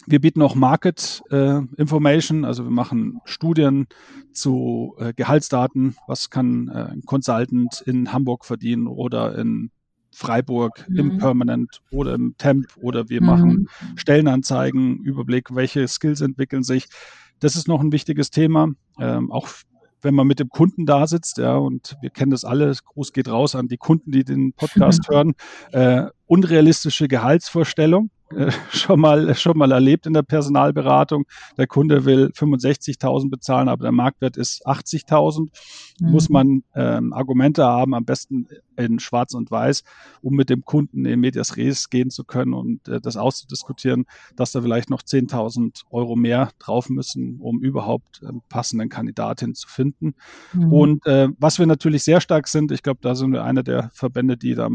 wir 0.06 0.20
bieten 0.20 0.42
auch 0.42 0.56
Market 0.56 1.22
äh, 1.30 1.60
Information, 1.76 2.44
also 2.44 2.64
wir 2.64 2.72
machen 2.72 3.20
Studien 3.26 3.86
zu 4.32 4.96
äh, 4.98 5.12
Gehaltsdaten. 5.14 5.94
Was 6.08 6.30
kann 6.30 6.66
äh, 6.66 6.94
ein 6.94 7.02
Consultant 7.06 7.80
in 7.86 8.12
Hamburg 8.12 8.44
verdienen 8.44 8.88
oder 8.88 9.38
in 9.38 9.70
Freiburg 10.12 10.86
mhm. 10.88 10.96
im 10.96 11.18
Permanent 11.18 11.80
oder 11.90 12.14
im 12.14 12.34
Temp 12.38 12.66
oder 12.80 13.08
wir 13.08 13.20
mhm. 13.20 13.26
machen 13.26 13.68
Stellenanzeigen, 13.96 14.98
Überblick, 15.02 15.54
welche 15.54 15.86
Skills 15.88 16.20
entwickeln 16.20 16.62
sich. 16.62 16.88
Das 17.38 17.56
ist 17.56 17.68
noch 17.68 17.80
ein 17.80 17.92
wichtiges 17.92 18.30
Thema. 18.30 18.68
Ähm, 18.98 19.30
auch 19.30 19.48
wenn 20.02 20.14
man 20.14 20.26
mit 20.26 20.40
dem 20.40 20.48
Kunden 20.48 20.86
da 20.86 21.06
sitzt, 21.06 21.38
ja, 21.38 21.56
und 21.56 21.96
wir 22.00 22.10
kennen 22.10 22.30
das 22.30 22.44
alle, 22.44 22.72
Gruß 22.84 23.12
geht 23.12 23.28
raus 23.28 23.54
an 23.54 23.68
die 23.68 23.76
Kunden, 23.76 24.12
die 24.12 24.24
den 24.24 24.52
Podcast 24.52 25.08
hören, 25.10 25.34
äh, 25.72 26.06
unrealistische 26.30 27.08
Gehaltsvorstellung. 27.08 28.10
Äh, 28.32 28.52
schon 28.70 29.00
mal 29.00 29.34
schon 29.34 29.58
mal 29.58 29.72
erlebt 29.72 30.06
in 30.06 30.12
der 30.12 30.22
Personalberatung. 30.22 31.24
Der 31.58 31.66
Kunde 31.66 32.04
will 32.04 32.30
65.000 32.32 33.28
bezahlen, 33.28 33.68
aber 33.68 33.82
der 33.82 33.92
Marktwert 33.92 34.36
ist 34.36 34.64
80.000. 34.64 35.48
Mhm. 35.98 36.10
Muss 36.10 36.28
man 36.28 36.62
ähm, 36.76 37.12
Argumente 37.12 37.64
haben, 37.64 37.94
am 37.94 38.04
besten 38.04 38.46
in 38.76 39.00
Schwarz 39.00 39.34
und 39.34 39.50
Weiß, 39.50 39.82
um 40.22 40.36
mit 40.36 40.50
dem 40.50 40.64
Kunden 40.64 41.04
in 41.04 41.18
Medias 41.18 41.56
Res 41.56 41.90
gehen 41.90 42.10
zu 42.10 42.22
können 42.22 42.54
und 42.54 42.86
äh, 42.86 43.00
das 43.00 43.16
auszudiskutieren, 43.16 44.06
dass 44.36 44.52
da 44.52 44.62
vielleicht 44.62 44.88
noch 44.88 45.02
10.000 45.02 45.82
Euro 45.90 46.14
mehr 46.14 46.50
drauf 46.60 46.88
müssen, 46.88 47.40
um 47.40 47.60
überhaupt 47.60 48.22
einen 48.24 48.40
passenden 48.48 48.88
Kandidatin 48.88 49.56
zu 49.56 49.66
finden. 49.66 50.14
Mhm. 50.52 50.72
Und 50.72 51.06
äh, 51.06 51.28
was 51.38 51.58
wir 51.58 51.66
natürlich 51.66 52.04
sehr 52.04 52.20
stark 52.20 52.46
sind, 52.46 52.70
ich 52.70 52.84
glaube, 52.84 53.00
da 53.02 53.16
sind 53.16 53.32
wir 53.32 53.42
einer 53.42 53.64
der 53.64 53.90
Verbände, 53.92 54.36
die 54.36 54.54
da 54.54 54.70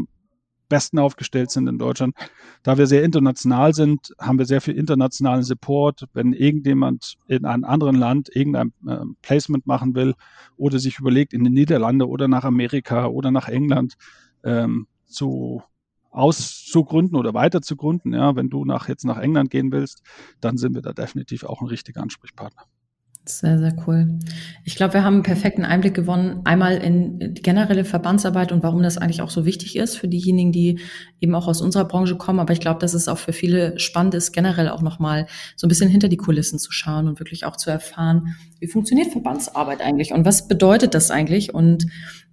besten 0.68 0.98
aufgestellt 0.98 1.50
sind 1.50 1.68
in 1.68 1.78
Deutschland. 1.78 2.14
Da 2.62 2.78
wir 2.78 2.86
sehr 2.86 3.04
international 3.04 3.74
sind, 3.74 4.14
haben 4.18 4.38
wir 4.38 4.46
sehr 4.46 4.60
viel 4.60 4.76
internationalen 4.76 5.42
Support. 5.42 6.04
Wenn 6.12 6.32
irgendjemand 6.32 7.16
in 7.28 7.44
einem 7.44 7.64
anderen 7.64 7.96
Land 7.96 8.34
irgendein 8.34 8.72
äh, 8.86 8.98
Placement 9.22 9.66
machen 9.66 9.94
will 9.94 10.14
oder 10.56 10.78
sich 10.78 10.98
überlegt, 10.98 11.32
in 11.32 11.44
die 11.44 11.50
Niederlande 11.50 12.08
oder 12.08 12.28
nach 12.28 12.44
Amerika 12.44 13.06
oder 13.06 13.30
nach 13.30 13.48
England 13.48 13.94
ähm, 14.44 14.86
zu 15.06 15.62
auszugründen 16.10 17.16
oder 17.16 17.34
weiter 17.34 17.60
zu 17.60 17.76
gründen, 17.76 18.14
ja, 18.14 18.34
wenn 18.36 18.48
du 18.48 18.64
nach, 18.64 18.88
jetzt 18.88 19.04
nach 19.04 19.18
England 19.18 19.50
gehen 19.50 19.70
willst, 19.70 20.02
dann 20.40 20.56
sind 20.56 20.74
wir 20.74 20.82
da 20.82 20.92
definitiv 20.92 21.44
auch 21.44 21.60
ein 21.60 21.68
richtiger 21.68 22.00
Ansprechpartner. 22.00 22.62
Sehr, 23.28 23.58
sehr 23.58 23.74
cool. 23.86 24.20
Ich 24.62 24.76
glaube, 24.76 24.94
wir 24.94 25.02
haben 25.02 25.14
einen 25.14 25.22
perfekten 25.24 25.64
Einblick 25.64 25.94
gewonnen, 25.94 26.42
einmal 26.44 26.76
in 26.76 27.34
generelle 27.34 27.84
Verbandsarbeit 27.84 28.52
und 28.52 28.62
warum 28.62 28.84
das 28.84 28.98
eigentlich 28.98 29.20
auch 29.20 29.30
so 29.30 29.44
wichtig 29.44 29.74
ist 29.74 29.96
für 29.96 30.06
diejenigen, 30.06 30.52
die 30.52 30.78
eben 31.20 31.34
auch 31.34 31.48
aus 31.48 31.60
unserer 31.60 31.86
Branche 31.86 32.16
kommen. 32.16 32.38
Aber 32.38 32.52
ich 32.52 32.60
glaube, 32.60 32.78
dass 32.78 32.94
es 32.94 33.08
auch 33.08 33.18
für 33.18 33.32
viele 33.32 33.80
spannend 33.80 34.14
ist, 34.14 34.30
generell 34.30 34.68
auch 34.68 34.80
nochmal 34.80 35.26
so 35.56 35.66
ein 35.66 35.68
bisschen 35.68 35.90
hinter 35.90 36.08
die 36.08 36.16
Kulissen 36.16 36.60
zu 36.60 36.70
schauen 36.70 37.08
und 37.08 37.18
wirklich 37.18 37.44
auch 37.44 37.56
zu 37.56 37.68
erfahren, 37.68 38.36
wie 38.60 38.68
funktioniert 38.68 39.10
Verbandsarbeit 39.10 39.80
eigentlich 39.80 40.12
und 40.12 40.24
was 40.24 40.46
bedeutet 40.46 40.94
das 40.94 41.10
eigentlich? 41.10 41.52
Und 41.52 41.86